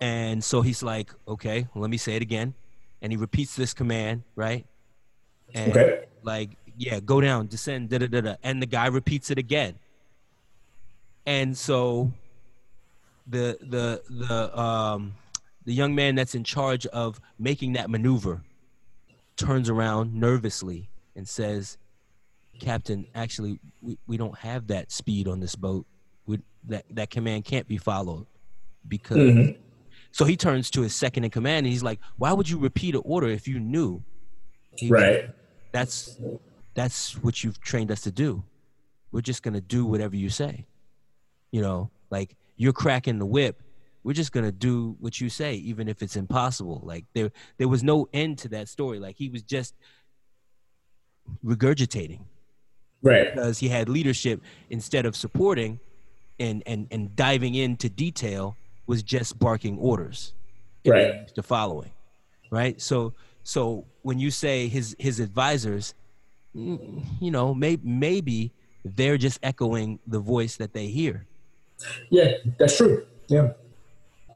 And 0.00 0.42
so 0.44 0.60
he's 0.60 0.82
like, 0.82 1.10
okay, 1.26 1.66
well, 1.72 1.82
let 1.82 1.90
me 1.90 1.96
say 1.96 2.16
it 2.16 2.22
again. 2.22 2.54
And 3.00 3.12
he 3.12 3.16
repeats 3.16 3.56
this 3.56 3.72
command, 3.72 4.22
right? 4.36 4.66
And 5.54 5.70
okay. 5.70 6.04
like, 6.22 6.50
yeah, 6.76 7.00
go 7.00 7.20
down, 7.20 7.46
descend, 7.46 7.88
da 7.90 7.98
da 7.98 8.06
da 8.06 8.20
da. 8.20 8.34
And 8.42 8.60
the 8.60 8.66
guy 8.66 8.86
repeats 8.86 9.30
it 9.30 9.38
again. 9.38 9.76
And 11.26 11.56
so 11.56 12.12
the 13.26 13.56
the 13.62 14.02
the 14.10 14.58
um 14.58 15.14
the 15.64 15.72
young 15.72 15.94
man 15.94 16.14
that's 16.14 16.34
in 16.34 16.44
charge 16.44 16.84
of 16.86 17.20
making 17.38 17.72
that 17.72 17.88
maneuver 17.88 18.42
turns 19.36 19.70
around 19.70 20.14
nervously 20.14 20.90
and 21.16 21.26
says, 21.26 21.78
Captain, 22.60 23.06
actually 23.14 23.58
we, 23.80 23.98
we 24.06 24.16
don't 24.16 24.36
have 24.38 24.66
that 24.66 24.92
speed 24.92 25.26
on 25.26 25.40
this 25.40 25.56
boat 25.56 25.86
that 26.68 26.84
that 26.90 27.10
command 27.10 27.44
can't 27.44 27.66
be 27.68 27.76
followed 27.76 28.26
because 28.86 29.16
mm-hmm. 29.16 29.60
so 30.12 30.24
he 30.24 30.36
turns 30.36 30.70
to 30.70 30.82
his 30.82 30.94
second 30.94 31.24
in 31.24 31.30
command 31.30 31.66
and 31.66 31.72
he's 31.72 31.82
like 31.82 32.00
why 32.16 32.32
would 32.32 32.48
you 32.48 32.58
repeat 32.58 32.94
an 32.94 33.02
order 33.04 33.28
if 33.28 33.46
you 33.48 33.60
knew? 33.60 34.02
He 34.76 34.88
right. 34.88 35.30
that's 35.72 36.18
that's 36.74 37.22
what 37.22 37.44
you've 37.44 37.60
trained 37.60 37.90
us 37.90 38.02
to 38.02 38.10
do. 38.10 38.42
We're 39.12 39.20
just 39.20 39.42
going 39.42 39.54
to 39.54 39.60
do 39.60 39.86
whatever 39.86 40.16
you 40.16 40.28
say. 40.28 40.66
You 41.50 41.62
know 41.62 41.90
like 42.10 42.36
you're 42.56 42.72
cracking 42.72 43.18
the 43.18 43.26
whip. 43.26 43.62
We're 44.02 44.12
just 44.12 44.32
going 44.32 44.44
to 44.44 44.52
do 44.52 44.96
what 45.00 45.20
you 45.20 45.28
say 45.28 45.54
even 45.54 45.88
if 45.88 46.02
it's 46.02 46.16
impossible. 46.16 46.82
Like 46.84 47.06
there 47.14 47.30
there 47.58 47.68
was 47.68 47.82
no 47.82 48.08
end 48.12 48.38
to 48.38 48.48
that 48.48 48.68
story. 48.68 48.98
Like 48.98 49.16
he 49.16 49.28
was 49.28 49.42
just 49.42 49.74
regurgitating 51.44 52.20
right. 53.02 53.34
because 53.34 53.58
he 53.58 53.68
had 53.68 53.88
leadership 53.88 54.42
instead 54.70 55.06
of 55.06 55.16
supporting 55.16 55.80
and 56.38 56.62
and 56.66 56.88
and 56.90 57.14
diving 57.16 57.54
into 57.54 57.88
detail 57.88 58.56
was 58.86 59.02
just 59.02 59.38
barking 59.38 59.78
orders. 59.78 60.34
Right. 60.86 61.34
to 61.34 61.42
following 61.42 61.90
right? 62.54 62.80
So 62.80 63.12
so 63.42 63.84
when 64.02 64.18
you 64.18 64.30
say 64.30 64.68
his 64.68 64.96
his 64.98 65.20
advisors 65.20 65.94
mm, 66.56 67.04
you 67.20 67.30
know 67.30 67.54
may, 67.54 67.78
maybe 67.82 68.52
they're 68.84 69.18
just 69.18 69.38
echoing 69.42 69.98
the 70.06 70.20
voice 70.20 70.56
that 70.56 70.72
they 70.72 70.86
hear. 70.86 71.26
Yeah 72.10 72.32
that's 72.58 72.76
true. 72.76 73.06
Yeah. 73.28 73.52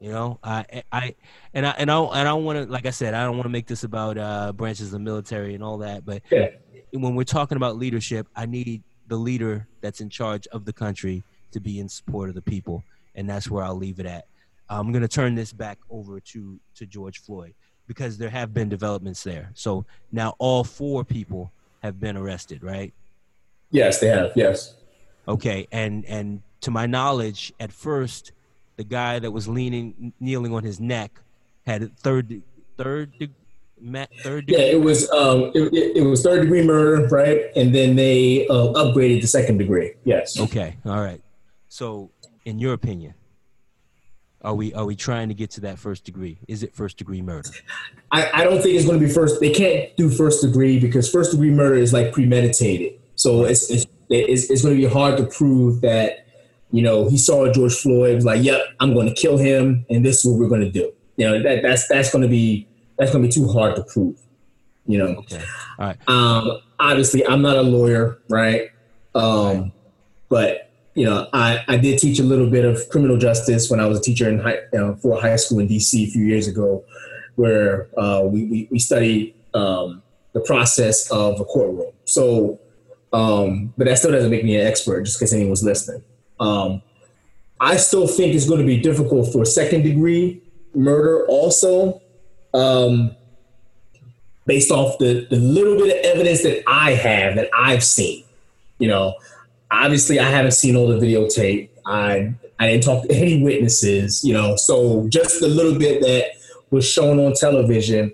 You 0.00 0.10
know 0.12 0.38
i 0.42 0.82
i 0.92 1.14
and 1.54 1.66
i 1.66 1.70
and 1.78 1.90
i, 1.90 2.00
and 2.00 2.20
I 2.20 2.24
don't 2.24 2.44
want 2.44 2.58
to 2.58 2.72
like 2.72 2.86
i 2.86 2.90
said 2.90 3.14
i 3.14 3.24
don't 3.24 3.36
want 3.36 3.46
to 3.46 3.50
make 3.50 3.66
this 3.66 3.82
about 3.84 4.16
uh 4.16 4.52
branches 4.52 4.86
of 4.86 4.92
the 4.92 4.98
military 5.00 5.54
and 5.54 5.64
all 5.64 5.78
that 5.78 6.04
but 6.04 6.22
yeah. 6.30 6.50
when 6.92 7.16
we're 7.16 7.24
talking 7.24 7.56
about 7.56 7.76
leadership 7.76 8.28
i 8.36 8.46
need 8.46 8.84
the 9.08 9.16
leader 9.16 9.66
that's 9.80 10.00
in 10.00 10.08
charge 10.08 10.46
of 10.48 10.64
the 10.64 10.72
country 10.72 11.24
to 11.52 11.60
be 11.60 11.80
in 11.80 11.88
support 11.88 12.28
of 12.28 12.34
the 12.34 12.42
people, 12.42 12.82
and 13.14 13.28
that's 13.28 13.50
where 13.50 13.64
I'll 13.64 13.76
leave 13.76 14.00
it 14.00 14.06
at. 14.06 14.26
I'm 14.70 14.92
going 14.92 15.02
to 15.02 15.08
turn 15.08 15.34
this 15.34 15.52
back 15.52 15.78
over 15.90 16.20
to 16.20 16.58
to 16.76 16.86
George 16.86 17.20
Floyd 17.20 17.54
because 17.86 18.18
there 18.18 18.30
have 18.30 18.52
been 18.52 18.68
developments 18.68 19.22
there. 19.22 19.50
So 19.54 19.84
now 20.12 20.34
all 20.38 20.62
four 20.62 21.04
people 21.04 21.50
have 21.82 21.98
been 21.98 22.16
arrested, 22.16 22.62
right? 22.62 22.92
Yes, 23.70 23.98
they 23.98 24.08
have. 24.08 24.32
Yes. 24.36 24.74
Okay, 25.26 25.66
and 25.72 26.04
and 26.06 26.42
to 26.62 26.70
my 26.70 26.86
knowledge, 26.86 27.52
at 27.60 27.72
first, 27.72 28.32
the 28.76 28.84
guy 28.84 29.18
that 29.18 29.30
was 29.30 29.48
leaning, 29.48 30.12
kneeling 30.20 30.54
on 30.54 30.62
his 30.64 30.80
neck, 30.80 31.20
had 31.66 31.96
third 31.98 32.42
third 32.76 33.12
third 34.22 34.46
degree. 34.46 34.64
Yeah, 34.64 34.72
it 34.72 34.80
was 34.80 35.10
um, 35.10 35.52
it, 35.54 35.96
it, 35.96 36.02
was 36.02 36.22
third 36.22 36.42
degree 36.42 36.64
murder, 36.64 37.06
right? 37.08 37.50
And 37.56 37.74
then 37.74 37.96
they 37.96 38.46
uh, 38.48 38.72
upgraded 38.74 39.20
to 39.20 39.28
second 39.28 39.58
degree. 39.58 39.94
Yes. 40.04 40.40
Okay. 40.40 40.76
All 40.84 41.00
right. 41.00 41.20
So, 41.68 42.10
in 42.44 42.58
your 42.58 42.72
opinion, 42.72 43.14
are 44.42 44.54
we 44.54 44.72
are 44.74 44.84
we 44.84 44.94
trying 44.94 45.28
to 45.28 45.34
get 45.34 45.50
to 45.52 45.60
that 45.62 45.78
first 45.78 46.04
degree? 46.04 46.38
Is 46.46 46.62
it 46.62 46.74
first 46.74 46.96
degree 46.96 47.22
murder? 47.22 47.50
I, 48.12 48.30
I 48.32 48.44
don't 48.44 48.62
think 48.62 48.76
it's 48.76 48.86
going 48.86 48.98
to 49.00 49.06
be 49.06 49.12
first. 49.12 49.40
They 49.40 49.50
can't 49.50 49.94
do 49.96 50.08
first 50.08 50.42
degree 50.42 50.78
because 50.78 51.10
first 51.10 51.32
degree 51.32 51.50
murder 51.50 51.74
is 51.74 51.92
like 51.92 52.12
premeditated. 52.12 52.98
So 53.16 53.44
it's 53.44 53.68
it's, 53.70 53.86
it's, 54.08 54.48
it's 54.48 54.62
going 54.62 54.76
to 54.76 54.80
be 54.80 54.92
hard 54.92 55.16
to 55.16 55.24
prove 55.24 55.80
that 55.80 56.26
you 56.70 56.82
know 56.82 57.08
he 57.08 57.18
saw 57.18 57.52
George 57.52 57.74
Floyd 57.74 58.14
was 58.14 58.24
like, 58.24 58.42
"Yep, 58.42 58.60
I'm 58.80 58.94
going 58.94 59.08
to 59.08 59.14
kill 59.14 59.36
him, 59.38 59.84
and 59.90 60.04
this 60.04 60.18
is 60.18 60.30
what 60.30 60.38
we're 60.38 60.48
going 60.48 60.60
to 60.60 60.70
do." 60.70 60.92
You 61.16 61.28
know 61.28 61.42
that 61.42 61.62
that's 61.62 61.88
that's 61.88 62.12
going 62.12 62.22
to 62.22 62.28
be 62.28 62.68
that's 62.96 63.10
going 63.10 63.22
to 63.22 63.28
be 63.28 63.32
too 63.32 63.48
hard 63.52 63.74
to 63.76 63.82
prove. 63.82 64.18
You 64.86 64.98
know. 64.98 65.16
Okay. 65.16 65.42
All 65.78 65.86
right. 65.86 66.08
Um. 66.08 66.60
Obviously, 66.80 67.26
I'm 67.26 67.42
not 67.42 67.56
a 67.56 67.62
lawyer, 67.62 68.20
right? 68.30 68.70
Um. 69.16 69.24
Right. 69.60 69.72
But 70.28 70.67
you 70.98 71.04
know, 71.04 71.28
I, 71.32 71.62
I 71.68 71.76
did 71.76 72.00
teach 72.00 72.18
a 72.18 72.24
little 72.24 72.50
bit 72.50 72.64
of 72.64 72.88
criminal 72.88 73.16
justice 73.16 73.70
when 73.70 73.78
I 73.78 73.86
was 73.86 74.00
a 74.00 74.02
teacher 74.02 74.28
in 74.28 74.40
high, 74.40 74.58
you 74.72 74.80
know, 74.80 74.96
for 74.96 75.20
high 75.20 75.36
school 75.36 75.60
in 75.60 75.68
DC 75.68 76.08
a 76.08 76.10
few 76.10 76.24
years 76.24 76.48
ago, 76.48 76.84
where 77.36 77.86
uh, 77.96 78.22
we, 78.24 78.46
we, 78.46 78.68
we, 78.72 78.80
studied 78.80 79.32
um, 79.54 80.02
the 80.32 80.40
process 80.40 81.08
of 81.12 81.40
a 81.40 81.44
courtroom. 81.44 81.92
So, 82.04 82.58
um, 83.12 83.72
but 83.78 83.84
that 83.86 83.98
still 83.98 84.10
doesn't 84.10 84.28
make 84.28 84.42
me 84.42 84.56
an 84.56 84.66
expert, 84.66 85.04
just 85.04 85.20
because 85.20 85.32
anyone's 85.32 85.62
listening. 85.62 86.02
Um, 86.40 86.82
I 87.60 87.76
still 87.76 88.08
think 88.08 88.34
it's 88.34 88.48
going 88.48 88.60
to 88.60 88.66
be 88.66 88.80
difficult 88.80 89.32
for 89.32 89.44
second 89.44 89.82
degree 89.82 90.42
murder, 90.74 91.24
also, 91.28 92.02
um, 92.54 93.14
based 94.46 94.72
off 94.72 94.98
the, 94.98 95.28
the 95.30 95.36
little 95.36 95.76
bit 95.76 95.96
of 95.96 96.04
evidence 96.12 96.42
that 96.42 96.64
I 96.66 96.94
have 96.94 97.36
that 97.36 97.50
I've 97.54 97.84
seen. 97.84 98.24
You 98.80 98.88
know, 98.88 99.14
obviously 99.70 100.18
I 100.18 100.30
haven't 100.30 100.52
seen 100.52 100.76
all 100.76 100.88
the 100.88 100.98
videotape. 100.98 101.70
I 101.86 102.34
I 102.58 102.68
didn't 102.68 102.84
talk 102.84 103.04
to 103.04 103.14
any 103.14 103.42
witnesses, 103.42 104.24
you 104.24 104.32
know. 104.32 104.56
So 104.56 105.08
just 105.08 105.40
the 105.40 105.48
little 105.48 105.78
bit 105.78 106.00
that 106.02 106.32
was 106.70 106.88
shown 106.88 107.18
on 107.18 107.34
television, 107.34 108.12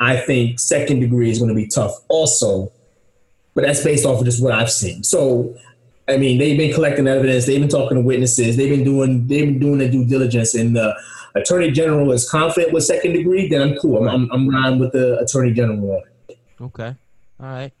I 0.00 0.16
think 0.16 0.60
second 0.60 1.00
degree 1.00 1.30
is 1.30 1.38
going 1.38 1.48
to 1.48 1.54
be 1.54 1.66
tough 1.66 1.92
also. 2.08 2.72
But 3.54 3.64
that's 3.64 3.84
based 3.84 4.04
off 4.04 4.18
of 4.18 4.24
just 4.24 4.42
what 4.42 4.52
I've 4.52 4.70
seen. 4.70 5.04
So 5.04 5.56
I 6.08 6.18
mean, 6.18 6.38
they've 6.38 6.58
been 6.58 6.74
collecting 6.74 7.06
evidence, 7.06 7.46
they've 7.46 7.60
been 7.60 7.68
talking 7.68 7.96
to 7.96 8.02
witnesses, 8.02 8.56
they've 8.56 8.70
been 8.70 8.84
doing 8.84 9.26
they've 9.26 9.46
been 9.46 9.58
doing 9.60 9.78
the 9.78 9.88
due 9.88 10.04
diligence 10.04 10.54
and 10.54 10.76
the 10.76 10.94
attorney 11.34 11.70
general 11.70 12.12
is 12.12 12.28
confident 12.28 12.72
with 12.72 12.84
second 12.84 13.12
degree, 13.12 13.48
then 13.48 13.62
I'm 13.62 13.76
cool. 13.78 14.08
I'm, 14.08 14.30
I'm, 14.30 14.54
I'm 14.54 14.78
with 14.78 14.92
the 14.92 15.18
attorney 15.18 15.52
general 15.52 16.02
Okay. 16.60 16.94
All 17.40 17.46
right 17.46 17.72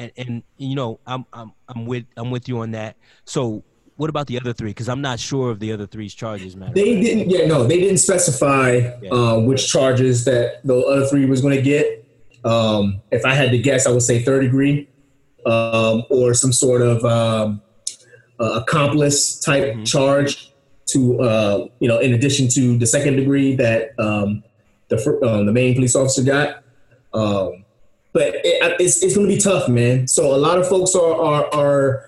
and 0.00 0.12
and 0.16 0.42
you 0.56 0.74
know 0.74 0.98
I'm 1.06 1.26
I'm 1.32 1.52
I'm 1.68 1.86
with 1.86 2.04
I'm 2.16 2.30
with 2.30 2.48
you 2.48 2.58
on 2.58 2.72
that. 2.72 2.96
So 3.24 3.62
what 3.96 4.08
about 4.08 4.26
the 4.26 4.40
other 4.40 4.54
three? 4.54 4.70
Because 4.70 4.88
I'm 4.88 5.02
not 5.02 5.20
sure 5.20 5.50
of 5.50 5.60
the 5.60 5.72
other 5.72 5.86
three's 5.86 6.14
charges, 6.14 6.56
man. 6.56 6.72
They 6.72 7.00
didn't. 7.00 7.28
Yeah, 7.28 7.46
no, 7.46 7.64
they 7.64 7.78
didn't 7.78 7.98
specify 7.98 8.98
yeah. 9.02 9.10
uh, 9.10 9.40
which 9.40 9.70
charges 9.70 10.24
that 10.24 10.60
the 10.64 10.78
other 10.78 11.06
three 11.06 11.26
was 11.26 11.42
going 11.42 11.54
to 11.54 11.62
get. 11.62 12.06
Um, 12.42 13.02
if 13.10 13.26
I 13.26 13.34
had 13.34 13.50
to 13.50 13.58
guess, 13.58 13.86
I 13.86 13.90
would 13.90 14.02
say 14.02 14.22
third 14.22 14.40
degree 14.40 14.88
um, 15.44 16.04
or 16.08 16.32
some 16.32 16.52
sort 16.52 16.80
of 16.80 17.04
um, 17.04 17.60
uh, 18.40 18.62
accomplice 18.62 19.38
type 19.38 19.64
mm-hmm. 19.64 19.84
charge 19.84 20.50
to 20.86 21.20
uh, 21.20 21.66
you 21.78 21.86
know, 21.86 21.98
in 21.98 22.14
addition 22.14 22.48
to 22.48 22.78
the 22.78 22.86
second 22.86 23.16
degree 23.16 23.54
that 23.56 23.90
um, 23.98 24.42
the 24.88 24.96
uh, 24.96 25.44
the 25.44 25.52
main 25.52 25.74
police 25.74 25.94
officer 25.94 26.22
got. 26.22 26.64
But 28.12 28.34
it, 28.36 28.80
it's 28.80 29.02
it's 29.02 29.14
going 29.16 29.28
to 29.28 29.34
be 29.34 29.40
tough, 29.40 29.68
man. 29.68 30.08
So 30.08 30.34
a 30.34 30.38
lot 30.38 30.58
of 30.58 30.68
folks 30.68 30.94
are 30.94 31.14
are 31.14 31.54
are 31.54 32.06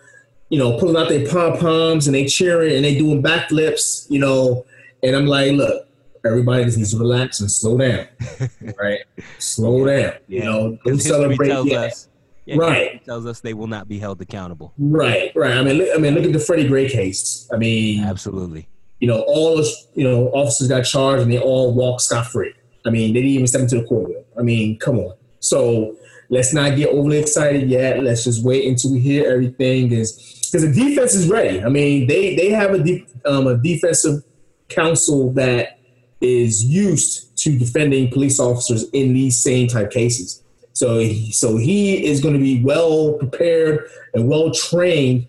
you 0.49 0.59
know 0.59 0.79
pulling 0.79 0.97
out 0.97 1.09
their 1.09 1.27
pom 1.29 1.59
poms 1.59 2.07
and 2.07 2.15
they 2.15 2.27
cheering 2.27 2.75
and 2.75 2.85
they 2.85 2.97
doing 2.99 3.23
backflips, 3.23 4.07
you 4.11 4.19
know. 4.19 4.67
And 5.05 5.15
I'm 5.17 5.27
like, 5.27 5.53
look, 5.53 5.87
everybody 6.25 6.65
just 6.65 6.79
needs 6.79 6.93
to 6.93 6.99
relax 6.99 7.41
and 7.41 7.51
slow 7.51 7.77
down, 7.79 8.07
right? 8.79 9.01
slow 9.39 9.85
down, 9.87 10.15
Yeah. 10.29 10.39
you 10.39 10.45
know. 10.45 10.79
Don't 10.85 11.01
celebrate 11.01 11.49
tells 11.49 11.67
yet. 11.67 11.85
us, 11.93 12.09
yeah, 12.47 12.57
Right. 12.57 13.05
tells 13.05 13.27
us 13.27 13.41
they 13.41 13.55
will 13.55 13.67
not 13.67 13.89
be 13.89 13.99
held 13.99 14.21
accountable. 14.21 14.73
Right, 14.79 15.33
right. 15.35 15.57
I 15.57 15.63
mean, 15.63 15.79
look, 15.79 15.89
I 15.95 15.99
mean, 15.99 16.15
look 16.15 16.25
at 16.25 16.33
the 16.33 16.39
Freddie 16.39 16.69
Gray 16.69 16.89
case. 16.89 17.49
I 17.53 17.57
mean, 17.57 18.05
Absolutely. 18.05 18.69
you 19.01 19.09
know, 19.09 19.21
all 19.23 19.57
those, 19.57 19.89
you 19.95 20.05
know, 20.05 20.29
officers 20.29 20.69
got 20.69 20.83
charged 20.83 21.23
and 21.23 21.33
they 21.33 21.39
all 21.41 21.75
walked 21.75 22.03
scot 22.03 22.27
free. 22.27 22.55
I 22.87 22.91
mean, 22.91 23.13
they 23.13 23.21
didn't 23.21 23.31
even 23.35 23.47
step 23.49 23.63
into 23.63 23.79
the 23.81 23.85
courtroom. 23.85 24.23
I 24.39 24.43
mean, 24.43 24.79
come 24.79 24.99
on. 24.99 25.15
So 25.43 25.97
let's 26.31 26.55
not 26.55 26.77
get 26.77 26.89
overly 26.89 27.19
excited 27.19 27.69
yet. 27.69 28.03
Let's 28.03 28.25
just 28.25 28.43
wait 28.43 28.67
until 28.67 28.93
we 28.93 29.01
hear 29.01 29.31
everything. 29.31 29.91
Because 29.91 30.51
the 30.53 30.73
defense 30.73 31.15
is 31.15 31.29
ready. 31.29 31.63
I 31.63 31.69
mean, 31.69 32.07
they 32.07 32.35
they 32.35 32.51
have 32.51 32.75
a 32.75 33.07
um, 33.27 33.47
a 33.47 33.57
defensive 33.57 34.23
counsel 34.69 35.33
that 35.35 35.79
is 36.21 36.65
used 36.65 37.37
to 37.39 37.59
defending 37.59 38.11
police 38.11 38.41
officers 38.41 38.89
in 38.91 39.13
these 39.13 39.43
same 39.43 39.69
type 39.69 39.91
cases. 39.91 40.43
So 40.73 40.99
he, 40.99 41.33
so 41.33 41.59
he 41.59 42.07
is 42.07 42.21
going 42.23 42.35
to 42.35 42.41
be 42.41 42.65
well 42.65 43.13
prepared 43.15 43.87
and 44.15 44.29
well 44.29 44.51
trained 44.53 45.27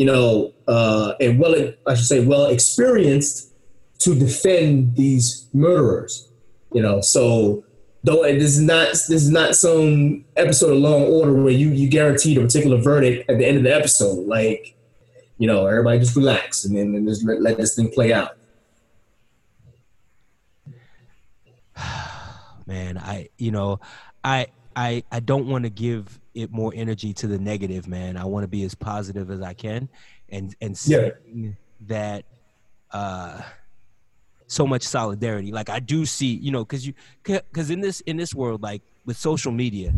you 0.00 0.06
know, 0.06 0.54
uh, 0.66 1.12
and 1.20 1.38
well, 1.38 1.74
I 1.86 1.94
should 1.94 2.06
say, 2.06 2.24
well 2.24 2.46
experienced 2.46 3.52
to 3.98 4.18
defend 4.18 4.96
these 4.96 5.46
murderers. 5.52 6.26
You 6.72 6.80
know, 6.80 7.02
so 7.02 7.64
though 8.02 8.22
this 8.22 8.56
is 8.56 8.60
not 8.60 8.88
this 8.88 9.10
is 9.10 9.30
not 9.30 9.54
some 9.54 10.24
episode 10.36 10.72
of 10.72 10.78
Law 10.78 10.96
and 11.04 11.12
Order 11.12 11.34
where 11.34 11.52
you 11.52 11.68
you 11.70 11.88
guaranteed 11.88 12.38
a 12.38 12.40
particular 12.40 12.78
verdict 12.78 13.28
at 13.30 13.38
the 13.38 13.46
end 13.46 13.56
of 13.58 13.62
the 13.62 13.74
episode. 13.74 14.26
Like, 14.26 14.74
you 15.38 15.46
know, 15.46 15.66
everybody 15.66 15.98
just 15.98 16.16
relax 16.16 16.64
and 16.64 16.76
then 16.76 16.94
and 16.94 17.06
just 17.06 17.24
let, 17.24 17.40
let 17.42 17.56
this 17.56 17.74
thing 17.76 17.90
play 17.90 18.12
out. 18.12 18.36
man 22.66 22.98
i 22.98 23.28
you 23.38 23.50
know 23.50 23.80
i 24.22 24.46
i 24.76 25.02
i 25.10 25.18
don't 25.20 25.46
want 25.48 25.64
to 25.64 25.70
give 25.70 26.20
it 26.34 26.52
more 26.52 26.72
energy 26.76 27.12
to 27.12 27.26
the 27.26 27.38
negative 27.38 27.88
man 27.88 28.16
i 28.16 28.24
want 28.24 28.44
to 28.44 28.48
be 28.48 28.62
as 28.64 28.74
positive 28.74 29.30
as 29.30 29.40
i 29.40 29.52
can 29.52 29.88
and 30.28 30.54
and 30.60 30.80
Yeah. 30.86 31.10
that 31.86 32.24
uh 32.92 33.42
so 34.50 34.66
much 34.66 34.82
solidarity. 34.82 35.52
Like 35.52 35.70
i 35.70 35.78
do 35.78 36.04
see 36.04 36.32
you 36.46 36.50
know 36.50 36.64
because 36.64 36.84
you 36.86 36.92
because 37.24 37.70
in 37.70 37.80
this 37.80 38.00
in 38.02 38.16
this 38.16 38.34
world 38.34 38.62
like 38.62 38.82
with 39.06 39.16
social 39.16 39.52
media 39.52 39.92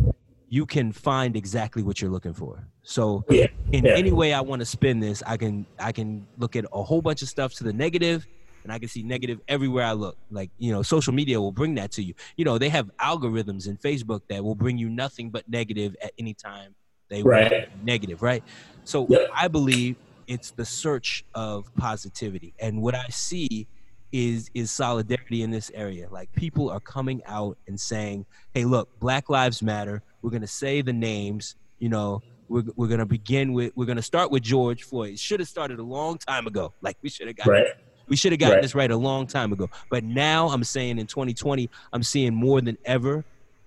you 0.47 0.65
can 0.67 0.91
find 0.91 1.35
exactly 1.35 1.81
what 1.81 1.99
you're 1.99 2.11
looking 2.11 2.33
for. 2.35 2.69
So 2.83 3.25
Yeah, 3.29 3.47
in 3.71 3.85
yeah. 3.85 3.95
any 4.01 4.11
way 4.11 4.33
i 4.33 4.41
want 4.41 4.59
to 4.59 4.65
spin 4.65 4.99
this 4.99 5.23
i 5.25 5.35
can 5.37 5.65
i 5.79 5.91
can 5.91 6.27
look 6.37 6.55
at 6.55 6.65
a 6.71 6.83
whole 6.83 7.01
bunch 7.01 7.21
of 7.23 7.29
stuff 7.29 7.53
to 7.55 7.63
the 7.63 7.73
negative 7.73 8.27
and 8.63 8.71
i 8.71 8.77
can 8.77 8.87
see 8.87 9.01
negative 9.03 9.39
everywhere 9.47 9.85
i 9.85 9.93
look. 9.93 10.17
Like 10.29 10.51
you 10.59 10.71
know 10.71 10.83
social 10.83 11.13
media 11.13 11.41
will 11.41 11.51
bring 11.51 11.73
that 11.75 11.91
to 11.93 12.03
you. 12.03 12.13
You 12.37 12.45
know 12.45 12.57
they 12.59 12.69
have 12.69 12.87
algorithms 13.01 13.67
in 13.67 13.77
facebook 13.77 14.21
that 14.29 14.43
will 14.43 14.55
bring 14.55 14.77
you 14.77 14.89
nothing 14.89 15.31
but 15.31 15.43
negative 15.49 15.95
at 16.03 16.11
any 16.19 16.35
time 16.35 16.75
they 17.09 17.23
want 17.23 17.51
Right. 17.51 17.67
negative 17.81 18.21
right? 18.21 18.43
So 18.83 19.09
i 19.35 19.47
believe 19.47 19.97
it's 20.27 20.51
the 20.51 20.65
search 20.65 21.23
of 21.33 21.65
positivity. 21.77 22.53
And 22.59 22.81
what 22.83 22.93
i 22.95 23.07
see 23.09 23.67
is 24.13 24.49
is 24.53 24.71
solidarity 24.71 25.41
in 25.41 25.51
this 25.51 25.69
area 25.73 26.07
like 26.11 26.31
people 26.33 26.69
are 26.69 26.79
coming 26.79 27.21
out 27.25 27.57
and 27.67 27.77
saying 27.79 28.25
hey 28.53 28.63
look 28.63 28.87
black 28.99 29.27
lives 29.29 29.61
matter 29.61 30.01
we're 30.21 30.29
going 30.29 30.41
to 30.41 30.47
say 30.47 30.81
the 30.81 30.93
names 30.93 31.55
you 31.79 31.89
know 31.89 32.21
we're, 32.47 32.63
we're 32.75 32.87
going 32.87 32.99
to 32.99 33.05
begin 33.05 33.51
with 33.53 33.73
we're 33.75 33.85
going 33.85 33.95
to 33.97 34.01
start 34.03 34.29
with 34.31 34.43
george 34.43 34.83
floyd 34.83 35.13
it 35.13 35.19
should 35.19 35.39
have 35.39 35.49
started 35.49 35.79
a 35.79 35.83
long 35.83 36.17
time 36.19 36.45
ago 36.47 36.71
like 36.81 36.95
we 37.01 37.09
should 37.09 37.27
have 37.27 37.35
got 37.35 37.47
Right. 37.47 37.65
we 38.07 38.15
should 38.15 38.31
have 38.31 38.39
gotten 38.39 38.55
Right. 38.57 38.61
this 38.61 38.75
right 38.75 38.91
a 38.91 38.97
long 38.97 39.25
time 39.27 39.51
ago. 39.53 39.67
But 39.89 40.03
now 40.03 40.49
I'm 40.49 40.63
saying 40.63 40.99
in 40.99 41.07
2020, 41.07 41.69
I'm 41.93 42.03
seeing 42.03 42.35
more 42.35 42.59
than 42.61 42.77
ever, 42.85 43.23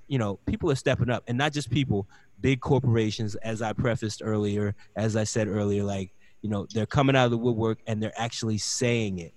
you 0.09 0.19
know, 0.19 0.39
people 0.47 0.71
are 0.71 0.75
stepping 0.77 1.09
up 1.11 1.25
and 1.27 1.39
not 1.39 1.53
just 1.55 1.71
people, 1.71 2.07
big 2.39 2.61
corporations, 2.61 3.35
as 3.37 3.63
I 3.63 3.73
prefaced 3.73 4.21
earlier, 4.23 4.75
as 4.95 5.17
I 5.17 5.25
said 5.25 5.49
earlier, 5.49 5.83
like, 5.85 6.13
you 6.43 6.51
know, 6.51 6.67
they're 6.75 6.87
coming 6.87 7.17
out 7.17 7.25
of 7.25 7.31
the 7.31 7.39
woodwork 7.39 7.79
and 7.87 8.01
they're 8.03 8.13
actually 8.17 8.59
saying 8.59 9.19
it. 9.19 9.33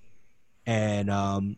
And, 0.69 1.09
um, 1.09 1.57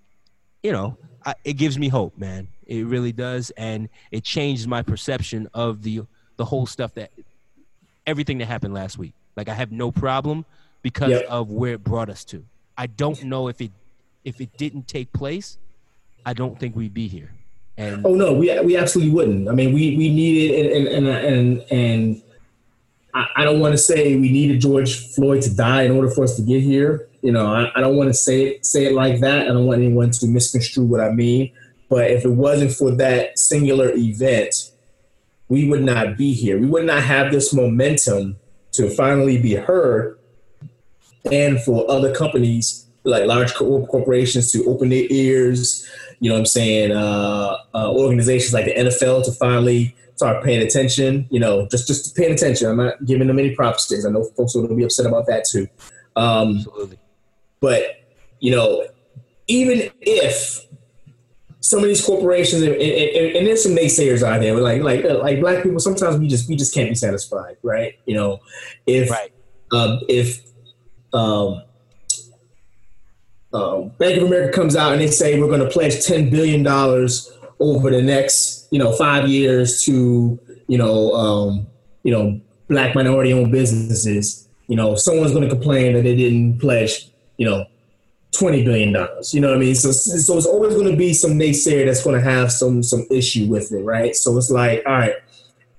you 0.63 0.71
know, 0.71 0.97
I, 1.25 1.35
it 1.43 1.53
gives 1.53 1.77
me 1.77 1.89
hope, 1.89 2.17
man. 2.17 2.47
It 2.65 2.85
really 2.85 3.11
does. 3.11 3.49
And 3.57 3.89
it 4.09 4.23
changed 4.23 4.67
my 4.67 4.83
perception 4.83 5.49
of 5.53 5.83
the, 5.83 6.03
the 6.37 6.45
whole 6.45 6.65
stuff 6.65 6.93
that, 6.93 7.11
everything 8.07 8.37
that 8.37 8.45
happened 8.45 8.73
last 8.73 8.97
week. 8.97 9.13
Like, 9.35 9.49
I 9.49 9.53
have 9.53 9.71
no 9.71 9.91
problem 9.91 10.45
because 10.81 11.09
Yep. 11.09 11.25
of 11.25 11.49
where 11.49 11.73
it 11.73 11.83
brought 11.83 12.09
us 12.09 12.23
to. 12.25 12.45
I 12.77 12.87
don't 12.87 13.21
know 13.23 13.49
if 13.49 13.59
it 13.61 13.71
if 14.23 14.39
it 14.39 14.55
didn't 14.57 14.87
take 14.87 15.11
place, 15.11 15.57
I 16.25 16.33
don't 16.33 16.59
think 16.59 16.75
we'd 16.75 16.93
be 16.93 17.07
here. 17.07 17.31
And 17.77 18.05
Oh 18.05 18.13
no, 18.13 18.33
we 18.33 18.57
we 18.61 18.77
absolutely 18.77 19.13
wouldn't. 19.13 19.49
I 19.49 19.51
mean, 19.51 19.73
we 19.73 19.97
we 19.97 20.09
needed 20.09 20.75
and 20.75 20.87
and 20.87 21.07
and 21.07 21.25
and, 21.25 21.71
and 21.71 22.21
I, 23.13 23.43
don't 23.43 23.59
want 23.59 23.73
to 23.73 23.77
say 23.77 24.15
we 24.15 24.31
needed 24.31 24.61
George 24.61 25.13
Floyd 25.13 25.41
to 25.43 25.55
die 25.55 25.83
in 25.83 25.91
order 25.91 26.09
for 26.09 26.23
us 26.23 26.35
to 26.37 26.41
get 26.41 26.61
here. 26.61 27.07
You 27.21 27.31
know, 27.31 27.47
I, 27.47 27.71
I 27.75 27.81
don't 27.81 27.95
want 27.95 28.09
to 28.09 28.13
say 28.13 28.43
it 28.43 28.65
say 28.65 28.85
it 28.85 28.93
like 28.93 29.19
that. 29.19 29.43
I 29.43 29.45
don't 29.47 29.65
want 29.65 29.81
anyone 29.81 30.11
to 30.11 30.27
misconstrue 30.27 30.85
what 30.85 31.01
I 31.01 31.11
mean. 31.11 31.51
But 31.89 32.09
if 32.09 32.23
it 32.23 32.29
wasn't 32.29 32.71
for 32.71 32.91
that 32.91 33.37
singular 33.37 33.91
event, 33.93 34.71
we 35.49 35.67
would 35.67 35.83
not 35.83 36.17
be 36.17 36.33
here. 36.33 36.57
We 36.57 36.67
would 36.67 36.85
not 36.85 37.03
have 37.03 37.31
this 37.31 37.53
momentum 37.53 38.37
to 38.73 38.89
finally 38.89 39.41
be 39.41 39.55
heard, 39.55 40.17
and 41.29 41.61
for 41.61 41.89
other 41.91 42.15
companies 42.15 42.87
like 43.03 43.25
large 43.25 43.53
corporations 43.53 44.51
to 44.51 44.63
open 44.65 44.89
their 44.89 45.05
ears. 45.09 45.87
You 46.19 46.29
know 46.29 46.35
what 46.35 46.39
I'm 46.41 46.45
saying? 46.45 46.91
Uh, 46.91 47.57
uh, 47.73 47.91
organizations 47.91 48.53
like 48.53 48.65
the 48.65 48.75
NFL 48.75 49.25
to 49.25 49.31
finally 49.31 49.95
start 50.15 50.43
paying 50.43 50.61
attention. 50.61 51.25
You 51.31 51.39
know, 51.39 51.67
just 51.67 51.87
just 51.87 52.15
paying 52.15 52.33
attention. 52.33 52.69
I'm 52.69 52.77
not 52.77 53.03
giving 53.05 53.27
them 53.27 53.39
any 53.39 53.55
props. 53.55 53.87
Things. 53.87 54.05
I 54.05 54.11
know 54.11 54.23
folks 54.23 54.53
will 54.55 54.67
be 54.75 54.83
upset 54.83 55.05
about 55.07 55.25
that 55.27 55.45
too. 55.45 55.67
Um, 56.15 56.57
absolutely. 56.57 56.99
but 57.59 57.83
you 58.39 58.51
know, 58.51 58.85
even 59.47 59.89
if 60.01 60.65
some 61.63 61.79
of 61.79 61.85
these 61.85 62.03
corporations 62.03 62.63
and, 62.63 62.73
and, 62.73 62.81
and, 62.81 63.35
and 63.37 63.47
there's 63.47 63.63
some 63.63 63.73
naysayers 63.75 64.23
out 64.23 64.41
there, 64.41 64.53
but 64.53 64.63
like 64.63 64.81
like 64.81 65.03
like 65.05 65.39
black 65.39 65.63
people, 65.63 65.79
sometimes 65.79 66.17
we 66.17 66.27
just 66.27 66.47
we 66.49 66.55
just 66.55 66.73
can't 66.73 66.89
be 66.89 66.95
satisfied, 66.95 67.57
right? 67.63 67.97
You 68.05 68.15
know, 68.15 68.39
if 68.85 69.09
Right. 69.09 69.31
um, 69.71 69.99
if 70.07 70.41
um, 71.13 71.63
uh, 73.53 73.81
Bank 73.81 74.17
of 74.17 74.27
America 74.27 74.53
comes 74.53 74.75
out 74.75 74.93
and 74.93 75.01
they 75.01 75.07
say 75.07 75.39
we're 75.39 75.47
going 75.47 75.59
to 75.61 75.69
pledge 75.69 76.05
ten 76.05 76.29
billion 76.29 76.63
dollars 76.63 77.31
over 77.59 77.89
the 77.89 78.01
next 78.01 78.67
you 78.71 78.79
know 78.79 78.91
five 78.93 79.27
years 79.27 79.83
to 79.83 80.39
you 80.67 80.77
know 80.77 81.11
um, 81.13 81.67
you 82.03 82.11
know 82.11 82.39
black 82.67 82.95
minority 82.95 83.33
owned 83.33 83.51
businesses, 83.51 84.47
you 84.67 84.75
know 84.75 84.95
someone's 84.95 85.31
going 85.31 85.47
to 85.47 85.53
complain 85.53 85.93
that 85.93 86.03
they 86.03 86.15
didn't 86.15 86.59
pledge 86.59 87.09
you 87.37 87.45
know 87.45 87.65
twenty 88.31 88.63
billion 88.63 88.93
dollars. 88.93 89.33
You 89.33 89.41
know 89.41 89.49
what 89.49 89.57
I 89.57 89.59
mean? 89.59 89.75
So 89.75 89.91
so 89.91 90.37
it's 90.37 90.45
always 90.45 90.73
going 90.73 90.89
to 90.89 90.97
be 90.97 91.13
some 91.13 91.31
naysayer 91.31 91.85
that's 91.85 92.03
going 92.03 92.15
to 92.15 92.23
have 92.23 92.51
some 92.51 92.81
some 92.81 93.05
issue 93.11 93.47
with 93.47 93.71
it, 93.71 93.83
right? 93.83 94.15
So 94.15 94.37
it's 94.37 94.49
like 94.49 94.83
all 94.85 94.93
right. 94.93 95.15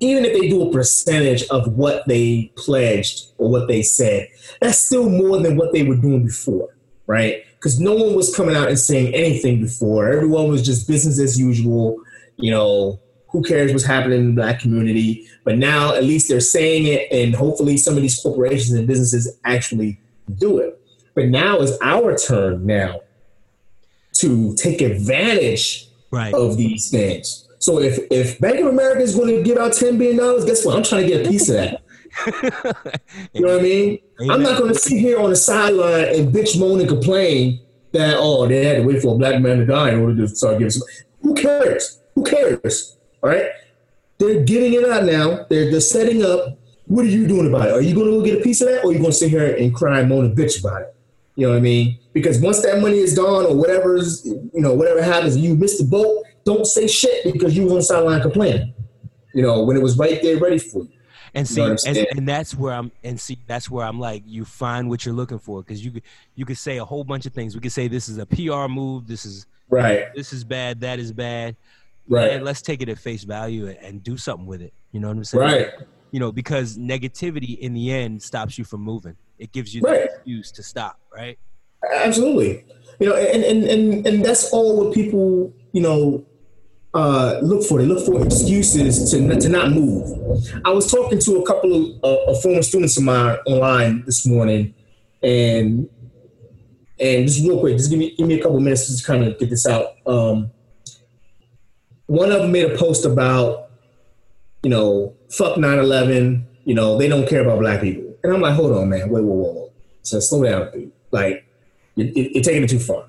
Even 0.00 0.24
if 0.24 0.32
they 0.32 0.48
do 0.48 0.68
a 0.68 0.72
percentage 0.72 1.44
of 1.44 1.74
what 1.74 2.08
they 2.08 2.52
pledged 2.56 3.28
or 3.38 3.48
what 3.48 3.68
they 3.68 3.82
said, 3.82 4.26
that's 4.60 4.78
still 4.78 5.08
more 5.08 5.40
than 5.40 5.56
what 5.56 5.72
they 5.72 5.84
were 5.84 5.94
doing 5.94 6.26
before, 6.26 6.74
right? 7.06 7.44
Because 7.62 7.78
no 7.78 7.94
one 7.94 8.14
was 8.14 8.34
coming 8.34 8.56
out 8.56 8.66
and 8.66 8.76
saying 8.78 9.14
anything 9.14 9.62
before. 9.62 10.12
Everyone 10.12 10.48
was 10.48 10.62
just 10.66 10.88
business 10.88 11.20
as 11.20 11.38
usual. 11.38 11.96
You 12.36 12.50
know, 12.50 12.98
who 13.28 13.44
cares 13.44 13.70
what's 13.72 13.84
happening 13.84 14.18
in 14.18 14.26
the 14.26 14.32
black 14.32 14.58
community? 14.58 15.28
But 15.44 15.58
now 15.58 15.94
at 15.94 16.02
least 16.02 16.28
they're 16.28 16.40
saying 16.40 16.86
it, 16.88 17.06
and 17.12 17.36
hopefully 17.36 17.76
some 17.76 17.94
of 17.94 18.02
these 18.02 18.18
corporations 18.20 18.72
and 18.72 18.84
businesses 18.88 19.38
actually 19.44 20.00
do 20.38 20.58
it. 20.58 20.76
But 21.14 21.28
now 21.28 21.60
is 21.60 21.78
our 21.82 22.18
turn 22.18 22.66
now 22.66 23.02
to 24.14 24.54
take 24.56 24.80
advantage 24.80 25.88
Right. 26.10 26.34
of 26.34 26.56
these 26.56 26.90
things. 26.90 27.48
So 27.60 27.80
if 27.80 28.00
if 28.10 28.40
Bank 28.40 28.58
of 28.58 28.66
America 28.66 29.02
is 29.02 29.14
going 29.14 29.36
to 29.36 29.42
give 29.42 29.56
out 29.56 29.72
ten 29.72 29.98
billion 29.98 30.16
dollars, 30.16 30.44
guess 30.44 30.66
what? 30.66 30.76
I'm 30.76 30.82
trying 30.82 31.02
to 31.02 31.08
get 31.08 31.24
a 31.26 31.30
piece 31.30 31.48
of 31.48 31.54
that. 31.54 31.81
You 33.32 33.40
know 33.40 33.48
what 33.48 33.60
I 33.60 33.62
mean? 33.62 33.98
I'm 34.30 34.42
not 34.42 34.58
going 34.58 34.72
to 34.72 34.78
sit 34.78 34.98
here 34.98 35.18
on 35.18 35.30
the 35.30 35.36
sideline 35.36 36.14
and 36.14 36.32
bitch, 36.32 36.58
moan, 36.58 36.80
and 36.80 36.88
complain 36.88 37.60
that 37.92 38.16
oh 38.18 38.46
they 38.46 38.64
had 38.64 38.76
to 38.78 38.82
wait 38.82 39.02
for 39.02 39.14
a 39.14 39.18
black 39.18 39.40
man 39.40 39.58
to 39.58 39.66
die 39.66 39.90
in 39.90 40.00
order 40.00 40.16
to 40.16 40.28
start 40.28 40.58
giving. 40.58 40.70
Some, 40.70 40.88
who 41.22 41.34
cares? 41.34 42.00
Who 42.14 42.24
cares? 42.24 42.96
All 43.22 43.30
right, 43.30 43.46
they're 44.18 44.42
giving 44.42 44.74
it 44.74 44.88
out 44.88 45.04
now. 45.04 45.46
They're 45.48 45.70
they're 45.70 45.80
setting 45.80 46.24
up. 46.24 46.58
What 46.86 47.04
are 47.04 47.08
you 47.08 47.26
doing 47.26 47.48
about 47.48 47.68
it? 47.68 47.74
Are 47.74 47.80
you 47.80 47.94
going 47.94 48.06
to 48.06 48.12
go 48.12 48.24
get 48.24 48.40
a 48.40 48.42
piece 48.42 48.60
of 48.60 48.68
that, 48.68 48.84
or 48.84 48.90
are 48.90 48.92
you 48.92 48.98
going 48.98 49.12
to 49.12 49.16
sit 49.16 49.30
here 49.30 49.54
and 49.56 49.74
cry, 49.74 50.00
and 50.00 50.08
moan, 50.08 50.26
and 50.26 50.36
bitch 50.36 50.60
about 50.60 50.82
it? 50.82 50.94
You 51.36 51.46
know 51.46 51.52
what 51.52 51.58
I 51.58 51.62
mean? 51.62 51.98
Because 52.12 52.40
once 52.40 52.60
that 52.62 52.80
money 52.80 52.98
is 52.98 53.16
gone, 53.16 53.46
or 53.46 53.56
whatever's 53.56 54.24
you 54.26 54.50
know 54.60 54.74
whatever 54.74 55.02
happens, 55.02 55.36
you 55.36 55.54
missed 55.54 55.78
the 55.78 55.84
boat. 55.84 56.24
Don't 56.44 56.66
say 56.66 56.88
shit 56.88 57.32
because 57.32 57.56
you 57.56 57.64
was 57.64 57.72
on 57.72 57.78
the 57.78 57.84
sideline 57.84 58.20
complaining. 58.20 58.74
You 59.32 59.42
know, 59.42 59.62
when 59.62 59.76
it 59.76 59.82
was 59.82 59.96
right 59.96 60.20
there, 60.22 60.38
ready 60.38 60.58
for 60.58 60.82
you. 60.82 60.90
And 61.34 61.48
see, 61.48 61.62
and, 61.62 61.78
and, 61.86 62.28
that's 62.28 62.54
where 62.54 62.74
I'm, 62.74 62.92
and 63.02 63.18
see, 63.18 63.38
that's 63.46 63.70
where 63.70 63.86
I'm 63.86 63.98
like, 63.98 64.22
you 64.26 64.44
find 64.44 64.90
what 64.90 65.06
you're 65.06 65.14
looking 65.14 65.38
for 65.38 65.62
because 65.62 65.82
you 65.82 65.90
could, 65.90 66.02
you 66.34 66.44
could 66.44 66.58
say 66.58 66.76
a 66.76 66.84
whole 66.84 67.04
bunch 67.04 67.24
of 67.24 67.32
things. 67.32 67.54
We 67.54 67.62
could 67.62 67.72
say 67.72 67.88
this 67.88 68.10
is 68.10 68.18
a 68.18 68.26
PR 68.26 68.68
move, 68.68 69.06
this 69.06 69.24
is 69.24 69.46
right, 69.70 70.14
this 70.14 70.34
is 70.34 70.44
bad, 70.44 70.80
that 70.80 70.98
is 70.98 71.10
bad, 71.10 71.56
right. 72.06 72.32
And 72.32 72.44
let's 72.44 72.60
take 72.60 72.82
it 72.82 72.90
at 72.90 72.98
face 72.98 73.24
value 73.24 73.68
and, 73.68 73.78
and 73.78 74.04
do 74.04 74.18
something 74.18 74.46
with 74.46 74.60
it. 74.60 74.74
You 74.92 75.00
know 75.00 75.08
what 75.08 75.16
I'm 75.16 75.24
saying? 75.24 75.42
Right. 75.42 75.68
You 76.10 76.20
know, 76.20 76.32
because 76.32 76.76
negativity 76.76 77.58
in 77.58 77.72
the 77.72 77.90
end 77.90 78.22
stops 78.22 78.58
you 78.58 78.64
from 78.64 78.82
moving. 78.82 79.16
It 79.38 79.52
gives 79.52 79.74
you 79.74 79.80
the 79.80 80.04
excuse 80.04 80.52
to 80.52 80.62
stop. 80.62 81.00
Right. 81.14 81.38
Absolutely. 81.94 82.66
You 83.00 83.08
know, 83.08 83.16
and 83.16 83.42
and 83.42 83.64
and 83.64 84.06
and 84.06 84.24
that's 84.24 84.52
all 84.52 84.84
what 84.84 84.94
people, 84.94 85.52
you 85.72 85.80
know, 85.80 86.26
uh, 86.94 87.38
look 87.42 87.64
for. 87.64 87.78
They 87.78 87.86
look 87.86 88.04
for 88.04 88.24
excuses 88.24 89.10
to 89.10 89.40
to 89.40 89.48
not 89.48 89.70
move. 89.72 90.04
I 90.64 90.70
was 90.70 90.90
talking 90.90 91.18
to 91.20 91.36
a 91.36 91.46
couple 91.46 91.74
of, 91.74 92.04
uh, 92.04 92.40
former 92.40 92.62
students 92.62 92.96
of 92.98 93.04
mine 93.04 93.38
online 93.46 94.04
this 94.04 94.26
morning, 94.26 94.74
and 95.22 95.88
and 97.00 97.26
just 97.26 97.46
real 97.46 97.60
quick, 97.60 97.78
just 97.78 97.90
give 97.90 97.98
me 97.98 98.14
give 98.16 98.26
me 98.26 98.38
a 98.38 98.42
couple 98.42 98.60
minutes 98.60 98.86
to 98.86 98.92
just 98.92 99.06
kind 99.06 99.24
of 99.24 99.38
get 99.38 99.48
this 99.48 99.66
out. 99.66 99.86
Um, 100.06 100.50
one 102.06 102.30
of 102.30 102.42
them 102.42 102.52
made 102.52 102.70
a 102.70 102.76
post 102.76 103.06
about, 103.06 103.70
you 104.62 104.68
know, 104.68 105.14
fuck 105.30 105.56
9-11, 105.56 106.44
you 106.64 106.74
know, 106.74 106.98
they 106.98 107.08
don't 107.08 107.26
care 107.26 107.40
about 107.40 107.60
black 107.60 107.80
people. 107.80 108.14
And 108.22 108.34
I'm 108.34 108.40
like, 108.42 108.54
hold 108.54 108.72
on, 108.72 108.90
man, 108.90 109.08
wait, 109.08 109.24
whoa, 109.24 109.32
whoa, 109.32 109.52
whoa. 109.52 109.72
So 110.02 110.20
slow 110.20 110.44
down, 110.44 110.70
dude. 110.72 110.92
Like, 111.10 111.46
you're, 111.94 112.08
you're 112.08 112.42
taking 112.42 112.64
it 112.64 112.68
too 112.68 112.80
far 112.80 113.06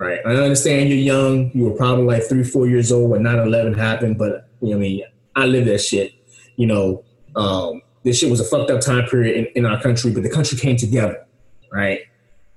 right? 0.00 0.18
I 0.26 0.30
understand 0.30 0.88
you're 0.88 0.98
young. 0.98 1.50
You 1.54 1.66
were 1.66 1.76
probably 1.76 2.04
like 2.04 2.24
three, 2.24 2.42
four 2.42 2.66
years 2.66 2.90
old 2.90 3.10
when 3.10 3.22
9-11 3.22 3.76
happened, 3.76 4.18
but 4.18 4.48
you 4.60 4.70
know, 4.70 4.76
I 4.76 4.80
mean, 4.80 5.02
I 5.36 5.44
lived 5.44 5.68
that 5.68 5.80
shit. 5.80 6.14
You 6.56 6.66
know, 6.66 7.04
um, 7.36 7.82
this 8.02 8.18
shit 8.18 8.30
was 8.30 8.40
a 8.40 8.44
fucked 8.44 8.70
up 8.70 8.80
time 8.80 9.06
period 9.06 9.36
in, 9.36 9.46
in 9.54 9.66
our 9.66 9.80
country, 9.80 10.10
but 10.10 10.22
the 10.22 10.30
country 10.30 10.58
came 10.58 10.76
together, 10.76 11.24
right? 11.70 12.00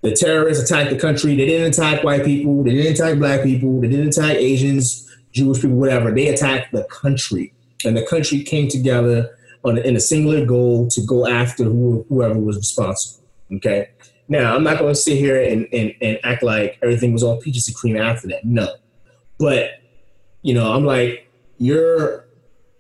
The 0.02 0.16
terrorists 0.16 0.70
attacked 0.70 0.90
the 0.90 1.00
country. 1.00 1.36
They 1.36 1.46
didn't 1.46 1.74
attack 1.74 2.04
white 2.04 2.26
people. 2.26 2.64
They 2.64 2.72
didn't 2.72 2.94
attack 2.94 3.20
black 3.20 3.44
people. 3.44 3.80
They 3.82 3.88
didn't 3.88 4.10
attack 4.10 4.36
Asians, 4.36 5.10
Jewish 5.32 5.62
people, 5.62 5.78
whatever. 5.78 6.12
They 6.12 6.28
attacked 6.28 6.72
the 6.72 6.86
country, 6.86 7.54
and 7.86 7.96
the 7.96 8.06
country 8.06 8.44
came 8.44 8.68
together 8.68 9.38
on 9.64 9.78
in 9.78 9.96
a 9.96 10.00
singular 10.00 10.46
goal 10.46 10.88
to 10.90 11.02
go 11.06 11.28
after 11.28 11.66
whoever 11.66 12.38
was 12.38 12.58
responsible. 12.58 13.24
Okay, 13.54 13.90
now, 14.28 14.56
I'm 14.56 14.64
not 14.64 14.80
going 14.80 14.94
to 14.94 15.00
sit 15.00 15.18
here 15.18 15.42
and, 15.42 15.68
and, 15.74 15.94
and 16.02 16.20
act 16.24 16.44
like 16.44 16.80
everything 16.82 17.14
was 17.14 17.24
all 17.24 17.42
peaches 17.42 17.68
and 17.68 17.76
cream 17.76 17.98
after 17.98 18.28
that. 18.30 18.46
No. 18.46 18.74
But, 19.38 19.72
you 20.42 20.54
know, 20.54 20.72
I'm 20.72 20.86
like, 20.86 21.30
you're 21.58 22.26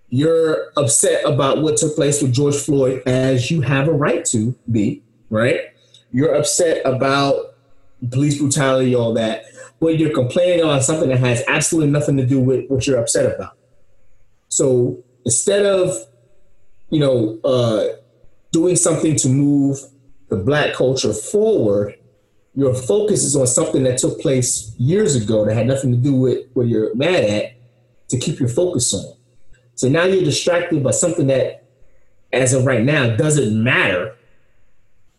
you're 0.09 0.71
upset 0.77 1.25
about 1.25 1.63
what 1.63 1.75
took 1.77 1.95
place 1.95 2.21
with 2.21 2.31
George 2.33 2.55
Floyd, 2.55 3.01
as 3.07 3.49
you 3.49 3.61
have 3.61 3.87
a 3.87 3.91
right 3.91 4.23
to 4.25 4.55
be, 4.71 5.01
right? 5.31 5.61
You're 6.11 6.35
upset 6.35 6.85
about 6.85 7.55
police 8.11 8.37
brutality, 8.37 8.93
all 8.93 9.13
that, 9.15 9.45
but 9.79 9.97
you're 9.97 10.13
complaining 10.13 10.63
on 10.63 10.81
something 10.83 11.09
that 11.09 11.19
has 11.19 11.43
absolutely 11.47 11.89
nothing 11.89 12.17
to 12.17 12.25
do 12.27 12.39
with 12.39 12.69
what 12.69 12.85
you're 12.85 12.99
upset 12.99 13.33
about. 13.33 13.57
So 14.49 15.03
instead 15.25 15.65
of, 15.65 15.95
you 16.91 16.99
know, 16.99 17.39
uh, 17.43 17.95
doing 18.51 18.75
something 18.75 19.15
to 19.15 19.29
move 19.29 19.79
the 20.37 20.43
black 20.43 20.73
culture 20.73 21.13
forward, 21.13 21.95
your 22.55 22.73
focus 22.73 23.23
is 23.23 23.35
on 23.35 23.47
something 23.47 23.83
that 23.83 23.97
took 23.97 24.19
place 24.19 24.73
years 24.77 25.15
ago 25.15 25.45
that 25.45 25.55
had 25.55 25.67
nothing 25.67 25.91
to 25.91 25.97
do 25.97 26.13
with 26.13 26.47
what 26.53 26.67
you're 26.67 26.93
mad 26.95 27.23
at 27.23 27.53
to 28.09 28.17
keep 28.17 28.39
your 28.39 28.49
focus 28.49 28.93
on. 28.93 29.15
So 29.75 29.89
now 29.89 30.03
you're 30.03 30.23
distracted 30.23 30.83
by 30.83 30.91
something 30.91 31.27
that, 31.27 31.65
as 32.31 32.53
of 32.53 32.65
right 32.65 32.83
now, 32.83 33.15
doesn't 33.15 33.63
matter. 33.63 34.15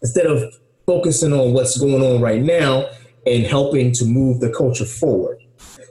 Instead 0.02 0.26
of 0.26 0.42
focusing 0.86 1.32
on 1.32 1.52
what's 1.52 1.78
going 1.78 2.02
on 2.02 2.20
right 2.20 2.42
now 2.42 2.88
and 3.26 3.44
helping 3.44 3.92
to 3.92 4.04
move 4.04 4.40
the 4.40 4.50
culture 4.50 4.84
forward. 4.84 5.38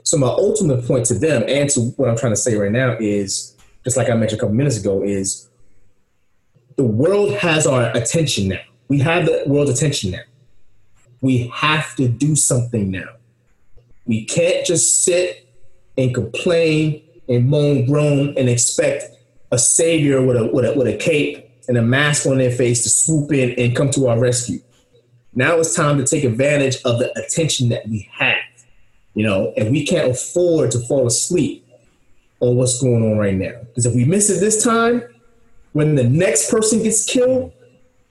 So 0.02 0.18
my 0.18 0.28
ultimate 0.28 0.86
point 0.86 1.06
to 1.06 1.14
them 1.14 1.44
and 1.48 1.68
to 1.70 1.80
what 1.96 2.08
I'm 2.08 2.16
trying 2.16 2.32
to 2.32 2.36
say 2.36 2.56
right 2.56 2.70
now 2.70 2.96
is, 3.00 3.56
just 3.84 3.96
like 3.96 4.08
I 4.08 4.14
mentioned 4.14 4.38
a 4.38 4.42
couple 4.42 4.54
minutes 4.54 4.78
ago, 4.78 5.02
is 5.02 5.48
the 6.76 6.84
world 6.84 7.32
has 7.34 7.66
our 7.66 7.94
attention 7.96 8.48
now 8.48 8.60
we 8.88 8.98
have 9.00 9.26
the 9.26 9.42
world's 9.46 9.70
attention 9.70 10.12
now. 10.12 10.22
We 11.20 11.48
have 11.54 11.96
to 11.96 12.08
do 12.08 12.36
something 12.36 12.90
now. 12.90 13.08
We 14.06 14.24
can't 14.24 14.66
just 14.66 15.04
sit 15.04 15.48
and 15.96 16.14
complain 16.14 17.02
and 17.28 17.48
moan, 17.48 17.86
groan, 17.86 18.34
and 18.36 18.48
expect 18.48 19.04
a 19.50 19.58
savior 19.58 20.20
with 20.20 20.36
a, 20.36 20.46
with 20.46 20.64
a, 20.64 20.74
with 20.74 20.86
a 20.86 20.96
cape 20.96 21.50
and 21.68 21.78
a 21.78 21.82
mask 21.82 22.26
on 22.26 22.38
their 22.38 22.50
face 22.50 22.82
to 22.82 22.90
swoop 22.90 23.32
in 23.32 23.52
and 23.52 23.74
come 23.74 23.90
to 23.92 24.08
our 24.08 24.18
rescue. 24.18 24.58
Now 25.34 25.58
it's 25.58 25.74
time 25.74 25.98
to 25.98 26.04
take 26.04 26.24
advantage 26.24 26.76
of 26.84 26.98
the 26.98 27.10
attention 27.18 27.70
that 27.70 27.88
we 27.88 28.08
have, 28.12 28.36
you 29.14 29.24
know, 29.24 29.52
and 29.56 29.70
we 29.70 29.86
can't 29.86 30.10
afford 30.10 30.70
to 30.72 30.78
fall 30.80 31.06
asleep 31.06 31.66
on 32.40 32.56
what's 32.56 32.80
going 32.80 33.02
on 33.02 33.16
right 33.16 33.34
now. 33.34 33.60
Because 33.68 33.86
if 33.86 33.94
we 33.94 34.04
miss 34.04 34.28
it 34.28 34.40
this 34.40 34.62
time, 34.62 35.02
when 35.72 35.94
the 35.94 36.04
next 36.04 36.50
person 36.50 36.82
gets 36.82 37.04
killed, 37.04 37.52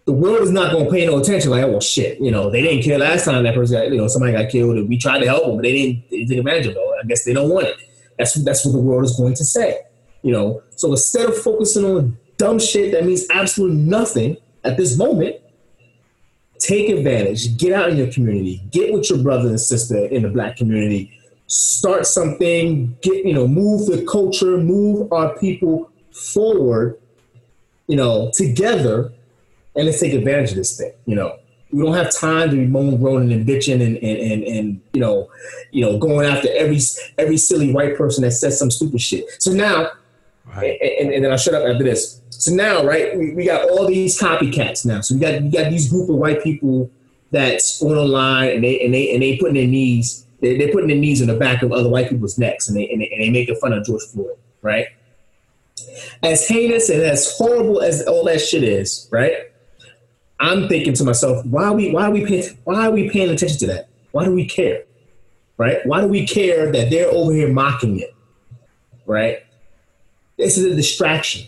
the 0.05 0.11
world 0.11 0.41
is 0.41 0.51
not 0.51 0.71
going 0.71 0.85
to 0.85 0.91
pay 0.91 1.05
no 1.05 1.19
attention. 1.19 1.51
Like, 1.51 1.63
oh 1.63 1.71
well, 1.71 1.79
shit, 1.79 2.19
you 2.19 2.31
know, 2.31 2.49
they 2.49 2.61
didn't 2.61 2.83
care 2.83 2.97
last 2.97 3.25
time 3.25 3.43
that 3.43 3.55
person, 3.55 3.77
got, 3.77 3.89
you 3.89 3.97
know, 3.97 4.07
somebody 4.07 4.33
got 4.33 4.49
killed, 4.49 4.77
and 4.77 4.89
we 4.89 4.97
tried 4.97 5.19
to 5.19 5.27
help 5.27 5.45
them, 5.45 5.55
but 5.55 5.63
they 5.63 5.71
didn't, 5.71 6.09
they 6.09 6.17
didn't 6.17 6.29
take 6.29 6.37
advantage 6.39 6.67
of 6.67 6.75
it. 6.75 6.79
I 7.03 7.07
guess 7.07 7.23
they 7.23 7.33
don't 7.33 7.49
want 7.49 7.67
it. 7.67 7.77
That's 8.17 8.33
that's 8.43 8.65
what 8.65 8.73
the 8.73 8.79
world 8.79 9.05
is 9.05 9.15
going 9.15 9.33
to 9.35 9.45
say, 9.45 9.79
you 10.21 10.31
know. 10.31 10.61
So 10.75 10.91
instead 10.91 11.27
of 11.27 11.37
focusing 11.37 11.85
on 11.85 12.17
dumb 12.37 12.59
shit 12.59 12.91
that 12.91 13.05
means 13.05 13.25
absolutely 13.31 13.77
nothing 13.77 14.37
at 14.63 14.77
this 14.77 14.97
moment, 14.97 15.37
take 16.59 16.89
advantage. 16.89 17.57
Get 17.57 17.73
out 17.73 17.89
in 17.89 17.97
your 17.97 18.11
community. 18.11 18.61
Get 18.71 18.93
with 18.93 19.09
your 19.09 19.19
brother 19.19 19.49
and 19.49 19.59
sister 19.59 20.05
in 20.05 20.23
the 20.23 20.29
black 20.29 20.57
community. 20.57 21.19
Start 21.47 22.05
something. 22.05 22.95
Get 23.01 23.25
you 23.25 23.33
know, 23.33 23.47
move 23.47 23.87
the 23.87 24.05
culture, 24.05 24.57
move 24.57 25.11
our 25.11 25.37
people 25.37 25.89
forward. 26.11 26.99
You 27.87 27.97
know, 27.97 28.31
together 28.33 29.11
and 29.75 29.85
let's 29.85 29.99
take 29.99 30.13
advantage 30.13 30.51
of 30.51 30.57
this 30.57 30.77
thing. 30.77 30.93
You 31.05 31.15
know, 31.15 31.37
we 31.71 31.83
don't 31.83 31.95
have 31.95 32.13
time 32.13 32.51
to 32.51 32.55
be 32.55 32.67
moaning, 32.67 32.99
groaning, 32.99 33.31
and 33.31 33.47
bitching, 33.47 33.81
and, 33.85 33.97
and 33.97 34.31
and 34.31 34.43
and 34.43 34.81
you 34.93 35.01
know, 35.01 35.29
you 35.71 35.83
know, 35.83 35.97
going 35.97 36.27
after 36.27 36.47
every 36.53 36.79
every 37.17 37.37
silly 37.37 37.73
white 37.73 37.97
person 37.97 38.23
that 38.23 38.31
says 38.31 38.59
some 38.59 38.69
stupid 38.69 39.01
shit. 39.01 39.25
So 39.39 39.51
now, 39.51 39.91
right. 40.55 40.79
and, 40.81 41.11
and, 41.11 41.25
then 41.25 41.31
I'll 41.31 41.37
shut 41.37 41.55
up 41.55 41.65
after 41.65 41.83
this. 41.83 42.21
So 42.29 42.53
now, 42.53 42.83
right, 42.83 43.17
we, 43.17 43.33
we 43.33 43.45
got 43.45 43.69
all 43.69 43.87
these 43.87 44.19
copycats 44.19 44.85
now. 44.85 45.01
So 45.01 45.15
we 45.15 45.21
got 45.21 45.41
we 45.41 45.49
got 45.49 45.71
these 45.71 45.89
group 45.89 46.09
of 46.09 46.15
white 46.15 46.43
people 46.43 46.91
that's 47.31 47.81
going 47.81 47.97
online 47.97 48.51
and 48.51 48.63
they 48.63 48.79
and 48.85 48.93
they 48.93 49.11
and 49.11 49.23
they 49.23 49.37
putting 49.37 49.55
their 49.55 49.67
knees, 49.67 50.27
they, 50.41 50.57
they're 50.57 50.71
putting 50.71 50.89
their 50.89 50.97
knees 50.97 51.21
in 51.21 51.27
the 51.27 51.35
back 51.35 51.63
of 51.63 51.71
other 51.71 51.89
white 51.89 52.09
people's 52.09 52.37
necks, 52.37 52.67
and 52.67 52.77
they 52.77 52.87
and 52.89 53.01
they, 53.01 53.09
and 53.09 53.21
they 53.21 53.31
making 53.31 53.55
fun 53.55 53.73
of 53.73 53.83
George 53.83 54.03
Floyd, 54.13 54.37
right? 54.61 54.87
As 56.21 56.47
heinous 56.47 56.89
and 56.89 57.01
as 57.01 57.35
horrible 57.35 57.81
as 57.81 58.05
all 58.05 58.23
that 58.25 58.39
shit 58.39 58.63
is, 58.63 59.07
right? 59.11 59.52
I'm 60.39 60.67
thinking 60.67 60.93
to 60.95 61.03
myself, 61.03 61.45
why 61.45 61.65
are 61.65 61.73
we 61.73 61.91
why 61.91 62.07
are 62.07 62.11
we 62.11 62.25
paying 62.25 62.57
why 62.63 62.87
are 62.87 62.91
we 62.91 63.09
paying 63.09 63.29
attention 63.29 63.59
to 63.59 63.67
that? 63.67 63.89
Why 64.11 64.25
do 64.25 64.33
we 64.33 64.45
care? 64.45 64.83
Right? 65.57 65.85
Why 65.85 66.01
do 66.01 66.07
we 66.07 66.27
care 66.27 66.71
that 66.71 66.89
they're 66.89 67.09
over 67.09 67.33
here 67.33 67.51
mocking 67.51 67.99
it? 67.99 68.13
Right? 69.05 69.39
This 70.37 70.57
is 70.57 70.65
a 70.65 70.75
distraction. 70.75 71.47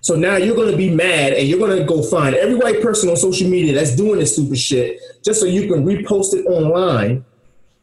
So 0.00 0.14
now 0.14 0.36
you're 0.36 0.56
going 0.56 0.70
to 0.70 0.76
be 0.76 0.90
mad 0.90 1.32
and 1.32 1.46
you're 1.48 1.58
going 1.58 1.76
to 1.76 1.84
go 1.84 2.02
find 2.02 2.34
every 2.34 2.54
white 2.54 2.80
person 2.80 3.10
on 3.10 3.16
social 3.16 3.48
media 3.48 3.74
that's 3.74 3.96
doing 3.96 4.20
this 4.20 4.32
stupid 4.34 4.58
shit 4.58 5.00
just 5.24 5.40
so 5.40 5.46
you 5.46 5.70
can 5.70 5.84
repost 5.84 6.34
it 6.34 6.46
online 6.46 7.24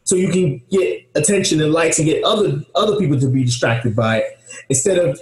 so 0.04 0.16
you 0.16 0.30
can 0.30 0.62
get 0.70 1.08
attention 1.14 1.60
and 1.60 1.72
likes 1.72 1.98
and 1.98 2.06
get 2.06 2.24
other 2.24 2.62
other 2.74 2.96
people 2.96 3.20
to 3.20 3.28
be 3.28 3.44
distracted 3.44 3.94
by 3.94 4.18
it 4.18 4.38
instead 4.68 4.98
of 4.98 5.20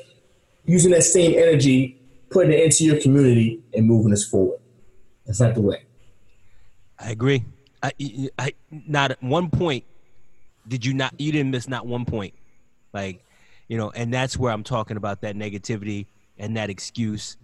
using 0.67 0.93
that 0.93 1.03
same 1.03 1.37
energy 1.37 1.99
putting 2.31 2.53
it 2.53 2.61
into 2.61 2.85
your 2.85 3.01
community 3.01 3.63
and 3.73 3.87
moving 3.87 4.13
us 4.13 4.25
forward. 4.25 4.59
That's 5.27 5.41
not 5.41 5.55
the 5.55 5.62
way. 5.62 5.85
I 6.99 7.11
agree. 7.11 7.45
I, 7.83 7.93
I 8.39 8.53
not 8.70 9.11
at 9.11 9.22
one 9.22 9.51
point 9.51 9.85
did 10.66 10.85
you 10.85 10.95
not 10.95 11.18
you 11.18 11.33
didn't 11.33 11.51
miss 11.51 11.68
not 11.68 11.87
one 11.87 12.05
point. 12.05 12.35
Like, 12.93 13.25
you 13.68 13.77
know, 13.77 13.91
and 13.91 14.12
that's 14.12 14.37
where 14.37 14.53
I'm 14.53 14.62
talking 14.62 14.97
about 14.97 15.20
that 15.22 15.37
negativity 15.37 16.07
and 16.39 16.57
that 16.57 16.70
excuse. 16.70 17.37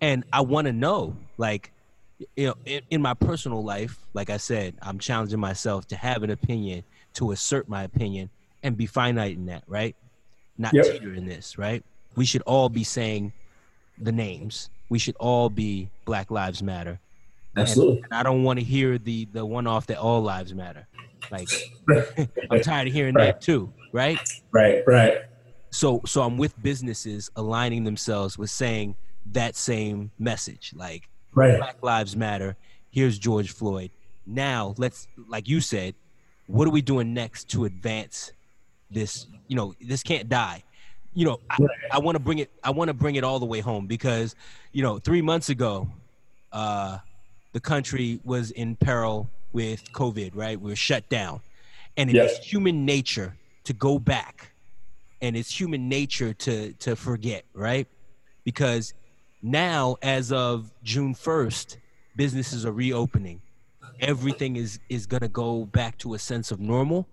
And 0.00 0.24
I 0.32 0.42
want 0.42 0.66
to 0.66 0.72
know, 0.72 1.16
like, 1.38 1.72
you 2.36 2.46
know, 2.46 2.54
in, 2.64 2.82
in, 2.90 3.02
my 3.02 3.14
personal 3.14 3.64
life, 3.64 3.98
like 4.12 4.28
I 4.28 4.36
said, 4.36 4.74
I'm 4.82 4.98
challenging 4.98 5.40
myself 5.40 5.86
to 5.88 5.96
have 5.96 6.22
an 6.22 6.30
opinion, 6.30 6.84
to 7.14 7.32
assert 7.32 7.68
my 7.68 7.84
opinion, 7.84 8.28
and 8.62 8.76
be 8.76 8.86
finite 8.86 9.36
in 9.36 9.46
that, 9.46 9.64
right? 9.66 9.96
Not 10.56 10.74
yep. 10.74 10.84
teeter 10.84 11.14
in 11.14 11.26
this, 11.26 11.58
right? 11.58 11.82
We 12.16 12.24
should 12.24 12.42
all 12.42 12.68
be 12.68 12.84
saying 12.84 13.32
the 13.98 14.12
names. 14.12 14.70
We 14.88 14.98
should 14.98 15.16
all 15.16 15.48
be 15.48 15.90
Black 16.04 16.30
Lives 16.30 16.62
Matter. 16.62 16.98
Absolutely. 17.60 18.02
And, 18.02 18.12
I 18.12 18.22
don't 18.22 18.42
want 18.42 18.58
to 18.58 18.64
hear 18.64 18.98
the 18.98 19.26
the 19.32 19.44
one 19.44 19.66
off 19.66 19.86
that 19.86 19.98
all 19.98 20.22
lives 20.22 20.54
matter. 20.54 20.86
Like 21.30 21.48
I'm 22.50 22.60
tired 22.60 22.88
of 22.88 22.94
hearing 22.94 23.14
right. 23.14 23.26
that 23.26 23.40
too, 23.40 23.72
right? 23.92 24.18
Right, 24.50 24.82
right. 24.86 25.18
so 25.70 26.00
so 26.06 26.22
I'm 26.22 26.38
with 26.38 26.60
businesses 26.62 27.30
aligning 27.36 27.84
themselves 27.84 28.38
with 28.38 28.50
saying 28.50 28.96
that 29.32 29.56
same 29.56 30.10
message, 30.18 30.72
like 30.74 31.08
right. 31.34 31.58
Black 31.58 31.82
Lives 31.82 32.16
Matter. 32.16 32.56
Here's 32.90 33.18
George 33.18 33.52
Floyd. 33.52 33.90
Now 34.26 34.74
let's, 34.76 35.08
like 35.28 35.48
you 35.48 35.60
said, 35.60 35.94
what 36.46 36.66
are 36.66 36.70
we 36.70 36.82
doing 36.82 37.14
next 37.14 37.48
to 37.50 37.64
advance 37.64 38.32
this? 38.90 39.26
You 39.48 39.56
know, 39.56 39.74
this 39.80 40.02
can't 40.02 40.28
die. 40.28 40.64
You 41.14 41.26
know, 41.26 41.40
I. 41.50 41.58
I 41.92 41.98
want 41.98 42.16
to 42.16 42.20
bring 42.20 42.38
it. 42.38 42.50
I 42.62 42.70
want 42.70 42.88
to 42.88 42.94
bring 42.94 43.16
it 43.16 43.24
all 43.24 43.38
the 43.38 43.46
way 43.46 43.60
home 43.60 43.86
because, 43.86 44.34
you 44.72 44.82
know, 44.82 44.98
three 44.98 45.22
months 45.22 45.48
ago, 45.48 45.88
uh, 46.52 46.98
the 47.52 47.60
country 47.60 48.20
was 48.24 48.50
in 48.50 48.76
peril 48.76 49.30
with 49.52 49.92
COVID. 49.92 50.32
Right, 50.34 50.60
we 50.60 50.70
were 50.70 50.76
shut 50.76 51.08
down, 51.08 51.40
and 51.96 52.10
Yes. 52.10 52.36
it's 52.38 52.46
human 52.46 52.84
nature 52.84 53.36
to 53.64 53.72
go 53.72 53.98
back, 53.98 54.52
and 55.20 55.36
it's 55.36 55.58
human 55.58 55.88
nature 55.88 56.32
to 56.34 56.72
to 56.74 56.96
forget. 56.96 57.44
Right, 57.54 57.88
because 58.44 58.94
now, 59.42 59.96
as 60.02 60.32
of 60.32 60.72
June 60.82 61.14
first, 61.14 61.78
businesses 62.16 62.66
are 62.66 62.72
reopening. 62.72 63.40
Everything 64.00 64.56
is 64.56 64.78
is 64.88 65.06
gonna 65.06 65.28
go 65.28 65.64
back 65.64 65.98
to 65.98 66.14
a 66.14 66.18
sense 66.18 66.50
of 66.50 66.60
normal 66.60 67.08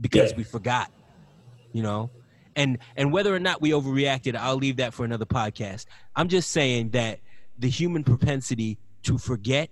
because 0.00 0.34
we 0.34 0.42
forgot, 0.44 0.90
you 1.72 1.82
know. 1.82 2.10
And 2.56 2.78
and 2.96 3.12
whether 3.12 3.34
or 3.34 3.38
not 3.38 3.62
we 3.62 3.70
overreacted, 3.70 4.34
I'll 4.36 4.56
leave 4.56 4.76
that 4.76 4.92
for 4.92 5.04
another 5.04 5.24
podcast. 5.24 5.86
I'm 6.16 6.28
just 6.28 6.50
saying 6.50 6.90
that 6.90 7.20
the 7.58 7.68
human 7.68 8.02
propensity 8.04 8.78
to 9.04 9.18
forget, 9.18 9.70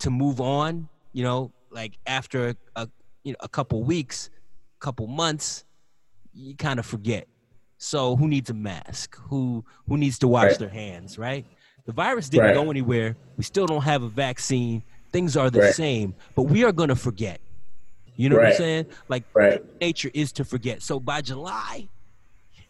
to 0.00 0.10
move 0.10 0.40
on, 0.40 0.88
you 1.12 1.22
know, 1.22 1.52
like 1.70 1.98
after 2.06 2.54
a 2.76 2.88
you 3.24 3.32
know 3.32 3.38
a 3.40 3.48
couple 3.48 3.82
weeks, 3.82 4.30
couple 4.80 5.06
months, 5.06 5.64
you 6.32 6.54
kind 6.56 6.78
of 6.78 6.86
forget. 6.86 7.26
So 7.78 8.16
who 8.16 8.28
needs 8.28 8.50
a 8.50 8.54
mask? 8.54 9.16
Who 9.28 9.64
who 9.88 9.96
needs 9.96 10.18
to 10.20 10.28
wash 10.28 10.50
Right. 10.52 10.58
their 10.60 10.68
hands, 10.68 11.18
right? 11.18 11.44
The 11.86 11.92
virus 11.92 12.28
didn't 12.28 12.44
Right. 12.46 12.54
go 12.54 12.70
anywhere. 12.70 13.16
We 13.36 13.44
still 13.44 13.66
don't 13.66 13.82
have 13.82 14.02
a 14.02 14.08
vaccine. 14.08 14.82
Things 15.12 15.36
are 15.36 15.50
the 15.50 15.60
Right. 15.60 15.74
same, 15.74 16.14
but 16.34 16.44
we 16.44 16.64
are 16.64 16.72
going 16.72 16.88
to 16.88 16.96
forget. 16.96 17.40
You 18.16 18.28
know 18.28 18.36
what 18.36 18.46
I'm 18.46 18.52
saying? 18.54 18.86
Like 19.08 19.24
nature 19.80 20.10
is 20.14 20.32
to 20.32 20.44
forget. 20.44 20.82
So 20.82 20.98
by 20.98 21.20
July, 21.20 21.88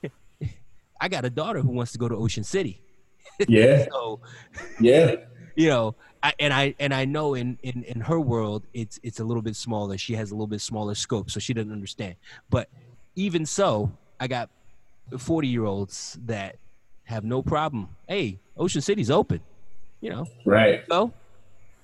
I 1.01 1.09
got 1.09 1.24
a 1.24 1.30
daughter 1.30 1.61
who 1.61 1.70
wants 1.70 1.92
to 1.92 1.99
go 1.99 2.09
to 2.09 2.16
Ocean 2.16 2.44
City. 2.44 2.82
Yeah. 3.49 3.86
So 3.92 4.20
Yeah. 4.80 5.16
You 5.57 5.68
know, 5.68 5.94
I, 6.22 6.32
and 6.38 6.52
I 6.52 6.74
and 6.78 6.92
I 6.94 7.04
know 7.04 7.34
in, 7.34 7.59
in 7.62 7.82
in 7.84 8.00
her 8.02 8.20
world, 8.20 8.64
it's 8.74 8.98
it's 9.02 9.20
a 9.20 9.24
little 9.24 9.42
bit 9.42 9.57
smaller. 9.57 9.96
She 9.98 10.14
has 10.14 10.30
a 10.30 10.34
little 10.34 10.46
bit 10.46 10.61
smaller 10.61 10.94
scope, 10.94 11.30
so 11.30 11.40
she 11.40 11.52
doesn't 11.54 11.72
understand. 11.72 12.16
But 12.50 12.68
even 13.16 13.44
so, 13.46 13.90
I 14.20 14.26
got 14.28 14.50
forty 15.18 15.48
year 15.48 15.64
olds 15.64 16.18
that 16.26 16.57
have 17.04 17.24
no 17.24 17.42
problem. 17.42 17.88
Hey, 18.09 18.38
Ocean 18.57 18.80
City's 18.80 19.11
open. 19.11 19.40
You 20.00 20.11
know, 20.11 20.26
Right. 20.44 20.84
so 20.88 21.12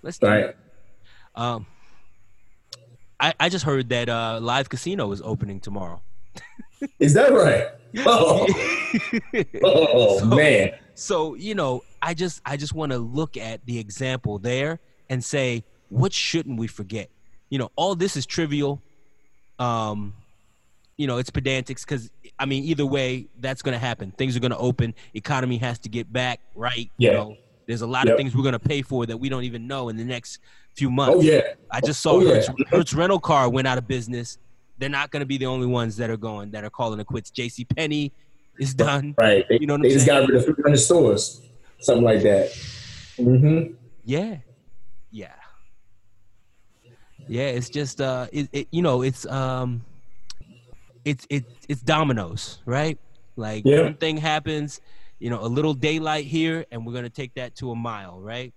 let's 0.02 0.18
do 0.18 0.26
Right. 0.26 0.44
it. 0.46 0.56
Um, 1.34 1.66
I 3.18 3.32
I 3.40 3.48
just 3.48 3.64
heard 3.64 3.88
that 3.90 4.08
uh, 4.08 4.38
live 4.42 4.68
casino 4.68 5.10
is 5.12 5.22
opening 5.22 5.60
tomorrow. 5.60 6.02
Is 6.98 7.14
that 7.14 7.32
right? 7.32 7.68
Oh, 8.06 8.46
oh 9.62 10.18
So- 10.20 10.24
man. 10.26 10.72
So, 10.94 11.34
you 11.34 11.54
know, 11.54 11.82
I 12.00 12.14
just 12.14 12.40
I 12.44 12.56
just 12.56 12.74
want 12.74 12.92
to 12.92 12.98
look 12.98 13.36
at 13.36 13.64
the 13.66 13.78
example 13.78 14.38
there 14.38 14.78
and 15.08 15.24
say, 15.24 15.64
what 15.88 16.12
shouldn't 16.12 16.58
we 16.58 16.66
forget? 16.66 17.08
You 17.50 17.58
know, 17.58 17.70
all 17.76 17.94
this 17.94 18.16
is 18.16 18.26
trivial. 18.26 18.82
Um, 19.58 20.14
you 20.96 21.06
know, 21.06 21.18
it's 21.18 21.30
pedantics 21.30 21.84
because 21.84 22.10
I 22.38 22.46
mean, 22.46 22.64
either 22.64 22.86
way, 22.86 23.26
that's 23.40 23.62
gonna 23.62 23.78
happen. 23.78 24.12
Things 24.12 24.36
are 24.36 24.40
gonna 24.40 24.58
open. 24.58 24.94
Economy 25.14 25.56
has 25.58 25.78
to 25.80 25.88
get 25.88 26.12
back 26.12 26.40
right. 26.54 26.90
You 26.98 27.08
Yeah. 27.08 27.12
know, 27.12 27.36
there's 27.66 27.82
a 27.82 27.86
lot 27.86 28.06
Yep. 28.06 28.14
of 28.14 28.18
things 28.18 28.36
we're 28.36 28.44
gonna 28.44 28.58
pay 28.58 28.82
for 28.82 29.06
that 29.06 29.16
we 29.16 29.28
don't 29.28 29.44
even 29.44 29.66
know 29.66 29.88
in 29.88 29.96
the 29.96 30.04
next 30.04 30.38
few 30.76 30.90
months. 30.90 31.16
Oh 31.16 31.20
yeah. 31.20 31.40
I 31.70 31.80
just 31.80 32.00
saw 32.00 32.12
Oh, 32.12 32.20
yeah. 32.20 32.34
Hertz, 32.34 32.48
Hertz 32.68 32.94
rental 32.94 33.20
car 33.20 33.48
went 33.48 33.66
out 33.66 33.78
of 33.78 33.86
business. 33.88 34.38
They're 34.78 34.88
not 34.90 35.10
going 35.10 35.20
to 35.20 35.26
be 35.26 35.38
the 35.38 35.46
only 35.46 35.66
ones 35.66 35.96
that 35.98 36.10
are 36.10 36.16
going 36.16 36.50
that 36.50 36.64
are 36.64 36.70
calling 36.70 36.98
it 36.98 37.06
quits. 37.06 37.30
J.C. 37.30 37.64
Penney 37.64 38.12
is 38.58 38.74
done. 38.74 39.14
Right. 39.18 39.44
They, 39.48 39.58
You 39.60 39.66
know 39.66 39.74
what 39.74 39.82
they 39.82 39.88
I'm 39.88 39.94
just 39.94 40.06
saying? 40.06 40.20
got 40.22 40.28
rid 40.28 40.36
of 40.38 40.44
300 40.44 40.76
stores, 40.78 41.40
something 41.80 42.04
like 42.04 42.22
that. 42.22 42.50
Mm-hmm. 43.18 43.74
Yeah, 44.04 44.38
yeah, 45.10 45.34
yeah. 47.28 47.42
It's 47.48 47.68
just 47.70 48.00
uh, 48.00 48.26
it, 48.32 48.48
it 48.52 48.68
you 48.70 48.82
know, 48.82 49.02
it's 49.02 49.24
um, 49.26 49.84
it's 51.04 51.26
it 51.30 51.44
it's 51.68 51.82
dominoes, 51.82 52.60
right? 52.66 52.98
Like 53.36 53.64
Yeah. 53.64 53.82
one 53.82 53.94
thing 53.94 54.16
happens, 54.16 54.80
you 55.18 55.30
know, 55.30 55.40
a 55.40 55.46
little 55.46 55.74
daylight 55.74 56.24
here, 56.24 56.64
and 56.70 56.84
we're 56.86 56.92
gonna 56.94 57.10
take 57.10 57.34
that 57.34 57.54
to 57.56 57.70
a 57.70 57.76
mile, 57.76 58.20
right? 58.20 58.52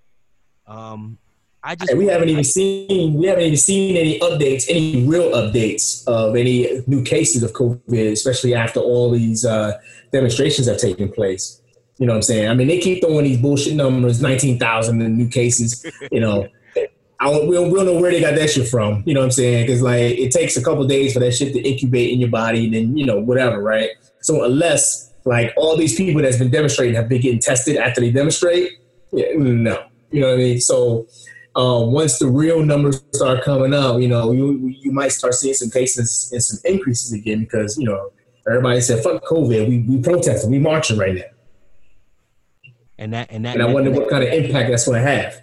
Um, 0.68 1.18
I 1.66 1.74
just 1.74 1.90
And 1.90 1.98
we 1.98 2.06
haven't 2.06 2.30
even 2.30 2.44
seen 2.44 3.16
we 3.16 3.26
haven't 3.26 3.44
even 3.44 3.58
seen 3.58 3.98
any 3.98 4.20
updates, 4.20 4.66
any 4.70 5.04
real 5.04 5.32
updates 5.32 6.08
of 6.08 6.36
any 6.36 6.84
new 6.86 7.04
cases 7.04 7.42
of 7.42 7.54
COVID, 7.54 8.12
especially 8.12 8.54
after 8.54 8.80
all 8.80 9.10
these 9.10 9.44
uh, 9.44 9.74
demonstrations 10.12 10.68
have 10.68 10.78
taken 10.78 11.12
place. 11.12 11.60
You 11.98 12.06
know 12.06 12.14
what 12.14 12.18
I'm 12.18 12.24
saying? 12.24 12.50
I 12.50 12.54
mean, 12.54 12.68
they 12.68 12.78
keep 12.78 13.02
throwing 13.02 13.24
these 13.24 13.40
bullshit 13.40 13.74
numbers, 13.74 14.22
nineteen 14.22 14.60
thousand 14.60 15.00
new 15.00 15.28
cases. 15.28 15.84
You 16.12 16.20
know, 16.20 16.48
I 17.20 17.32
don't, 17.32 17.48
we, 17.48 17.56
don't, 17.56 17.72
we 17.72 17.78
don't 17.78 17.88
know 17.88 18.00
where 18.00 18.12
they 18.12 18.22
got 18.22 18.36
that 18.36 18.52
shit 18.52 18.68
from. 18.68 19.02
You 19.08 19.16
know 19.16 19.22
what 19.22 19.26
I'm 19.26 19.32
saying? 19.32 19.66
Because 19.66 19.82
like 19.82 20.20
it 20.20 20.32
takes 20.32 20.58
a 20.58 20.64
couple 20.64 20.86
days 20.86 21.14
for 21.14 21.20
that 21.20 21.32
shit 21.32 21.52
to 21.54 21.68
incubate 21.68 22.12
in 22.12 22.20
your 22.20 22.30
body, 22.30 22.66
and 22.66 22.76
then 22.76 22.96
you 22.96 23.08
know 23.08 23.20
whatever, 23.20 23.60
right? 23.60 23.90
So 24.22 24.44
unless 24.44 25.12
like 25.26 25.52
all 25.58 25.76
these 25.78 25.96
people 25.96 26.22
that's 26.22 26.38
been 26.38 26.52
demonstrating 26.52 26.94
have 26.94 27.10
been 27.10 27.22
getting 27.22 27.40
tested 27.40 27.78
after 27.78 28.02
they 28.02 28.12
demonstrate, 28.12 28.74
yeah, 29.12 29.30
no, 29.36 29.88
you 30.12 30.22
know 30.22 30.28
what 30.28 30.36
I 30.36 30.38
mean? 30.38 30.62
So 30.62 31.08
um, 31.56 31.92
once 31.92 32.20
the 32.20 32.28
real 32.28 32.64
numbers 32.64 33.02
start 33.14 33.44
coming 33.44 33.74
up, 33.74 34.02
you 34.02 34.10
know, 34.10 34.32
you 34.32 34.68
you 34.68 34.92
might 34.92 35.12
start 35.14 35.34
seeing 35.34 35.54
some 35.54 35.70
cases 35.70 36.30
and 36.34 36.44
some 36.44 36.60
increases 36.66 37.14
again 37.14 37.40
because 37.40 37.78
you 37.78 37.86
know 37.86 38.12
everybody 38.48 38.82
said 38.82 39.02
fuck 39.04 39.24
COVID, 39.24 39.70
we 39.70 39.80
we 39.80 40.02
protesting, 40.02 40.52
we 40.52 40.60
marching 40.60 40.98
right 40.98 41.16
now, 41.16 42.72
and 42.98 43.14
that 43.14 43.32
and 43.32 43.46
that. 43.46 43.56
and 43.56 43.64
I 43.64 43.72
wonder 43.72 43.92
what 43.92 44.10
kind 44.10 44.24
of 44.24 44.34
impact 44.34 44.70
that's 44.70 44.86
going 44.86 45.02
to 45.02 45.10
have. 45.10 45.42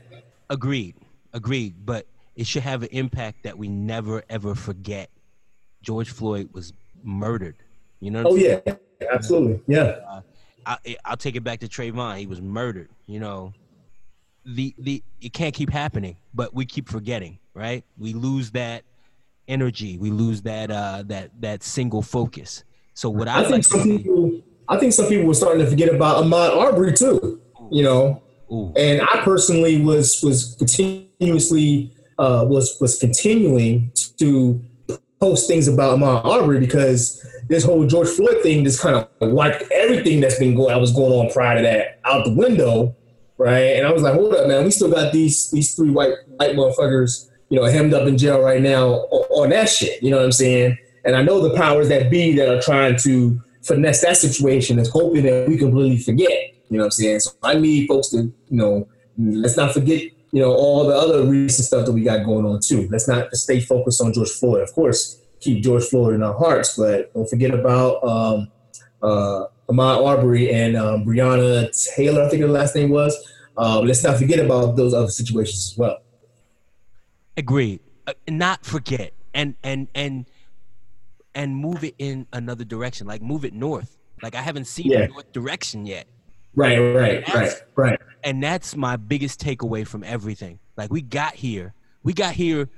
Agreed. 0.50 0.96
Agreed. 1.32 1.76
But 1.86 2.06
it 2.36 2.46
should 2.46 2.62
have 2.62 2.82
an 2.82 2.90
impact 2.92 3.44
that 3.44 3.56
we 3.56 3.68
never 3.68 4.22
ever 4.28 4.54
forget. 4.54 5.08
George 5.80 6.10
Floyd 6.10 6.50
was 6.52 6.74
murdered. 7.02 7.56
You 8.00 8.10
know. 8.10 8.24
Oh 8.26 8.36
saying? 8.36 8.60
yeah, 8.66 8.74
absolutely, 9.10 9.62
yeah, 9.66 10.20
I, 10.66 10.78
I'll 11.06 11.16
take 11.16 11.36
it 11.36 11.42
back 11.42 11.60
to 11.60 11.68
Trayvon. 11.68 12.18
He 12.18 12.26
was 12.26 12.42
murdered. 12.42 12.90
You 13.06 13.20
know. 13.20 13.54
The 14.44 14.74
the 14.78 15.02
it 15.20 15.32
can't 15.32 15.54
keep 15.54 15.70
happening, 15.70 16.16
but 16.34 16.52
we 16.54 16.64
keep 16.64 16.88
forgetting, 16.88 17.38
right? 17.54 17.84
We 17.96 18.12
lose 18.12 18.50
that 18.52 18.84
energy. 19.48 19.98
We 19.98 20.10
lose 20.10 20.42
that 20.42 20.70
uh 20.70 21.04
that 21.06 21.30
that 21.40 21.62
single 21.62 22.02
focus. 22.02 22.64
So 22.94 23.08
what 23.08 23.28
I, 23.28 23.34
I 23.34 23.40
like 23.40 23.50
think 23.50 23.64
to 23.64 23.70
some 23.70 23.82
see, 23.82 23.98
people, 23.98 24.40
I 24.68 24.78
think 24.78 24.92
some 24.92 25.06
people 25.06 25.26
were 25.26 25.34
starting 25.34 25.64
to 25.64 25.70
forget 25.70 25.94
about 25.94 26.24
Ahmaud 26.24 26.56
Arbery 26.56 26.92
too. 26.92 27.40
You 27.70 27.84
know, 27.84 28.22
ooh, 28.52 28.72
and 28.76 29.00
I 29.02 29.20
personally 29.22 29.80
was 29.80 30.20
was 30.22 30.56
continuously 30.58 31.94
uh, 32.18 32.44
was 32.48 32.76
was 32.80 32.98
continuing 32.98 33.92
to 34.18 34.60
post 35.20 35.46
things 35.46 35.68
about 35.68 35.98
Ahmaud 35.98 36.24
Arbery 36.24 36.58
because 36.58 37.24
this 37.48 37.64
whole 37.64 37.86
George 37.86 38.08
Floyd 38.08 38.42
thing 38.42 38.64
just 38.64 38.80
kind 38.80 38.96
of 38.96 39.08
wiped 39.20 39.64
everything 39.72 40.20
that's 40.20 40.38
been 40.38 40.54
going 40.54 40.68
that 40.68 40.80
was 40.80 40.92
going 40.92 41.12
on 41.12 41.32
prior 41.32 41.56
to 41.56 41.62
that 41.62 42.00
out 42.04 42.24
the 42.24 42.34
window, 42.34 42.94
right? 43.38 43.76
And 43.76 43.86
I 43.86 43.92
was 43.92 44.02
like, 44.02 44.14
hold 44.14 44.34
up, 44.34 44.46
man, 44.46 44.64
we 44.64 44.70
still 44.70 44.90
got 44.90 45.12
these 45.12 45.50
these 45.50 45.74
three 45.74 45.90
white 45.90 46.14
white 46.26 46.56
motherfuckers, 46.56 47.30
you 47.48 47.58
know, 47.58 47.64
hemmed 47.66 47.94
up 47.94 48.06
in 48.06 48.18
jail 48.18 48.40
right 48.40 48.62
now 48.62 48.88
on, 48.88 49.44
on 49.44 49.50
that 49.50 49.68
shit. 49.68 50.02
You 50.02 50.10
know 50.10 50.18
what 50.18 50.26
I'm 50.26 50.32
saying? 50.32 50.78
And 51.04 51.16
I 51.16 51.22
know 51.22 51.40
the 51.40 51.56
powers 51.56 51.88
that 51.88 52.10
be 52.10 52.34
that 52.36 52.48
are 52.48 52.60
trying 52.60 52.96
to 52.98 53.40
finesse 53.62 54.02
that 54.02 54.16
situation 54.16 54.78
is 54.78 54.88
hoping 54.88 55.24
that 55.24 55.48
we 55.48 55.56
completely 55.56 55.98
forget. 55.98 56.54
You 56.68 56.78
know 56.78 56.84
what 56.84 56.86
I'm 56.86 56.90
saying? 56.92 57.20
So 57.20 57.32
I 57.42 57.54
need 57.54 57.86
folks 57.86 58.08
to, 58.10 58.22
you 58.22 58.32
know, 58.50 58.88
let's 59.18 59.56
not 59.56 59.72
forget, 59.72 60.02
you 60.02 60.40
know, 60.40 60.52
all 60.52 60.86
the 60.86 60.94
other 60.94 61.24
recent 61.26 61.66
stuff 61.66 61.86
that 61.86 61.92
we 61.92 62.02
got 62.02 62.24
going 62.24 62.46
on 62.46 62.60
too. 62.60 62.88
Let's 62.90 63.08
not 63.08 63.34
stay 63.34 63.60
focused 63.60 64.00
on 64.00 64.12
George 64.12 64.30
Floyd. 64.30 64.62
Of 64.62 64.72
course, 64.72 65.20
keep 65.40 65.62
George 65.62 65.84
Floyd 65.84 66.14
in 66.14 66.22
our 66.22 66.32
hearts, 66.34 66.76
but 66.76 67.12
don't 67.12 67.28
forget 67.28 67.52
about 67.52 68.02
um, 68.04 68.50
uh, 69.02 69.44
Ahmaud 69.72 70.06
Arbery 70.06 70.52
and 70.52 70.76
um, 70.76 71.04
Breonna 71.04 71.70
Taylor, 71.94 72.22
I 72.22 72.28
think 72.28 72.42
her 72.42 72.48
last 72.48 72.74
name 72.74 72.90
was. 72.90 73.16
Um, 73.56 73.86
let's 73.86 74.02
not 74.04 74.18
forget 74.18 74.38
about 74.38 74.76
those 74.76 74.94
other 74.94 75.08
situations 75.08 75.72
as 75.72 75.78
well. 75.78 75.98
Agreed. 77.36 77.80
Uh, 78.06 78.12
not 78.28 78.64
forget 78.64 79.12
and 79.34 79.54
and 79.62 79.88
and 79.94 80.26
and 81.34 81.56
move 81.56 81.84
it 81.84 81.94
in 81.98 82.26
another 82.32 82.64
direction. 82.64 83.06
Like 83.06 83.22
move 83.22 83.44
it 83.44 83.54
north. 83.54 83.96
Like 84.22 84.34
I 84.34 84.42
haven't 84.42 84.66
seen 84.66 84.90
Yeah. 84.90 85.02
the 85.02 85.08
north 85.08 85.32
direction 85.32 85.86
yet. 85.86 86.06
Right, 86.54 86.78
right, 86.78 87.26
right, 87.34 87.52
right. 87.76 88.00
And 88.24 88.42
that's 88.42 88.76
my 88.76 88.96
biggest 88.96 89.40
takeaway 89.40 89.86
from 89.86 90.04
everything. 90.04 90.58
Like 90.76 90.90
we 90.92 91.00
got 91.00 91.34
here. 91.34 91.72
We 92.02 92.12
got 92.12 92.34
here 92.34 92.68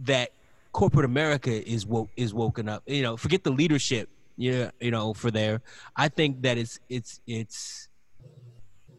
that 0.00 0.32
corporate 0.72 1.04
America 1.04 1.68
is 1.68 1.86
woke 1.86 2.10
is 2.16 2.34
woken 2.34 2.68
up. 2.68 2.82
You 2.86 3.02
know, 3.02 3.16
forget 3.16 3.44
the 3.44 3.50
leadership. 3.52 4.08
Yeah, 4.42 4.72
you 4.80 4.90
know, 4.90 5.14
for 5.14 5.30
there, 5.30 5.62
I 5.96 6.08
think 6.08 6.42
that 6.42 6.58
it's 6.58 6.80
it's 6.88 7.20
it's 7.28 7.88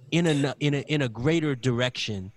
in 0.09 0.25
a 0.25 0.55
in 0.61 0.73
a 0.73 0.79
in 0.87 1.01
a 1.01 1.09
greater 1.09 1.53
direction 1.53 2.31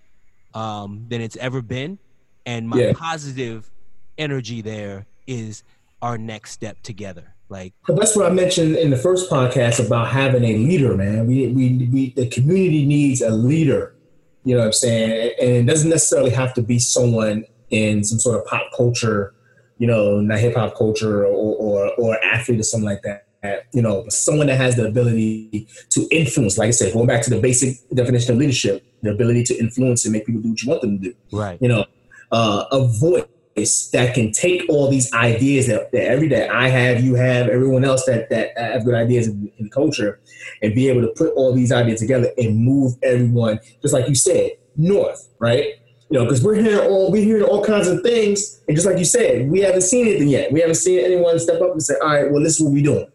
um, 0.54 1.07
than 1.09 1.20
it's 1.20 1.36
ever 1.36 1.62
been, 1.62 2.00
and 2.46 2.68
my 2.68 2.80
Yeah. 2.80 2.92
positive 2.94 3.70
energy 4.18 4.61
there 4.61 5.07
is 5.28 5.62
our 6.02 6.18
next 6.18 6.50
step 6.50 6.82
together. 6.82 7.36
Like, 7.48 7.74
that's 7.86 8.16
what 8.16 8.26
I 8.26 8.34
mentioned 8.34 8.74
in 8.74 8.90
the 8.90 8.96
first 8.96 9.30
podcast 9.30 9.78
about 9.86 10.09
having 10.09 10.42
a 10.42 10.57
leader, 10.57 10.96
man. 10.96 11.28
We, 11.28 11.46
we, 11.46 11.88
we 11.92 12.11
the 12.16 12.26
community 12.26 12.84
needs 12.84 13.20
a 13.20 13.30
leader. 13.30 13.94
You 14.42 14.54
know 14.57 14.62
what 14.62 14.66
I'm 14.66 14.72
saying? 14.72 15.32
And 15.40 15.50
it 15.50 15.66
doesn't 15.66 15.90
necessarily 15.90 16.30
have 16.30 16.54
to 16.54 16.62
be 16.62 16.80
someone 16.80 17.44
in 17.70 18.02
some 18.02 18.18
sort 18.18 18.36
of 18.40 18.46
pop 18.46 18.72
culture, 18.76 19.32
you 19.79 19.87
know, 19.87 20.20
not 20.20 20.39
hip 20.39 20.55
hop 20.55 20.77
culture 20.77 21.24
or, 21.24 21.57
or 21.57 21.93
or 21.99 22.24
athlete 22.24 22.61
or 22.61 22.62
something 22.62 22.89
like 22.89 23.03
that. 23.03 23.24
You 23.72 23.83
know, 23.83 24.05
someone 24.09 24.49
that 24.49 24.57
has 24.57 24.74
the 24.74 24.87
ability 24.87 25.68
to 25.91 26.09
influence. 26.11 26.59
Like 26.59 26.68
I 26.68 26.72
said, 26.72 26.93
going 26.93 27.07
back 27.07 27.22
to 27.22 27.31
the 27.31 27.41
basic 27.41 27.77
definition 27.95 28.33
of 28.33 28.39
leadership, 28.39 28.85
the 29.03 29.12
ability 29.12 29.45
to 29.45 29.59
influence 29.59 30.05
and 30.05 30.12
make 30.12 30.27
people 30.27 30.43
do 30.43 30.51
what 30.51 30.62
you 30.62 30.68
want 30.68 30.83
them 30.83 30.99
to 30.99 31.11
do 31.11 31.14
right, 31.31 31.59
you 31.61 31.68
know, 31.68 31.85
uh, 32.33 32.64
a 32.72 32.87
voice 32.89 33.89
that 33.93 34.14
can 34.14 34.33
take 34.33 34.68
all 34.68 34.91
these 34.91 35.12
ideas 35.12 35.66
that, 35.68 35.93
that 35.93 36.03
every 36.03 36.29
day 36.29 36.49
I 36.49 36.68
have, 36.68 37.03
you 37.05 37.14
have, 37.14 37.49
everyone 37.49 37.85
else 37.85 38.05
that 38.07 38.29
that 38.31 38.59
have 38.59 38.85
good 38.85 38.95
ideas 38.95 39.29
in, 39.29 39.51
in 39.59 39.70
culture, 39.70 40.20
and 40.61 40.74
be 40.74 40.89
able 40.89 41.03
to 41.03 41.09
put 41.09 41.33
all 41.35 41.55
these 41.55 41.70
ideas 41.70 42.01
together 42.01 42.31
and 42.37 42.57
move 42.57 42.95
everyone, 43.03 43.61
just 43.81 43.95
like 43.95 44.09
you 44.09 44.14
said, 44.14 44.53
north, 44.77 45.29
right? 45.39 45.74
You 46.09 46.18
know, 46.18 46.24
because 46.24 46.42
we're 46.42 46.54
hearing 46.54 46.88
all 46.88 47.11
we're 47.11 47.24
hearing 47.24 47.42
all 47.42 47.64
kinds 47.64 47.88
of 47.88 48.02
things, 48.02 48.61
and 48.68 48.76
just 48.76 48.86
like 48.86 48.98
you 48.98 49.04
said, 49.04 49.50
we 49.50 49.61
haven't 49.61 49.82
seen 49.82 50.07
anything 50.07 50.28
yet. 50.28 50.52
We 50.52 50.61
haven't 50.61 50.76
seen 50.76 51.04
anyone 51.04 51.38
step 51.40 51.61
up 51.61 51.72
and 51.72 51.82
say, 51.82 51.94
"All 52.00 52.09
right, 52.09 52.30
well, 52.30 52.42
this 52.42 52.61
is 52.61 52.62
what 52.62 52.72
we're 52.72 52.84
doing." 52.84 53.11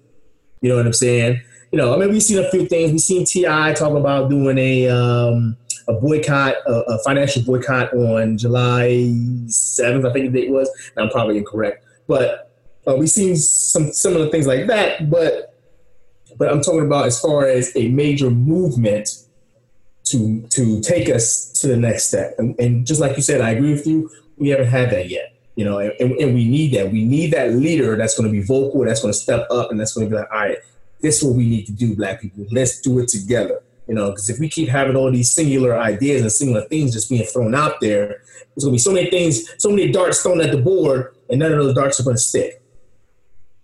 You 0.62 0.70
know 0.70 0.76
what 0.76 0.86
I'm 0.86 0.94
saying? 0.94 1.42
You 1.72 1.78
know, 1.78 1.94
I 1.94 1.98
mean, 1.98 2.10
we've 2.10 2.22
seen 2.22 2.44
a 2.44 2.50
few 2.52 2.68
things. 2.68 2.92
We've 2.92 3.00
seen 3.00 3.26
T.I. 3.26 3.74
talking 3.74 3.96
about 3.96 4.30
doing 4.30 4.58
a 4.58 4.90
um, 4.90 5.56
a 5.88 5.94
boycott, 5.94 6.56
a, 6.68 6.72
a 6.72 7.04
financial 7.04 7.44
boycott 7.44 7.94
on 7.94 8.38
July 8.38 9.14
seventh, 9.48 10.06
I 10.06 10.14
think 10.14 10.32
the 10.32 10.42
date 10.42 10.52
was. 10.52 10.70
I'm 10.98 11.10
probably 11.10 11.38
incorrect, 11.38 11.86
but 12.08 12.52
uh, 12.88 12.96
we've 12.96 13.10
seen 13.10 13.36
some 13.36 13.92
similar 13.92 14.30
things 14.30 14.48
like 14.48 14.68
that. 14.68 15.10
But 15.10 15.56
but 16.38 16.52
I'm 16.52 16.62
talking 16.62 16.86
about 16.86 17.06
as 17.06 17.20
far 17.20 17.48
as 17.48 17.76
a 17.76 17.90
major 17.90 18.30
movement 18.30 19.10
to 20.12 20.42
to 20.50 20.82
take 20.82 21.10
us 21.10 21.52
to 21.62 21.68
the 21.68 21.78
next 21.78 22.08
step. 22.08 22.36
And, 22.38 22.60
and 22.60 22.86
just 22.86 23.02
like 23.02 23.16
you 23.18 23.24
said, 23.24 23.42
I 23.42 23.52
agree 23.52 23.72
with 23.72 23.88
you. 23.88 24.10
We 24.38 24.50
haven't 24.50 24.68
had 24.68 24.90
that 24.92 25.10
yet. 25.10 25.36
You 25.56 25.66
know, 25.66 25.80
and, 25.80 26.12
and 26.14 26.34
we 26.34 26.48
need 26.48 26.74
that. 26.74 26.92
We 26.92 27.04
need 27.04 27.32
that 27.32 27.52
leader 27.54 27.96
that's 27.98 28.18
going 28.18 28.28
to 28.28 28.32
be 28.32 28.42
vocal, 28.42 28.86
that's 28.86 29.02
going 29.02 29.14
to 29.14 29.20
step 29.20 29.48
up, 29.52 29.70
and 29.70 29.80
that's 29.80 29.94
going 29.94 30.08
to 30.08 30.10
be 30.10 30.18
like, 30.18 30.32
all 30.32 30.40
right, 30.40 30.58
this 31.02 31.18
is 31.18 31.24
what 31.24 31.36
we 31.36 31.48
need 31.48 31.66
to 31.66 31.74
do, 31.74 31.96
black 31.96 32.22
people. 32.22 32.46
Let's 32.52 32.80
do 32.80 33.00
it 33.00 33.10
together. 33.10 33.62
You 33.88 33.96
know, 33.96 34.12
because 34.12 34.30
if 34.30 34.40
we 34.40 34.48
keep 34.48 34.70
having 34.70 34.96
all 34.96 35.12
these 35.12 35.30
singular 35.30 35.78
ideas 35.78 36.22
and 36.22 36.32
singular 36.32 36.62
things 36.68 36.94
just 36.94 37.10
being 37.10 37.26
thrown 37.26 37.54
out 37.54 37.82
there, 37.82 38.22
there's 38.56 38.64
going 38.64 38.72
to 38.72 38.76
be 38.76 38.78
so 38.78 38.94
many 38.94 39.10
things, 39.10 39.44
so 39.58 39.70
many 39.70 39.92
darts 39.92 40.22
thrown 40.22 40.40
at 40.40 40.52
the 40.52 40.58
board, 40.58 41.14
and 41.30 41.40
none 41.40 41.52
of 41.52 41.58
those 41.58 41.76
darts 41.76 42.00
are 42.00 42.12
to 42.12 42.18
stick. 42.18 42.62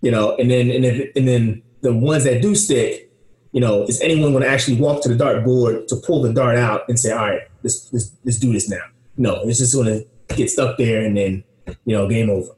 You 0.01 0.11
know, 0.11 0.35
and 0.35 0.51
then 0.51 0.69
and 0.69 0.83
then 0.83 1.11
and 1.15 1.27
then 1.27 1.63
the 1.81 1.93
ones 1.93 2.25
that 2.25 2.41
do 2.41 2.55
stick, 2.55 3.06
you 3.51 3.61
know, 3.61 3.83
is 3.83 4.01
anyone 4.01 4.31
going 4.31 4.43
to 4.43 4.49
actually 4.49 4.77
walk 4.77 5.01
to 5.03 5.09
the 5.09 5.15
dart 5.15 5.43
board 5.43 5.87
to 5.87 5.95
pull 5.95 6.21
the 6.21 6.33
dart 6.33 6.57
out 6.57 6.83
and 6.87 6.99
say, 6.99 7.11
all 7.11 7.29
right, 7.29 7.41
let's 7.63 7.91
let's, 7.93 8.11
let's 8.23 8.37
do 8.39 8.53
this 8.53 8.69
now? 8.69 8.83
No, 9.17 9.41
it's 9.43 9.59
just 9.59 9.73
going 9.73 9.87
to 9.87 10.35
get 10.35 10.49
stuck 10.49 10.77
there 10.77 11.03
and 11.03 11.17
then 11.17 11.43
you 11.85 11.95
know, 11.95 12.07
game 12.07 12.29
over. 12.29 12.51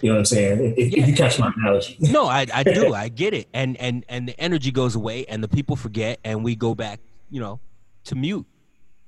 You 0.00 0.08
know 0.08 0.14
what 0.14 0.20
I'm 0.20 0.24
saying? 0.24 0.74
If, 0.76 0.92
if 0.94 1.08
you 1.08 1.14
catch 1.14 1.38
my 1.38 1.52
analogy. 1.56 1.96
no, 2.00 2.26
I 2.26 2.46
I 2.52 2.62
do, 2.64 2.92
I 2.92 3.08
get 3.08 3.34
it, 3.34 3.48
and 3.52 3.76
and 3.76 4.04
and 4.08 4.28
the 4.28 4.38
energy 4.40 4.70
goes 4.72 4.96
away, 4.96 5.24
and 5.26 5.42
the 5.42 5.48
people 5.48 5.76
forget, 5.76 6.18
and 6.24 6.42
we 6.42 6.56
go 6.56 6.74
back, 6.74 7.00
you 7.30 7.40
know, 7.40 7.60
to 8.04 8.14
mute. 8.14 8.46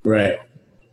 Right. 0.04 0.38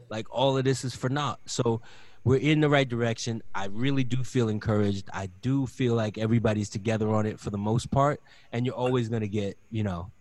Like 0.09 0.25
all 0.31 0.57
of 0.57 0.63
this 0.63 0.83
is 0.83 0.95
for 0.95 1.09
naught. 1.09 1.39
So 1.45 1.81
we're 2.23 2.39
in 2.39 2.61
the 2.61 2.69
right 2.69 2.87
direction. 2.87 3.41
I 3.53 3.65
really 3.65 4.03
do 4.03 4.23
feel 4.23 4.49
encouraged. 4.49 5.09
I 5.13 5.29
do 5.41 5.67
feel 5.67 5.93
like 5.93 6.17
everybody's 6.17 6.69
together 6.69 7.09
on 7.09 7.25
it 7.25 7.39
for 7.39 7.49
the 7.49 7.57
most 7.57 7.91
part. 7.91 8.21
And 8.51 8.65
you're 8.65 8.75
always 8.75 9.07
gonna 9.07 9.27
get, 9.27 9.57
you 9.69 9.83
know, 9.83 10.11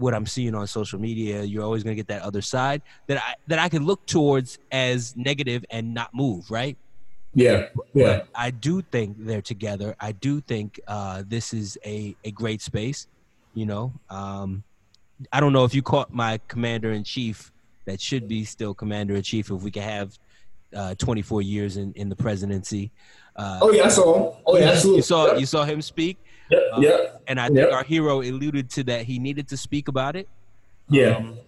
what 0.00 0.14
I'm 0.14 0.26
seeing 0.26 0.54
on 0.54 0.66
social 0.66 0.98
media. 0.98 1.42
You're 1.42 1.62
always 1.62 1.82
gonna 1.82 1.94
get 1.94 2.08
that 2.08 2.22
other 2.22 2.42
side 2.42 2.82
that 3.06 3.18
I 3.18 3.34
that 3.48 3.58
I 3.58 3.68
can 3.68 3.84
look 3.84 4.06
towards 4.06 4.58
as 4.72 5.16
negative 5.16 5.64
and 5.70 5.94
not 5.94 6.12
move, 6.14 6.50
right? 6.50 6.76
Yeah. 7.34 7.68
Yeah. 7.94 8.06
But 8.18 8.28
I 8.34 8.50
do 8.50 8.82
think 8.82 9.16
they're 9.18 9.42
together. 9.42 9.94
I 10.00 10.12
do 10.12 10.40
think 10.40 10.80
uh, 10.88 11.22
this 11.26 11.52
is 11.52 11.78
a, 11.84 12.16
a 12.24 12.30
great 12.32 12.60
space. 12.60 13.06
You 13.54 13.66
know, 13.66 13.92
um, 14.08 14.62
I 15.32 15.40
don't 15.40 15.52
know 15.52 15.64
if 15.64 15.74
you 15.74 15.82
caught 15.82 16.12
my 16.12 16.40
commander 16.48 16.92
in 16.92 17.04
chief 17.04 17.52
that 17.84 18.00
should 18.00 18.28
be 18.28 18.44
still 18.44 18.74
commander 18.74 19.14
in 19.14 19.22
chief 19.22 19.50
if 19.50 19.62
we 19.62 19.70
could 19.70 19.82
have 19.82 20.18
uh, 20.74 20.94
24 20.96 21.42
years 21.42 21.76
in, 21.76 21.92
in 21.94 22.08
the 22.08 22.16
presidency. 22.16 22.90
Uh, 23.36 23.58
Oh 23.62 23.72
yeah, 23.72 23.84
I 23.84 23.88
saw 23.88 24.14
him. 24.32 24.36
Oh 24.46 24.56
yeah, 24.56 24.70
absolutely. 24.70 24.98
you 24.98 25.02
saw 25.02 25.34
you 25.34 25.46
saw 25.46 25.64
him 25.64 25.82
speak, 25.82 26.18
Yep. 26.50 26.62
uh, 26.72 26.80
yep. 26.80 27.22
and 27.26 27.40
I 27.40 27.46
think 27.46 27.58
Yep. 27.58 27.72
our 27.72 27.84
hero 27.84 28.20
alluded 28.20 28.70
to 28.70 28.84
that 28.84 29.04
he 29.04 29.18
needed 29.18 29.48
to 29.48 29.56
speak 29.56 29.88
about 29.88 30.16
it. 30.16 30.28
Yeah. 30.88 31.16
Um, 31.16 31.38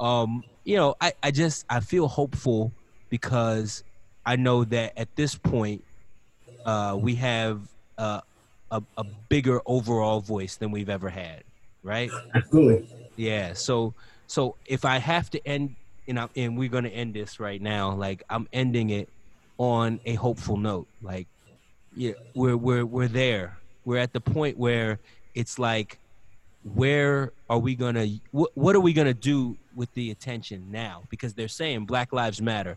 um, 0.00 0.44
you 0.64 0.76
know, 0.76 0.94
I, 1.00 1.12
I 1.22 1.30
just 1.30 1.64
I 1.70 1.80
feel 1.80 2.08
hopeful 2.08 2.72
because 3.08 3.84
I 4.24 4.36
know 4.36 4.64
that 4.64 4.92
at 4.98 5.14
this 5.16 5.34
point 5.36 5.84
uh, 6.64 6.98
we 7.00 7.14
have 7.16 7.60
uh, 7.96 8.20
a, 8.70 8.82
a 8.96 9.04
bigger 9.28 9.60
overall 9.66 10.20
voice 10.20 10.56
than 10.56 10.72
we've 10.72 10.88
ever 10.88 11.08
had, 11.08 11.44
right? 11.82 12.10
absolutely. 12.34 12.88
Yeah. 13.16 13.52
So 13.52 13.94
so 14.26 14.56
if 14.66 14.84
I 14.84 14.98
have 14.98 15.30
to 15.30 15.46
end, 15.46 15.76
you 16.06 16.14
know, 16.14 16.28
and 16.36 16.58
we're 16.58 16.68
gonna 16.68 16.88
end 16.88 17.14
this 17.14 17.38
right 17.38 17.62
now, 17.62 17.92
like 17.94 18.24
I'm 18.28 18.48
ending 18.52 18.90
it 18.90 19.08
on 19.58 20.00
a 20.04 20.14
hopeful 20.14 20.56
note. 20.56 20.88
Like, 21.00 21.28
yeah, 21.94 22.12
we're 22.34 22.56
we're 22.56 22.84
we're 22.84 23.08
there. 23.08 23.58
We're 23.86 23.98
at 23.98 24.12
the 24.12 24.20
point 24.20 24.58
where 24.58 24.98
it's 25.34 25.58
like, 25.58 25.98
where 26.74 27.32
are 27.48 27.58
we 27.58 27.74
gonna? 27.76 28.06
What 28.32 28.50
what 28.54 28.74
are 28.76 28.80
we 28.80 28.92
gonna 28.92 29.14
do 29.14 29.56
with 29.74 29.92
the 29.94 30.10
attention 30.10 30.66
now? 30.70 31.04
Because 31.08 31.32
they're 31.34 31.48
saying 31.48 31.86
Black 31.86 32.12
Lives 32.12 32.42
Matter. 32.42 32.76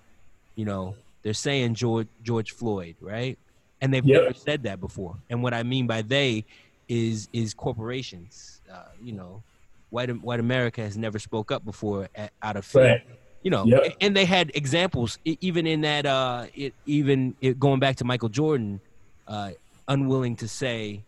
You 0.55 0.65
know, 0.65 0.95
they're 1.23 1.33
saying 1.33 1.73
George 1.73 2.07
George 2.23 2.51
Floyd, 2.51 2.95
right? 3.01 3.37
And 3.81 3.93
they've 3.93 4.05
Yep. 4.05 4.21
never 4.21 4.33
said 4.35 4.63
that 4.63 4.79
before. 4.79 5.15
And 5.29 5.41
what 5.41 5.53
I 5.53 5.63
mean 5.63 5.87
by 5.87 6.03
they 6.03 6.45
is 6.87 7.27
is 7.33 7.53
corporations. 7.55 8.61
Uh, 8.71 8.83
you 9.03 9.13
know, 9.13 9.41
white 9.89 10.09
white 10.21 10.39
America 10.39 10.81
has 10.81 10.95
never 10.95 11.17
spoke 11.17 11.51
up 11.51 11.65
before 11.65 12.07
at, 12.13 12.31
out 12.43 12.55
of 12.55 12.65
fear. 12.65 12.83
Right. 12.83 13.01
You 13.41 13.49
know, 13.49 13.65
Yep. 13.65 13.95
and 14.01 14.15
they 14.15 14.25
had 14.25 14.51
examples 14.53 15.17
even 15.25 15.65
in 15.65 15.81
that. 15.81 16.05
Uh, 16.05 16.45
it, 16.53 16.73
even 16.85 17.35
it, 17.41 17.59
going 17.59 17.79
back 17.79 17.95
to 17.95 18.03
Michael 18.03 18.29
Jordan, 18.29 18.79
uh, 19.27 19.51
unwilling 19.89 20.37
to 20.37 20.47
say 20.47 21.01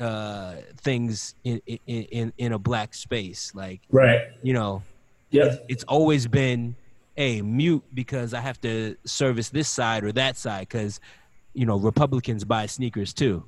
uh, 0.00 0.54
things 0.76 1.34
in, 1.44 1.60
in 1.66 1.78
in 1.86 2.32
in 2.38 2.52
a 2.52 2.58
black 2.58 2.94
space, 2.94 3.52
like 3.54 3.80
Right. 3.90 4.20
you 4.42 4.52
know, 4.52 4.82
Yep. 5.30 5.64
it's 5.68 5.84
always 5.84 6.26
been 6.26 6.76
a 7.16 7.42
mute 7.42 7.82
because 7.94 8.32
I 8.34 8.40
have 8.40 8.60
to 8.62 8.96
service 9.04 9.48
this 9.50 9.68
side 9.68 10.04
or 10.04 10.12
that 10.12 10.36
side 10.36 10.60
because 10.68 11.00
you 11.54 11.66
know 11.66 11.76
Republicans 11.76 12.44
buy 12.44 12.66
sneakers 12.66 13.12
too. 13.12 13.44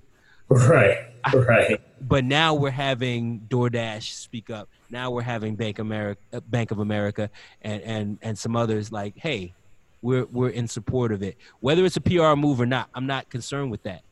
Right. 0.49 0.99
Right. 1.33 1.81
But 2.03 2.25
now 2.25 2.53
we're 2.55 2.71
having 2.71 3.41
DoorDash 3.49 4.13
speak 4.13 4.51
up. 4.51 4.69
Now 4.91 5.11
we're 5.11 5.23
having 5.23 5.57
Bank 5.57 5.79
America, 5.79 6.21
uh, 6.35 6.41
Bank 6.41 6.71
of 6.71 6.79
America, 6.81 7.31
and 7.63 7.83
and 7.83 8.19
and 8.21 8.39
some 8.39 8.55
others 8.55 8.93
like, 8.93 9.15
hey, 9.17 9.55
we're 10.03 10.27
we're 10.27 10.51
in 10.51 10.69
support 10.69 11.13
of 11.13 11.23
it. 11.23 11.39
Whether 11.61 11.85
it's 11.87 11.97
a 11.97 12.01
PR 12.03 12.35
move 12.37 12.61
or 12.61 12.67
not, 12.67 12.91
I'm 12.95 13.07
not 13.07 13.31
concerned 13.31 13.71
with 13.71 13.83
that. 13.85 14.03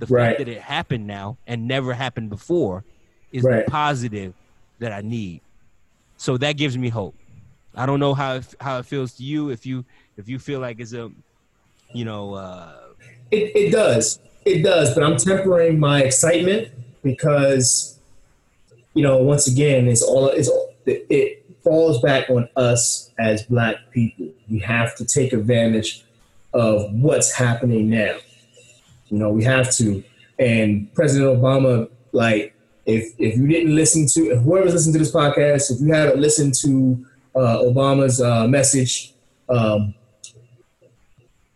The 0.00 0.06
Right. 0.06 0.28
fact 0.28 0.38
that 0.38 0.48
it 0.48 0.60
happened 0.62 1.06
now 1.06 1.38
and 1.46 1.68
never 1.68 1.92
happened 1.92 2.30
before 2.30 2.84
is 3.32 3.44
Right. 3.44 3.64
the 3.66 3.70
positive 3.70 4.34
that 4.78 4.92
I 4.92 5.02
need. 5.02 5.42
So 6.16 6.36
that 6.38 6.52
gives 6.56 6.76
me 6.76 6.88
hope. 6.88 7.14
I 7.74 7.86
don't 7.86 8.00
know 8.00 8.14
how 8.14 8.36
it, 8.36 8.54
how 8.60 8.78
it 8.78 8.86
feels 8.86 9.14
to 9.14 9.22
you. 9.22 9.50
If 9.50 9.64
you 9.66 9.84
if 10.16 10.28
you 10.28 10.38
feel 10.38 10.58
like 10.60 10.80
it's 10.80 10.92
a, 10.92 11.10
you 11.94 12.04
know, 12.04 12.34
uh, 12.34 12.72
It, 13.30 13.52
it 13.54 13.70
does. 13.70 14.18
It 14.44 14.62
does. 14.62 14.94
But 14.94 15.04
I'm 15.04 15.16
tempering 15.16 15.78
my 15.78 16.02
excitement 16.02 16.68
because, 17.02 17.98
you 18.94 19.02
know, 19.02 19.18
once 19.18 19.46
again, 19.46 19.86
it's 19.86 20.02
all 20.02 20.28
it's 20.28 20.48
it, 20.86 21.06
it 21.10 21.44
falls 21.62 22.00
back 22.00 22.28
on 22.30 22.48
us 22.56 23.10
as 23.18 23.42
black 23.44 23.76
people. 23.92 24.28
We 24.50 24.58
have 24.60 24.96
to 24.96 25.04
take 25.04 25.32
advantage 25.32 26.04
of 26.54 26.92
what's 26.94 27.32
happening 27.32 27.90
now. 27.90 28.16
You 29.10 29.18
know, 29.18 29.30
we 29.30 29.44
have 29.44 29.70
to. 29.76 30.02
And 30.38 30.92
President 30.94 31.38
Obama, 31.38 31.88
like, 32.12 32.54
if 32.86 33.12
if 33.18 33.36
you 33.36 33.46
didn't 33.46 33.74
listen 33.74 34.06
to 34.14 34.36
whoever's 34.36 34.72
listening 34.72 34.94
to 34.94 34.98
this 35.00 35.12
podcast, 35.12 35.70
if 35.70 35.80
you 35.80 35.92
haven't 35.92 36.18
listened 36.18 36.54
to 36.62 37.06
uh, 37.36 37.58
Obama's 37.58 38.20
uh, 38.20 38.48
message 38.48 39.12
um, 39.48 39.94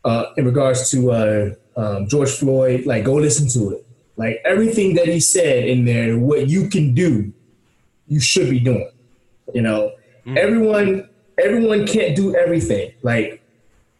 uh, 0.04 0.26
in 0.36 0.44
regards 0.44 0.90
to 0.90 1.10
uh, 1.10 1.50
um, 1.76 2.06
George 2.08 2.30
Floyd, 2.30 2.84
like, 2.86 3.04
go 3.04 3.14
listen 3.14 3.48
to 3.48 3.76
it. 3.76 3.84
Like 4.16 4.40
everything 4.44 4.94
that 4.94 5.08
he 5.08 5.18
said 5.20 5.64
in 5.64 5.84
there, 5.84 6.18
what 6.18 6.48
you 6.48 6.68
can 6.68 6.94
do, 6.94 7.32
you 8.06 8.20
should 8.20 8.48
be 8.48 8.60
doing. 8.60 8.90
You 9.52 9.62
know, 9.62 9.92
mm. 10.24 10.36
everyone 10.36 11.08
everyone 11.42 11.86
can't 11.86 12.14
do 12.14 12.34
everything. 12.36 12.92
Like 13.02 13.42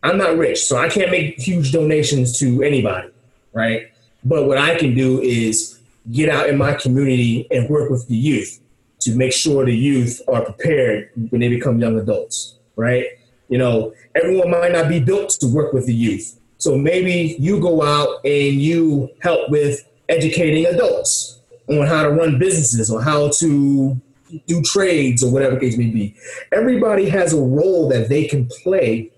I'm 0.02 0.16
not 0.16 0.36
rich, 0.36 0.64
so 0.64 0.76
I 0.76 0.88
can't 0.88 1.10
make 1.10 1.40
huge 1.40 1.72
donations 1.72 2.38
to 2.38 2.62
anybody, 2.62 3.08
right? 3.54 3.90
But 4.24 4.46
what 4.46 4.58
I 4.58 4.76
can 4.76 4.94
do 4.94 5.20
is 5.20 5.78
get 6.12 6.28
out 6.28 6.48
in 6.48 6.58
my 6.58 6.74
community 6.74 7.46
and 7.50 7.68
work 7.70 7.90
with 7.90 8.06
the 8.08 8.16
youth 8.16 8.60
to 9.00 9.14
make 9.14 9.32
sure 9.32 9.64
the 9.64 9.76
youth 9.76 10.20
are 10.28 10.44
prepared 10.44 11.10
when 11.30 11.40
they 11.40 11.48
become 11.48 11.78
young 11.78 11.98
adults, 11.98 12.58
right? 12.76 13.06
You 13.48 13.58
know, 13.58 13.94
everyone 14.14 14.50
might 14.50 14.72
not 14.72 14.88
be 14.88 15.00
built 15.00 15.30
to 15.40 15.46
work 15.46 15.72
with 15.72 15.86
the 15.86 15.94
youth. 15.94 16.38
So 16.58 16.76
maybe 16.76 17.36
you 17.38 17.60
go 17.60 17.82
out 17.82 18.24
and 18.24 18.60
you 18.60 19.10
help 19.20 19.50
with 19.50 19.86
educating 20.08 20.66
adults 20.66 21.40
on 21.68 21.86
how 21.86 22.02
to 22.02 22.10
run 22.10 22.38
businesses, 22.38 22.90
or 22.90 23.02
how 23.02 23.30
to 23.30 24.00
do 24.46 24.62
trades, 24.62 25.22
or 25.22 25.32
whatever 25.32 25.58
case 25.58 25.78
may 25.78 25.86
be. 25.86 26.14
Everybody 26.52 27.08
has 27.08 27.32
a 27.32 27.40
role 27.40 27.88
that 27.88 28.08
they 28.08 28.24
can 28.26 28.46
play 28.62 29.10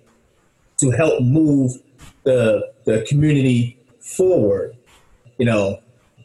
to 0.78 0.90
help 0.90 1.22
move 1.22 1.72
the, 2.24 2.72
the 2.84 3.04
community 3.08 3.75
forward, 4.06 4.76
you 5.38 5.44
know. 5.44 5.80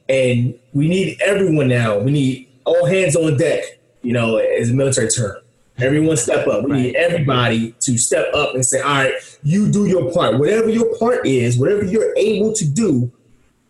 And 0.08 0.58
we 0.74 0.88
need 0.88 1.22
everyone 1.22 1.68
now. 1.68 2.00
We 2.00 2.12
need 2.12 2.50
all 2.66 2.86
hands 2.86 3.16
on 3.16 3.38
deck, 3.38 3.64
you 4.02 4.14
know, 4.14 4.38
as 4.38 4.70
a 4.70 4.74
military 4.74 5.10
term. 5.10 5.38
Everyone 5.78 6.18
step 6.18 6.48
up. 6.48 6.64
We 6.64 6.72
right. 6.72 6.82
need 6.82 6.96
everybody 6.96 7.72
to 7.80 7.98
step 7.98 8.34
up 8.34 8.54
and 8.54 8.66
say, 8.66 8.82
all 8.82 9.04
right, 9.04 9.14
you 9.44 9.72
do 9.72 9.86
your 9.88 10.12
part. 10.14 10.38
Whatever 10.38 10.70
your 10.70 10.98
part 11.00 11.26
is, 11.26 11.58
whatever 11.58 11.84
you're 11.84 12.16
able 12.18 12.54
to 12.54 12.68
do, 12.68 13.12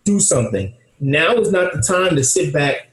do 0.03 0.19
something. 0.19 0.73
Now 0.99 1.33
is 1.35 1.51
not 1.51 1.73
the 1.73 1.81
time 1.81 2.15
to 2.15 2.23
sit 2.23 2.53
back, 2.53 2.89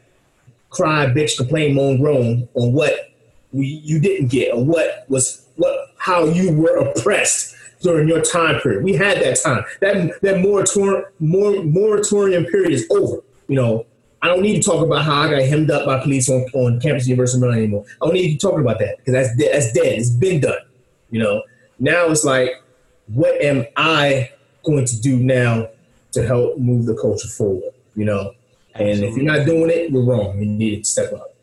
cry, 0.71 1.07
bitch, 1.07 1.37
complain, 1.37 1.75
moan, 1.75 1.99
groan 1.99 2.49
on 2.55 2.73
what 2.73 3.13
we, 3.53 3.67
you 3.67 3.99
didn't 3.99 4.29
get 4.29 4.55
or 4.55 4.65
what 4.65 5.07
was 5.09 5.47
what 5.57 5.93
how 5.97 6.25
you 6.25 6.53
were 6.53 6.77
oppressed 6.77 7.57
during 7.81 8.09
your 8.09 8.21
time 8.21 8.61
period. 8.61 8.85
We 8.85 8.95
had 8.95 9.21
that 9.23 9.41
time. 9.43 9.65
That 9.81 10.21
that 10.23 10.41
moratorium 10.41 11.05
moratorium 11.21 12.45
period 12.47 12.73
is 12.73 12.87
over. 12.91 13.19
You 13.49 13.57
know, 13.57 13.87
I 14.23 14.27
don't 14.27 14.43
need 14.43 14.61
to 14.61 14.63
talk 14.63 14.85
about 14.85 15.05
how 15.05 15.23
I 15.23 15.31
got 15.31 15.43
hemmed 15.43 15.71
up 15.71 15.87
by 15.87 16.01
police 16.01 16.29
on, 16.29 16.43
on 16.55 16.81
campus 16.81 17.07
University 17.07 17.39
of 17.39 17.41
Maryland 17.43 17.63
anymore. 17.63 17.85
I 18.03 18.07
don't 18.07 18.15
need 18.15 18.39
to 18.39 18.47
talk 18.47 18.59
about 18.59 18.79
that 18.81 18.99
because 18.99 19.15
that's 19.15 19.37
de- 19.37 19.53
that's 19.53 19.73
dead. 19.73 19.99
It's 19.99 20.11
been 20.11 20.41
done. 20.41 20.59
You 21.11 21.21
know. 21.21 21.43
Now 21.79 22.09
it's 22.09 22.25
like, 22.25 22.51
what 23.07 23.41
am 23.41 23.65
I 23.77 24.33
going 24.65 24.85
to 24.85 25.01
do 25.01 25.17
now 25.17 25.69
to 26.13 26.27
help 26.27 26.59
move 26.59 26.87
the 26.87 26.97
culture 26.97 27.29
forward? 27.29 27.73
You 27.95 28.05
know. 28.05 28.35
And 28.75 29.03
if 29.03 29.17
you're 29.17 29.25
not 29.25 29.45
doing 29.45 29.71
it, 29.71 29.91
you're 29.91 30.05
wrong. 30.05 30.39
You 30.39 30.47
need 30.47 30.85
to 30.85 30.85
step 30.85 31.13
up. 31.13 31.35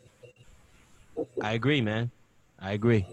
I 1.42 1.52
agree, 1.52 1.80
man. 1.80 2.10
I 2.58 2.72
agree. 2.72 3.06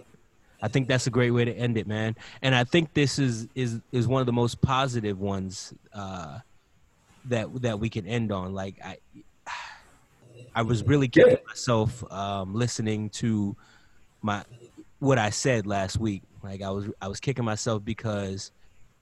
I 0.64 0.70
think 0.70 0.88
that's 0.88 1.08
a 1.08 1.10
great 1.10 1.32
way 1.32 1.44
to 1.44 1.52
end 1.52 1.78
it, 1.78 1.88
man. 1.88 2.16
And 2.42 2.56
I 2.56 2.64
think 2.64 2.94
this 2.94 3.20
is 3.20 3.50
is 3.54 3.82
is 3.92 4.08
one 4.08 4.22
of 4.22 4.26
the 4.26 4.32
most 4.32 4.62
positive 4.62 5.20
ones 5.20 5.74
uh, 5.94 6.40
that 7.26 7.62
that 7.62 7.82
we 7.82 7.90
can 7.90 8.08
end 8.08 8.32
on. 8.32 8.54
Like 8.54 8.76
I, 8.82 8.98
I 10.56 10.62
was 10.62 10.82
really 10.86 11.10
kicking 11.10 11.38
myself 11.46 12.10
um, 12.10 12.56
listening 12.56 13.10
to 13.10 13.58
my 14.22 14.46
what 15.00 15.20
I 15.20 15.32
said 15.32 15.68
last 15.68 16.00
week. 16.00 16.24
Like 16.42 16.62
I 16.62 16.70
was 16.70 16.86
I 17.02 17.10
was 17.10 17.20
kicking 17.20 17.44
myself 17.44 17.84
because 17.84 18.52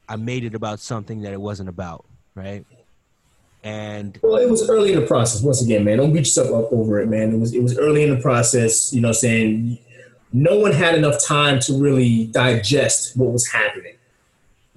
I 0.09 0.15
made 0.15 0.43
it 0.43 0.55
about 0.55 0.79
something 0.79 1.21
that 1.21 1.31
it 1.31 1.39
wasn't 1.39 1.69
about, 1.69 2.05
right? 2.33 2.65
And 3.63 4.17
well, 4.23 4.37
it 4.37 4.49
was 4.49 4.67
early 4.67 4.93
in 4.93 4.99
the 4.99 5.05
process. 5.05 5.43
Once 5.43 5.61
again, 5.61 5.83
man, 5.83 5.97
don't 5.97 6.11
beat 6.11 6.21
yourself 6.21 6.47
up 6.47 6.73
over 6.73 6.99
it, 6.99 7.07
man. 7.07 7.35
It 7.35 7.37
was 7.37 7.53
it 7.53 7.61
was 7.61 7.77
early 7.77 8.01
in 8.01 8.09
the 8.09 8.19
process. 8.19 8.91
You 8.91 9.01
know, 9.01 9.11
saying 9.11 9.77
no 10.33 10.57
one 10.57 10.71
had 10.71 10.95
enough 10.95 11.23
time 11.23 11.59
to 11.61 11.73
really 11.73 12.27
digest 12.27 13.17
what 13.17 13.31
was 13.31 13.47
happening. 13.47 13.95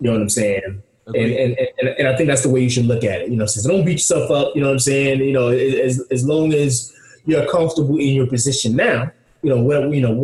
You 0.00 0.06
know 0.06 0.12
what 0.12 0.22
I'm 0.22 0.30
saying? 0.30 0.82
And, 1.06 1.16
and, 1.16 1.58
and, 1.78 1.88
and 1.88 2.08
I 2.08 2.16
think 2.16 2.28
that's 2.28 2.42
the 2.42 2.48
way 2.48 2.62
you 2.62 2.70
should 2.70 2.86
look 2.86 3.04
at 3.04 3.22
it. 3.22 3.30
You 3.30 3.36
know, 3.36 3.46
so 3.46 3.68
don't 3.68 3.84
beat 3.84 3.92
yourself 3.92 4.30
up. 4.30 4.54
You 4.54 4.62
know 4.62 4.68
what 4.68 4.74
I'm 4.74 4.78
saying? 4.80 5.20
You 5.20 5.32
know, 5.32 5.48
as, 5.48 6.00
as 6.10 6.26
long 6.26 6.52
as 6.52 6.92
you're 7.26 7.46
comfortable 7.46 7.98
in 7.98 8.14
your 8.14 8.26
position 8.26 8.74
now, 8.74 9.10
you 9.42 9.50
know, 9.50 9.62
whatever, 9.62 9.94
you 9.94 10.00
know, 10.00 10.14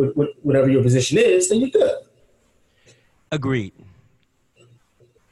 whatever 0.41 0.69
your 0.69 0.81
position 0.81 1.17
is, 1.17 1.49
then 1.49 1.59
you're 1.59 1.69
good. 1.69 1.95
Agreed. 3.31 3.73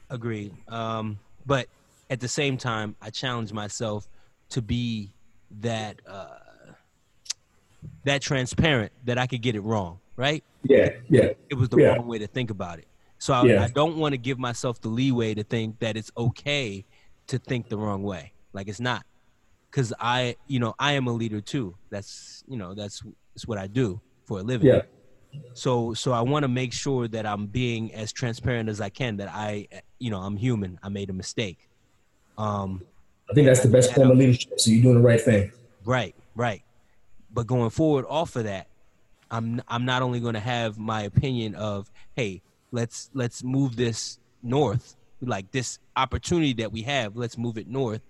Agreed. 0.09 0.53
Um, 0.67 1.19
but 1.45 1.67
at 2.09 2.19
the 2.19 2.27
same 2.27 2.57
time, 2.57 2.95
I 3.01 3.09
challenge 3.09 3.51
myself 3.51 4.07
to 4.49 4.61
be 4.61 5.11
that 5.61 5.99
uh, 6.07 6.38
that 8.03 8.21
transparent 8.21 8.91
that 9.05 9.17
I 9.17 9.27
could 9.27 9.41
get 9.41 9.55
it 9.55 9.61
wrong, 9.61 9.99
right? 10.15 10.43
Yeah, 10.63 10.89
yeah. 11.09 11.29
It 11.49 11.55
was 11.55 11.69
the 11.69 11.77
yeah. 11.77 11.95
wrong 11.95 12.07
way 12.07 12.19
to 12.19 12.27
think 12.27 12.49
about 12.49 12.79
it. 12.79 12.87
So 13.17 13.33
I, 13.33 13.43
yeah. 13.43 13.63
I 13.63 13.67
don't 13.67 13.97
want 13.97 14.13
to 14.13 14.17
give 14.17 14.39
myself 14.39 14.79
the 14.81 14.89
leeway 14.89 15.33
to 15.33 15.43
think 15.43 15.79
that 15.79 15.97
it's 15.97 16.11
okay 16.17 16.85
to 17.27 17.37
think 17.37 17.69
the 17.69 17.77
wrong 17.77 18.03
way. 18.03 18.31
Like 18.53 18.67
it's 18.67 18.79
not, 18.79 19.05
because 19.69 19.93
I, 19.99 20.35
you 20.47 20.59
know, 20.59 20.73
I 20.79 20.93
am 20.93 21.07
a 21.07 21.11
leader 21.11 21.41
too. 21.41 21.75
That's 21.89 22.43
you 22.47 22.57
know 22.57 22.73
that's 22.73 23.03
that's 23.33 23.47
what 23.47 23.57
I 23.57 23.67
do 23.67 24.01
for 24.25 24.39
a 24.39 24.43
living. 24.43 24.67
Yeah. 24.67 24.81
So 25.53 25.93
so 25.93 26.11
I 26.11 26.21
want 26.21 26.43
to 26.43 26.47
make 26.47 26.73
sure 26.73 27.07
that 27.07 27.25
I'm 27.25 27.47
being 27.47 27.93
as 27.93 28.11
transparent 28.11 28.69
as 28.69 28.81
I 28.81 28.89
can. 28.89 29.17
That 29.17 29.29
I, 29.29 29.67
you 29.99 30.09
know, 30.09 30.19
I'm 30.19 30.37
human. 30.37 30.79
I 30.81 30.89
made 30.89 31.09
a 31.09 31.13
mistake. 31.13 31.69
Um, 32.37 32.83
I 33.29 33.33
think 33.33 33.45
that's 33.45 33.61
the 33.61 33.69
best 33.69 33.93
form 33.93 34.11
of 34.11 34.17
leadership. 34.17 34.59
So 34.59 34.71
you're 34.71 34.81
doing 34.81 34.95
the 34.95 35.01
right 35.01 35.21
thing. 35.21 35.51
Right, 35.85 36.15
right. 36.35 36.63
But 37.31 37.47
going 37.47 37.69
forward 37.69 38.05
off 38.07 38.35
of 38.35 38.45
that, 38.45 38.67
I'm 39.31 39.61
I'm 39.67 39.85
not 39.85 40.01
only 40.01 40.19
going 40.19 40.33
to 40.33 40.39
have 40.39 40.77
my 40.77 41.03
opinion 41.03 41.55
of 41.55 41.91
hey, 42.15 42.41
let's 42.71 43.09
let's 43.13 43.43
move 43.43 43.75
this 43.75 44.19
north, 44.41 44.95
like 45.21 45.51
this 45.51 45.79
opportunity 45.95 46.53
that 46.53 46.71
we 46.71 46.81
have, 46.83 47.15
let's 47.15 47.37
move 47.37 47.57
it 47.57 47.67
north, 47.67 48.01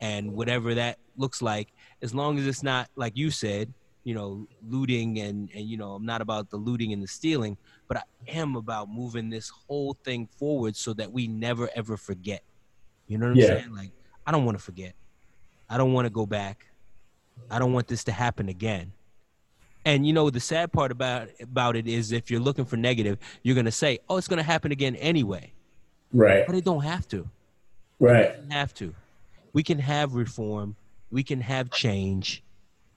and 0.00 0.32
whatever 0.32 0.74
that 0.74 0.98
looks 1.16 1.42
like, 1.42 1.68
as 2.00 2.14
long 2.14 2.38
as 2.38 2.46
it's 2.46 2.62
not 2.62 2.88
like 2.96 3.16
you 3.16 3.30
said, 3.30 3.72
you 4.04 4.14
know, 4.14 4.46
looting 4.66 5.18
and 5.18 5.50
and 5.54 5.68
you 5.68 5.76
know, 5.76 5.92
I'm 5.94 6.06
not 6.06 6.22
about 6.22 6.50
the 6.50 6.56
looting 6.56 6.92
and 6.92 7.02
the 7.02 7.08
stealing, 7.08 7.56
but 7.88 7.98
I 7.98 8.02
am 8.28 8.56
about 8.56 8.88
moving 8.88 9.28
this 9.28 9.50
whole 9.50 9.96
thing 10.04 10.26
forward 10.38 10.76
so 10.76 10.94
that 10.94 11.12
we 11.12 11.26
never 11.26 11.68
ever 11.74 11.96
forget. 11.96 12.42
You 13.06 13.18
know 13.18 13.26
what 13.26 13.32
I'm 13.32 13.38
yeah. 13.38 13.46
saying? 13.46 13.74
Like 13.74 13.90
I 14.26 14.32
don't 14.32 14.44
want 14.44 14.58
to 14.58 14.64
forget. 14.64 14.94
I 15.68 15.76
don't 15.76 15.92
want 15.92 16.06
to 16.06 16.10
go 16.10 16.26
back. 16.26 16.66
I 17.50 17.58
don't 17.58 17.72
want 17.72 17.88
this 17.88 18.04
to 18.04 18.12
happen 18.12 18.48
again. 18.48 18.92
And 19.84 20.06
you 20.06 20.12
know 20.12 20.30
the 20.30 20.40
sad 20.40 20.72
part 20.72 20.92
about 20.92 21.28
about 21.40 21.76
it 21.76 21.86
is 21.88 22.12
if 22.12 22.30
you're 22.30 22.40
looking 22.40 22.64
for 22.64 22.76
negative, 22.76 23.18
you're 23.42 23.56
gonna 23.56 23.72
say, 23.72 23.98
"Oh, 24.08 24.16
it's 24.16 24.28
gonna 24.28 24.42
happen 24.42 24.70
again 24.70 24.94
anyway." 24.96 25.52
Right. 26.12 26.46
But 26.46 26.54
it 26.54 26.64
don't 26.64 26.82
have 26.82 27.08
to. 27.08 27.28
Right. 27.98 28.34
have 28.50 28.74
to. 28.74 28.94
We 29.52 29.62
can 29.62 29.78
have 29.78 30.14
reform. 30.14 30.76
We 31.10 31.22
can 31.22 31.40
have 31.40 31.70
change. 31.70 32.42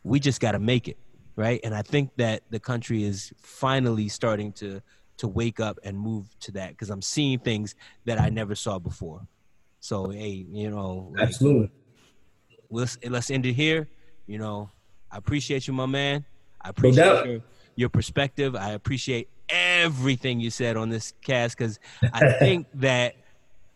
We 0.04 0.20
just 0.20 0.42
got 0.42 0.54
to 0.54 0.60
make 0.60 0.88
it 0.88 0.98
right. 1.36 1.60
And 1.64 1.76
I 1.76 1.82
think 1.82 2.16
that 2.18 2.44
the 2.50 2.60
country 2.60 3.04
is 3.04 3.34
finally 3.38 4.08
starting 4.10 4.52
to 4.54 4.82
to 5.18 5.28
wake 5.28 5.60
up 5.60 5.80
and 5.84 5.98
move 5.98 6.28
to 6.42 6.52
that 6.54 6.72
because 6.72 6.90
I'm 6.90 7.02
seeing 7.02 7.40
things 7.40 7.76
that 8.06 8.20
I 8.20 8.30
never 8.30 8.56
saw 8.56 8.80
before. 8.80 9.28
So 9.80 10.10
hey, 10.10 10.46
you 10.50 10.70
know, 10.70 11.12
like, 11.14 11.24
absolutely. 11.24 11.72
Let's 12.70 12.98
let's 13.08 13.30
end 13.30 13.46
it 13.46 13.54
here. 13.54 13.88
You 14.28 14.38
know, 14.38 14.70
I 15.12 15.18
appreciate 15.18 15.68
you, 15.68 15.74
my 15.74 15.86
man. 15.86 16.26
I 16.62 16.70
appreciate 16.70 17.06
no 17.06 17.24
your, 17.24 17.42
your 17.76 17.90
perspective. 17.90 18.56
I 18.56 18.72
appreciate 18.72 19.30
everything 19.50 20.40
you 20.40 20.50
said 20.50 20.78
on 20.78 20.90
this 20.90 21.14
cast 21.22 21.58
because 21.58 21.80
I 22.14 22.34
think 22.40 22.68
that 22.76 23.16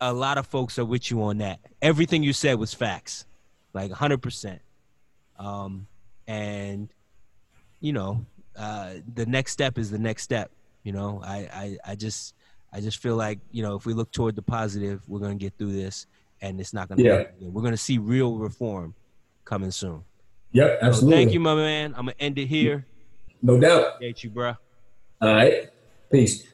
a 0.02 0.14
lot 0.14 0.38
of 0.38 0.48
folks 0.48 0.80
are 0.80 0.86
with 0.86 1.12
you 1.12 1.22
on 1.24 1.40
that. 1.40 1.60
Everything 1.82 2.24
you 2.24 2.34
said 2.34 2.58
was 2.58 2.74
facts, 2.74 3.26
like 3.74 3.92
100%. 3.92 4.60
Um, 5.38 5.88
and, 6.28 6.90
you 7.80 7.94
know, 7.94 8.26
uh, 8.58 8.96
the 9.14 9.26
next 9.26 9.52
step 9.52 9.78
is 9.78 9.92
the 9.92 10.00
next 10.00 10.24
step. 10.24 10.52
You 10.84 10.94
know, 10.94 11.22
I, 11.24 11.38
I, 11.54 11.78
I 11.92 11.96
just, 11.96 12.34
I 12.74 12.82
just 12.82 13.02
feel 13.02 13.16
like, 13.16 13.40
you 13.52 13.62
know, 13.62 13.76
if 13.76 13.86
we 13.86 13.94
look 13.94 14.12
toward 14.12 14.36
the 14.36 14.42
positive, 14.42 15.02
we're 15.08 15.20
going 15.20 15.38
to 15.38 15.44
get 15.44 15.58
through 15.58 15.74
this 15.74 16.08
and 16.42 16.60
it's 16.60 16.74
not 16.74 16.88
going 16.88 17.00
to, 17.00 17.04
yeah. 17.04 17.48
we're 17.50 17.62
going 17.62 17.74
to 17.74 17.78
see 17.78 17.98
real 17.98 18.38
reform 18.38 18.94
coming 19.46 19.72
soon. 19.72 20.04
Yep, 20.52 20.80
absolutely. 20.82 21.16
So 21.16 21.18
thank 21.18 21.34
you, 21.34 21.40
my 21.40 21.56
man. 21.56 21.94
I'm 21.96 22.06
gonna 22.06 22.16
end 22.20 22.38
it 22.40 22.48
here. 22.48 22.86
No 23.42 23.60
doubt. 23.60 23.96
Appreciate 23.96 24.24
you, 24.24 24.30
bro. 24.32 24.54
All 25.22 25.34
right. 25.34 25.70
Peace. 26.12 26.48